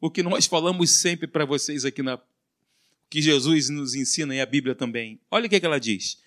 O 0.00 0.10
que 0.10 0.22
nós 0.22 0.46
falamos 0.46 0.90
sempre 0.90 1.26
para 1.26 1.44
vocês 1.44 1.84
aqui 1.84 2.02
na 2.02 2.18
que 3.10 3.20
Jesus 3.20 3.68
nos 3.68 3.94
ensina 3.94 4.34
e 4.34 4.40
a 4.40 4.46
Bíblia 4.46 4.74
também. 4.74 5.20
Olha 5.30 5.44
o 5.46 5.48
que, 5.50 5.60
ela 5.62 5.78
diz. 5.78 6.22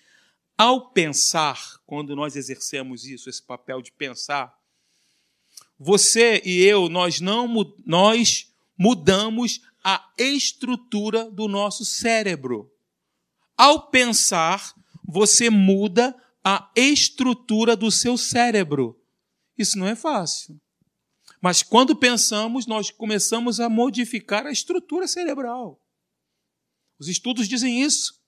Ao 0.56 0.92
pensar, 0.92 1.80
quando 1.84 2.14
nós 2.14 2.36
exercemos 2.36 3.04
isso, 3.04 3.28
esse 3.28 3.42
papel 3.42 3.82
de 3.82 3.90
pensar, 3.90 4.56
você 5.76 6.40
e 6.44 6.62
eu, 6.62 6.88
nós 6.88 7.20
não 7.20 7.48
nós 7.84 8.48
mudamos 8.78 9.62
a 9.82 10.08
estrutura 10.16 11.28
do 11.28 11.48
nosso 11.48 11.84
cérebro. 11.84 12.72
Ao 13.56 13.90
pensar, 13.90 14.72
você 15.04 15.50
muda 15.50 16.16
a 16.44 16.70
estrutura 16.76 17.74
do 17.74 17.90
seu 17.90 18.16
cérebro. 18.16 18.96
Isso 19.58 19.76
não 19.76 19.88
é 19.88 19.96
fácil. 19.96 20.60
Mas 21.40 21.62
quando 21.62 21.96
pensamos, 21.96 22.66
nós 22.66 22.90
começamos 22.90 23.60
a 23.60 23.68
modificar 23.68 24.46
a 24.46 24.52
estrutura 24.52 25.08
cerebral. 25.08 25.80
Os 26.98 27.08
estudos 27.08 27.48
dizem 27.48 27.82
isso. 27.82 28.20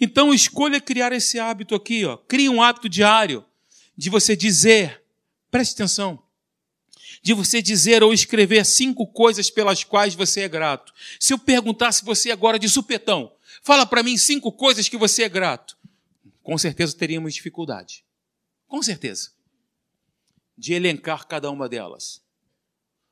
Então, 0.00 0.32
escolha 0.32 0.80
criar 0.80 1.12
esse 1.12 1.40
hábito 1.40 1.74
aqui, 1.74 2.04
ó. 2.04 2.16
Crie 2.16 2.48
um 2.48 2.62
hábito 2.62 2.88
diário 2.88 3.44
de 3.96 4.10
você 4.10 4.36
dizer, 4.36 5.02
preste 5.50 5.72
atenção, 5.74 6.22
de 7.22 7.32
você 7.32 7.60
dizer 7.60 8.02
ou 8.02 8.12
escrever 8.12 8.64
cinco 8.64 9.06
coisas 9.06 9.50
pelas 9.50 9.82
quais 9.82 10.14
você 10.14 10.42
é 10.42 10.48
grato. 10.48 10.92
Se 11.18 11.32
eu 11.32 11.38
perguntasse 11.38 12.04
você 12.04 12.30
agora 12.30 12.58
de 12.58 12.68
supetão, 12.68 13.32
fala 13.62 13.86
para 13.86 14.02
mim 14.02 14.16
cinco 14.16 14.52
coisas 14.52 14.88
que 14.88 14.96
você 14.96 15.24
é 15.24 15.28
grato. 15.28 15.76
Com 16.42 16.56
certeza 16.56 16.96
teríamos 16.96 17.34
dificuldade. 17.34 18.04
Com 18.68 18.82
certeza. 18.82 19.32
De 20.56 20.74
elencar 20.74 21.26
cada 21.26 21.50
uma 21.50 21.68
delas. 21.68 22.22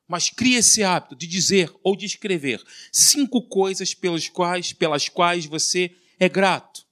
Mas 0.07 0.29
crie 0.29 0.55
esse 0.55 0.83
hábito 0.83 1.15
de 1.15 1.25
dizer 1.25 1.73
ou 1.83 1.95
de 1.95 2.05
escrever 2.05 2.63
cinco 2.91 3.41
coisas 3.41 3.93
pelas 3.93 4.29
quais, 4.29 4.73
pelas 4.73 5.09
quais 5.09 5.45
você 5.45 5.91
é 6.19 6.29
grato. 6.29 6.85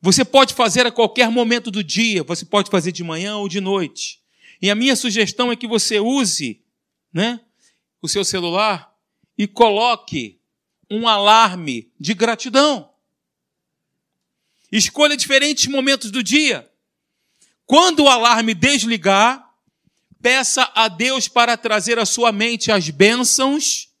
Você 0.00 0.24
pode 0.24 0.54
fazer 0.54 0.86
a 0.86 0.92
qualquer 0.92 1.30
momento 1.30 1.70
do 1.70 1.82
dia, 1.82 2.22
você 2.22 2.44
pode 2.44 2.70
fazer 2.70 2.92
de 2.92 3.02
manhã 3.02 3.36
ou 3.36 3.48
de 3.48 3.60
noite. 3.60 4.20
E 4.60 4.70
a 4.70 4.74
minha 4.74 4.96
sugestão 4.96 5.52
é 5.52 5.56
que 5.56 5.66
você 5.66 6.00
use 6.00 6.62
né, 7.12 7.40
o 8.00 8.08
seu 8.08 8.24
celular 8.24 8.94
e 9.36 9.46
coloque 9.46 10.40
um 10.90 11.08
alarme 11.08 11.90
de 11.98 12.14
gratidão. 12.14 12.90
Escolha 14.70 15.16
diferentes 15.16 15.66
momentos 15.66 16.10
do 16.10 16.22
dia. 16.22 16.70
Quando 17.64 18.04
o 18.04 18.08
alarme 18.08 18.54
desligar, 18.54 19.45
Peça 20.26 20.72
a 20.74 20.88
Deus 20.88 21.28
para 21.28 21.56
trazer 21.56 22.00
à 22.00 22.04
sua 22.04 22.32
mente 22.32 22.72
as 22.72 22.90
bênçãos 22.90 23.92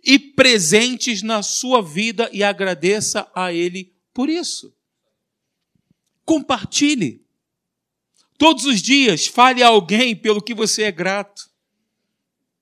e 0.00 0.16
presentes 0.16 1.22
na 1.22 1.42
sua 1.42 1.82
vida 1.82 2.30
e 2.32 2.44
agradeça 2.44 3.28
a 3.34 3.52
Ele 3.52 3.92
por 4.14 4.30
isso. 4.30 4.72
Compartilhe. 6.24 7.20
Todos 8.38 8.64
os 8.64 8.80
dias, 8.80 9.26
fale 9.26 9.60
a 9.60 9.66
alguém 9.66 10.14
pelo 10.14 10.40
que 10.40 10.54
você 10.54 10.84
é 10.84 10.92
grato. 10.92 11.50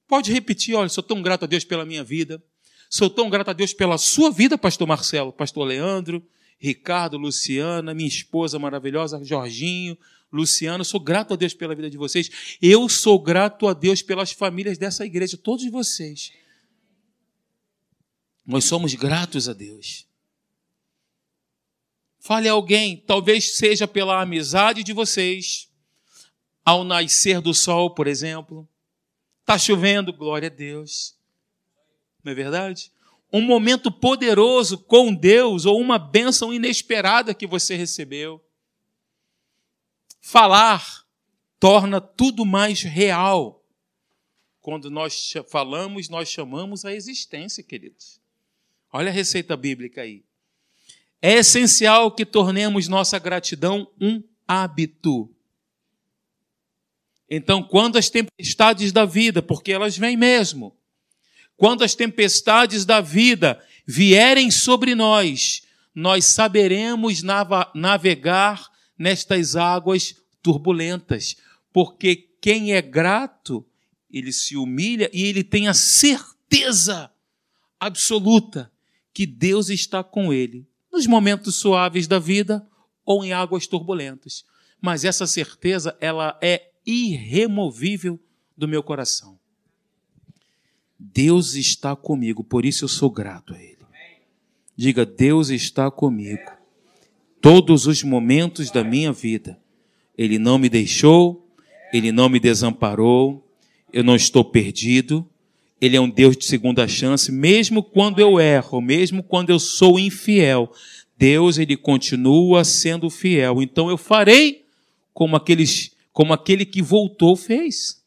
Pode 0.09 0.33
repetir: 0.33 0.75
olha, 0.75 0.89
sou 0.89 1.05
tão 1.05 1.21
grato 1.21 1.45
a 1.45 1.47
Deus 1.47 1.63
pela 1.63 1.85
minha 1.85 2.03
vida. 2.03 2.43
Sou 2.89 3.11
tão 3.11 3.29
grato 3.29 3.51
a 3.51 3.53
Deus 3.53 3.75
pela 3.75 3.99
sua 3.99 4.31
vida, 4.31 4.57
Pastor 4.57 4.89
Marcelo, 4.89 5.31
Pastor 5.31 5.67
Leandro, 5.67 6.27
Ricardo, 6.59 7.19
Luciana, 7.19 7.93
minha 7.93 8.09
esposa 8.09 8.59
maravilhosa, 8.59 9.23
Jorginho, 9.23 9.99
Luciano, 10.35 10.85
sou 10.85 11.01
grato 11.01 11.35
a 11.35 11.37
Deus 11.37 11.55
pela 11.55 11.75
vida 11.75 11.89
de 11.89 11.97
vocês. 11.97 12.57
Eu 12.61 12.89
sou 12.89 13.19
grato 13.19 13.69
a 13.69 13.73
Deus 13.73 14.03
pelas 14.03 14.33
famílias 14.33 14.77
dessa 14.77 15.05
igreja, 15.05 15.37
todos 15.37 15.65
vocês. 15.71 16.33
Nós 18.45 18.65
somos 18.65 18.95
gratos 18.95 19.49
a 19.49 19.53
Deus. 19.53 20.07
Fale 22.19 22.49
a 22.49 22.53
alguém, 22.53 22.97
talvez 22.97 23.57
seja 23.57 23.87
pela 23.87 24.21
amizade 24.21 24.83
de 24.83 24.93
vocês, 24.93 25.71
ao 26.65 26.83
nascer 26.83 27.41
do 27.41 27.55
sol, 27.55 27.95
por 27.95 28.07
exemplo. 28.07 28.69
Está 29.41 29.59
chovendo, 29.59 30.13
glória 30.13 30.49
a 30.49 30.51
Deus. 30.51 31.15
Não 32.23 32.33
é 32.33 32.35
verdade? 32.35 32.91
um 33.35 33.41
momento 33.41 33.91
poderoso 33.91 34.79
com 34.79 35.13
Deus 35.13 35.67
ou 35.67 35.81
uma 35.81 35.99
bênção 35.99 36.55
inesperada 36.55 37.35
que 37.35 37.49
você 37.49 37.75
recebeu. 37.75 38.41
Falar 40.27 41.05
torna 41.61 42.01
tudo 42.01 42.47
mais 42.47 42.81
real. 42.81 43.63
Quando 44.63 44.91
nós 44.91 45.35
falamos, 45.51 46.09
nós 46.09 46.31
chamamos 46.31 46.87
a 46.87 46.95
existência, 46.95 47.63
queridos. 47.63 48.19
Olha 48.91 49.11
a 49.11 49.13
receita 49.13 49.55
bíblica 49.55 50.01
aí. 50.01 50.25
É 51.21 51.35
essencial 51.35 52.11
que 52.11 52.25
tornemos 52.25 52.89
nossa 52.89 53.19
gratidão 53.19 53.87
um 54.01 54.23
hábito. 54.49 55.31
Então, 57.29 57.63
quando 57.63 57.99
as 57.99 58.09
tempestades 58.09 58.93
da 58.93 59.05
vida, 59.05 59.43
porque 59.43 59.73
elas 59.73 59.95
vêm 59.99 60.17
mesmo, 60.17 60.75
quando 61.55 61.85
as 61.85 61.95
tempestades 61.95 62.87
da 62.87 63.03
vida 63.03 63.63
vierem 63.87 64.51
sobre 64.51 64.95
nós, 64.95 65.67
nós 65.95 66.25
saberemos 66.25 67.23
navegar 67.75 68.74
nestas 68.99 69.57
águas 69.57 70.17
turbulentas, 70.43 71.37
porque 71.73 72.17
quem 72.41 72.73
é 72.73 72.83
grato, 72.83 73.65
ele 74.11 74.33
se 74.33 74.57
humilha 74.57 75.11
e 75.13 75.25
ele 75.25 75.43
tem 75.43 75.67
a 75.69 75.75
certeza 75.75 77.11
absoluta 77.81 78.71
que 79.13 79.27
Deus 79.27 79.69
está 79.69 80.05
com 80.05 80.33
ele 80.33 80.67
nos 80.93 81.07
momentos 81.07 81.57
suaves 81.57 82.07
da 82.07 82.19
vida 82.19 82.67
ou 83.05 83.25
em 83.25 83.33
águas 83.33 83.67
turbulentas. 83.67 84.45
Mas 84.81 85.05
essa 85.05 85.27
certeza, 85.27 85.97
ela 86.01 86.39
é 86.43 86.71
irremovível 86.87 88.21
do 88.57 88.69
meu 88.69 88.83
coração. 88.83 89.39
Deus 90.99 91.55
está 91.55 91.97
comigo, 91.97 92.45
por 92.45 92.65
isso 92.65 92.85
eu 92.85 92.89
sou 92.89 93.11
grato 93.11 93.55
a 93.55 93.63
Ele. 93.63 93.75
Diga, 94.77 95.07
Deus 95.07 95.51
está 95.51 95.91
comigo. 95.91 96.51
Todos 97.45 97.87
os 97.87 98.03
momentos 98.03 98.71
da 98.71 98.83
minha 98.83 99.13
vida. 99.13 99.61
Ele 100.17 100.39
não 100.39 100.59
me 100.59 100.71
deixou, 100.71 101.47
Ele 101.93 102.11
não 102.11 102.31
me 102.31 102.41
desamparou, 102.41 103.47
eu 103.93 104.03
não 104.03 104.17
estou 104.17 104.43
perdido. 104.43 105.29
Ele 105.79 105.97
é 105.97 106.01
um 106.01 106.09
Deus 106.09 106.37
de 106.37 106.47
segunda 106.47 106.89
chance, 106.89 107.31
mesmo 107.31 107.83
quando 107.83 108.19
eu 108.19 108.41
erro, 108.41 108.81
mesmo 108.81 109.23
quando 109.23 109.51
eu 109.51 109.59
sou 109.59 109.99
infiel. 109.99 110.73
Deus, 111.19 111.59
Ele 111.59 111.77
continua 111.77 112.65
sendo 112.65 113.11
fiel. 113.11 113.61
Então 113.61 113.91
eu 113.91 113.99
farei 113.99 114.65
como 115.13 115.37
aqueles, 115.37 115.95
como 116.11 116.33
aquele 116.33 116.65
que 116.65 116.81
voltou 116.81 117.37
fez 117.37 118.03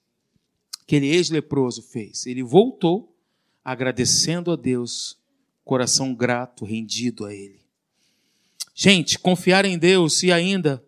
aquele 0.88 1.07
ex-leproso 1.07 1.81
fez. 1.81 2.25
Ele 2.25 2.41
voltou 2.41 3.13
agradecendo 3.63 4.51
a 4.51 4.55
Deus, 4.55 5.19
coração 5.65 6.15
grato, 6.15 6.63
rendido 6.63 7.25
a 7.25 7.33
Ele. 7.33 7.66
Gente, 8.80 9.17
confiar 9.17 9.65
em 9.65 9.78
Deus 9.78 10.21
e 10.21 10.32
ainda 10.32 10.84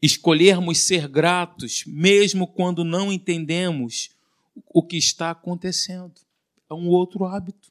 escolhermos 0.00 0.78
ser 0.78 1.06
gratos, 1.06 1.84
mesmo 1.86 2.46
quando 2.46 2.82
não 2.82 3.12
entendemos 3.12 4.10
o 4.72 4.82
que 4.82 4.96
está 4.96 5.30
acontecendo. 5.30 6.14
É 6.70 6.74
um 6.74 6.88
outro 6.88 7.26
hábito. 7.26 7.70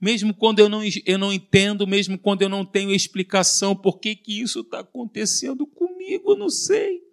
Mesmo 0.00 0.32
quando 0.32 0.60
eu 0.60 0.68
não, 0.68 0.80
eu 1.04 1.18
não 1.18 1.32
entendo, 1.32 1.86
mesmo 1.86 2.16
quando 2.18 2.40
eu 2.40 2.48
não 2.48 2.64
tenho 2.64 2.94
explicação 2.94 3.76
por 3.76 3.98
que, 3.98 4.16
que 4.16 4.40
isso 4.40 4.60
está 4.60 4.80
acontecendo 4.80 5.66
comigo, 5.66 6.32
eu 6.32 6.38
não 6.38 6.48
sei 6.48 7.06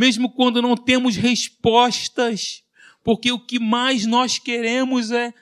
mesmo 0.00 0.30
quando 0.30 0.62
não 0.62 0.74
temos 0.74 1.14
respostas, 1.16 2.64
porque 3.04 3.30
o 3.30 3.38
que 3.38 3.58
mais 3.58 4.06
nós 4.06 4.38
queremos 4.38 5.10
é 5.10 5.34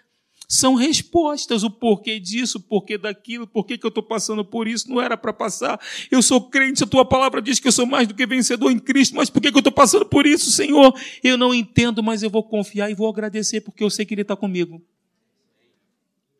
são 0.50 0.74
respostas, 0.74 1.62
o 1.62 1.70
porquê 1.70 2.18
disso, 2.18 2.56
o 2.56 2.60
porquê 2.60 2.96
daquilo, 2.96 3.46
por 3.46 3.66
que 3.66 3.78
eu 3.82 3.88
estou 3.88 4.02
passando 4.02 4.42
por 4.42 4.66
isso, 4.66 4.88
não 4.88 4.98
era 4.98 5.14
para 5.14 5.30
passar. 5.30 5.78
Eu 6.10 6.22
sou 6.22 6.40
crente, 6.40 6.82
a 6.82 6.86
tua 6.86 7.04
palavra 7.04 7.42
diz 7.42 7.60
que 7.60 7.68
eu 7.68 7.72
sou 7.72 7.84
mais 7.84 8.08
do 8.08 8.14
que 8.14 8.26
vencedor 8.26 8.72
em 8.72 8.78
Cristo, 8.78 9.14
mas 9.14 9.28
por 9.28 9.42
que 9.42 9.48
eu 9.48 9.58
estou 9.58 9.70
passando 9.70 10.06
por 10.06 10.26
isso, 10.26 10.50
Senhor? 10.50 10.98
Eu 11.22 11.36
não 11.36 11.54
entendo, 11.54 12.02
mas 12.02 12.22
eu 12.22 12.30
vou 12.30 12.42
confiar 12.42 12.90
e 12.90 12.94
vou 12.94 13.10
agradecer, 13.10 13.60
porque 13.60 13.84
eu 13.84 13.90
sei 13.90 14.06
que 14.06 14.14
Ele 14.14 14.22
está 14.22 14.34
comigo. 14.34 14.82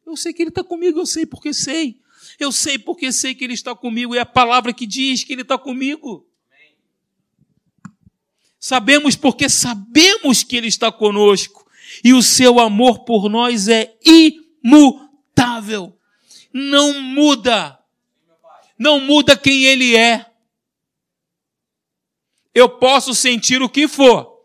Eu 0.06 0.16
sei 0.16 0.32
que 0.32 0.42
Ele 0.42 0.48
está 0.48 0.64
comigo, 0.64 0.98
eu 0.98 1.06
sei 1.06 1.26
porque 1.26 1.52
sei. 1.52 2.00
Eu 2.40 2.50
sei 2.50 2.78
porque 2.78 3.12
sei 3.12 3.34
que 3.34 3.44
Ele 3.44 3.52
está 3.52 3.74
comigo, 3.74 4.14
é 4.14 4.20
a 4.20 4.26
palavra 4.26 4.72
que 4.72 4.86
diz 4.86 5.22
que 5.22 5.34
Ele 5.34 5.42
está 5.42 5.58
comigo. 5.58 6.26
Sabemos 8.58 9.16
porque 9.16 9.50
sabemos 9.50 10.42
que 10.42 10.56
Ele 10.56 10.66
está 10.68 10.90
conosco 10.90 11.67
e 12.04 12.12
o 12.12 12.22
seu 12.22 12.58
amor 12.58 13.00
por 13.00 13.28
nós 13.28 13.68
é 13.68 13.96
imutável. 14.04 15.96
Não 16.52 17.00
muda. 17.00 17.78
Não 18.78 19.00
muda 19.00 19.36
quem 19.36 19.64
Ele 19.64 19.96
é. 19.96 20.26
Eu 22.54 22.68
posso 22.68 23.14
sentir 23.14 23.62
o 23.62 23.68
que 23.68 23.86
for, 23.86 24.44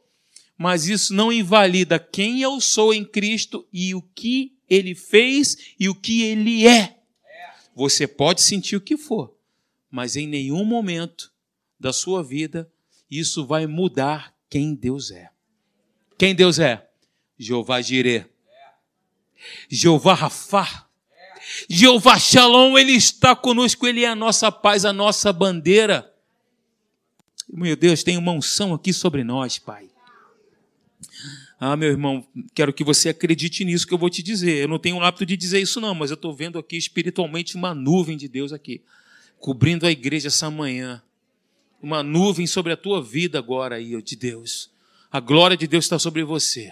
mas 0.58 0.88
isso 0.88 1.14
não 1.14 1.32
invalida 1.32 1.98
quem 1.98 2.42
eu 2.42 2.60
sou 2.62 2.94
em 2.94 3.04
Cristo 3.04 3.68
e 3.74 3.96
o 3.96 4.02
que 4.02 4.56
Ele 4.70 4.94
fez 4.94 5.74
e 5.80 5.90
o 5.90 5.96
que 5.96 6.22
Ele 6.22 6.68
é. 6.68 7.00
Você 7.76 8.08
pode 8.08 8.42
sentir 8.42 8.76
o 8.76 8.82
que 8.82 8.98
for, 8.98 9.36
mas 9.90 10.16
em 10.16 10.28
nenhum 10.28 10.64
momento 10.64 11.32
da 11.80 11.92
sua 11.92 12.24
vida 12.24 12.72
isso 13.10 13.46
vai 13.46 13.66
mudar 13.66 14.36
quem 14.50 14.76
Deus 14.76 15.10
é. 15.12 15.30
Quem 16.18 16.36
Deus 16.36 16.60
é? 16.60 16.88
Jeová 17.38 17.82
Jireh. 17.82 18.26
Jeová 19.70 20.14
Rafá. 20.14 20.88
Jeová 21.70 22.18
Shalom, 22.18 22.78
Ele 22.78 22.94
está 22.94 23.36
conosco, 23.36 23.86
Ele 23.86 24.04
é 24.04 24.08
a 24.08 24.16
nossa 24.16 24.52
paz, 24.52 24.86
a 24.86 24.94
nossa 24.94 25.32
bandeira. 25.32 26.12
Meu 27.48 27.76
Deus, 27.76 28.04
tem 28.04 28.18
uma 28.18 28.32
unção 28.32 28.74
aqui 28.74 28.94
sobre 28.94 29.24
nós, 29.24 29.60
Pai. 29.60 29.90
Ah, 31.60 31.78
meu 31.78 31.90
irmão, 31.90 32.26
quero 32.54 32.74
que 32.74 32.84
você 32.84 33.10
acredite 33.10 33.64
nisso 33.64 33.88
que 33.88 33.94
eu 33.94 33.98
vou 33.98 34.10
te 34.10 34.24
dizer. 34.24 34.64
Eu 34.64 34.68
não 34.68 34.80
tenho 34.80 34.98
o 34.98 35.02
hábito 35.02 35.26
de 35.26 35.38
dizer 35.38 35.62
isso, 35.62 35.80
não, 35.80 35.94
mas 35.94 36.10
eu 36.10 36.16
estou 36.16 36.34
vendo 36.34 36.58
aqui 36.58 36.76
espiritualmente 36.76 37.56
uma 37.56 37.74
nuvem 37.74 38.18
de 38.18 38.28
Deus 38.28 38.52
aqui, 38.52 38.82
cobrindo 39.40 39.86
a 39.86 39.92
igreja 39.92 40.28
essa 40.28 40.50
manhã 40.50 41.02
uma 41.84 42.02
nuvem 42.02 42.48
sobre 42.48 42.72
a 42.72 42.78
tua 42.78 43.04
vida 43.04 43.38
agora 43.38 43.76
aí, 43.76 44.02
de 44.02 44.16
Deus. 44.16 44.72
A 45.12 45.20
glória 45.20 45.58
de 45.58 45.68
Deus 45.68 45.84
está 45.84 46.00
sobre 46.00 46.24
você. 46.24 46.72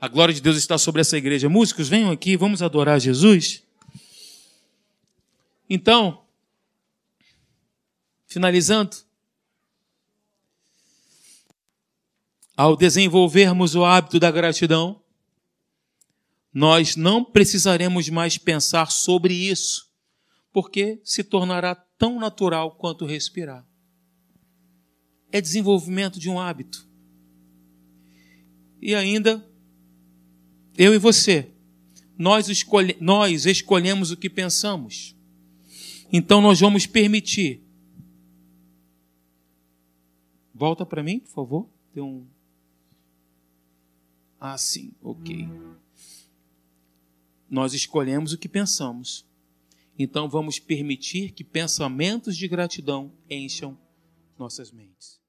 A 0.00 0.08
glória 0.08 0.34
de 0.34 0.40
Deus 0.40 0.56
está 0.56 0.76
sobre 0.76 1.00
essa 1.00 1.16
igreja. 1.16 1.48
Músicos, 1.48 1.88
venham 1.88 2.10
aqui, 2.10 2.36
vamos 2.36 2.62
adorar 2.62 3.00
Jesus. 3.00 3.62
Então, 5.68 6.24
finalizando, 8.26 8.96
ao 12.56 12.76
desenvolvermos 12.76 13.74
o 13.74 13.84
hábito 13.84 14.20
da 14.20 14.30
gratidão, 14.30 15.02
nós 16.52 16.96
não 16.96 17.24
precisaremos 17.24 18.08
mais 18.08 18.38
pensar 18.38 18.90
sobre 18.90 19.34
isso, 19.34 19.90
porque 20.52 21.00
se 21.02 21.24
tornará 21.24 21.74
tão 21.74 22.20
natural 22.20 22.76
quanto 22.76 23.06
respirar 23.06 23.66
é 25.34 25.40
desenvolvimento 25.40 26.20
de 26.20 26.30
um 26.30 26.38
hábito. 26.38 26.88
E 28.80 28.94
ainda, 28.94 29.44
eu 30.76 30.94
e 30.94 30.98
você, 30.98 31.50
nós, 32.18 32.48
escolhe, 32.48 32.96
nós 33.00 33.46
escolhemos 33.46 34.10
o 34.10 34.16
que 34.16 34.30
pensamos. 34.30 35.16
Então 36.12 36.40
nós 36.40 36.60
vamos 36.60 36.86
permitir. 36.86 37.62
Volta 40.54 40.86
para 40.86 41.02
mim, 41.02 41.18
por 41.18 41.30
favor. 41.30 41.68
Tem 41.92 42.02
um. 42.02 42.26
Ah, 44.38 44.56
sim, 44.58 44.92
ok. 45.02 45.48
Nós 47.50 47.72
escolhemos 47.72 48.32
o 48.32 48.38
que 48.38 48.48
pensamos. 48.48 49.26
Então 49.98 50.28
vamos 50.28 50.58
permitir 50.58 51.32
que 51.32 51.44
pensamentos 51.44 52.36
de 52.36 52.48
gratidão 52.48 53.12
encham 53.30 53.78
nossas 54.38 54.70
mentes. 54.72 55.23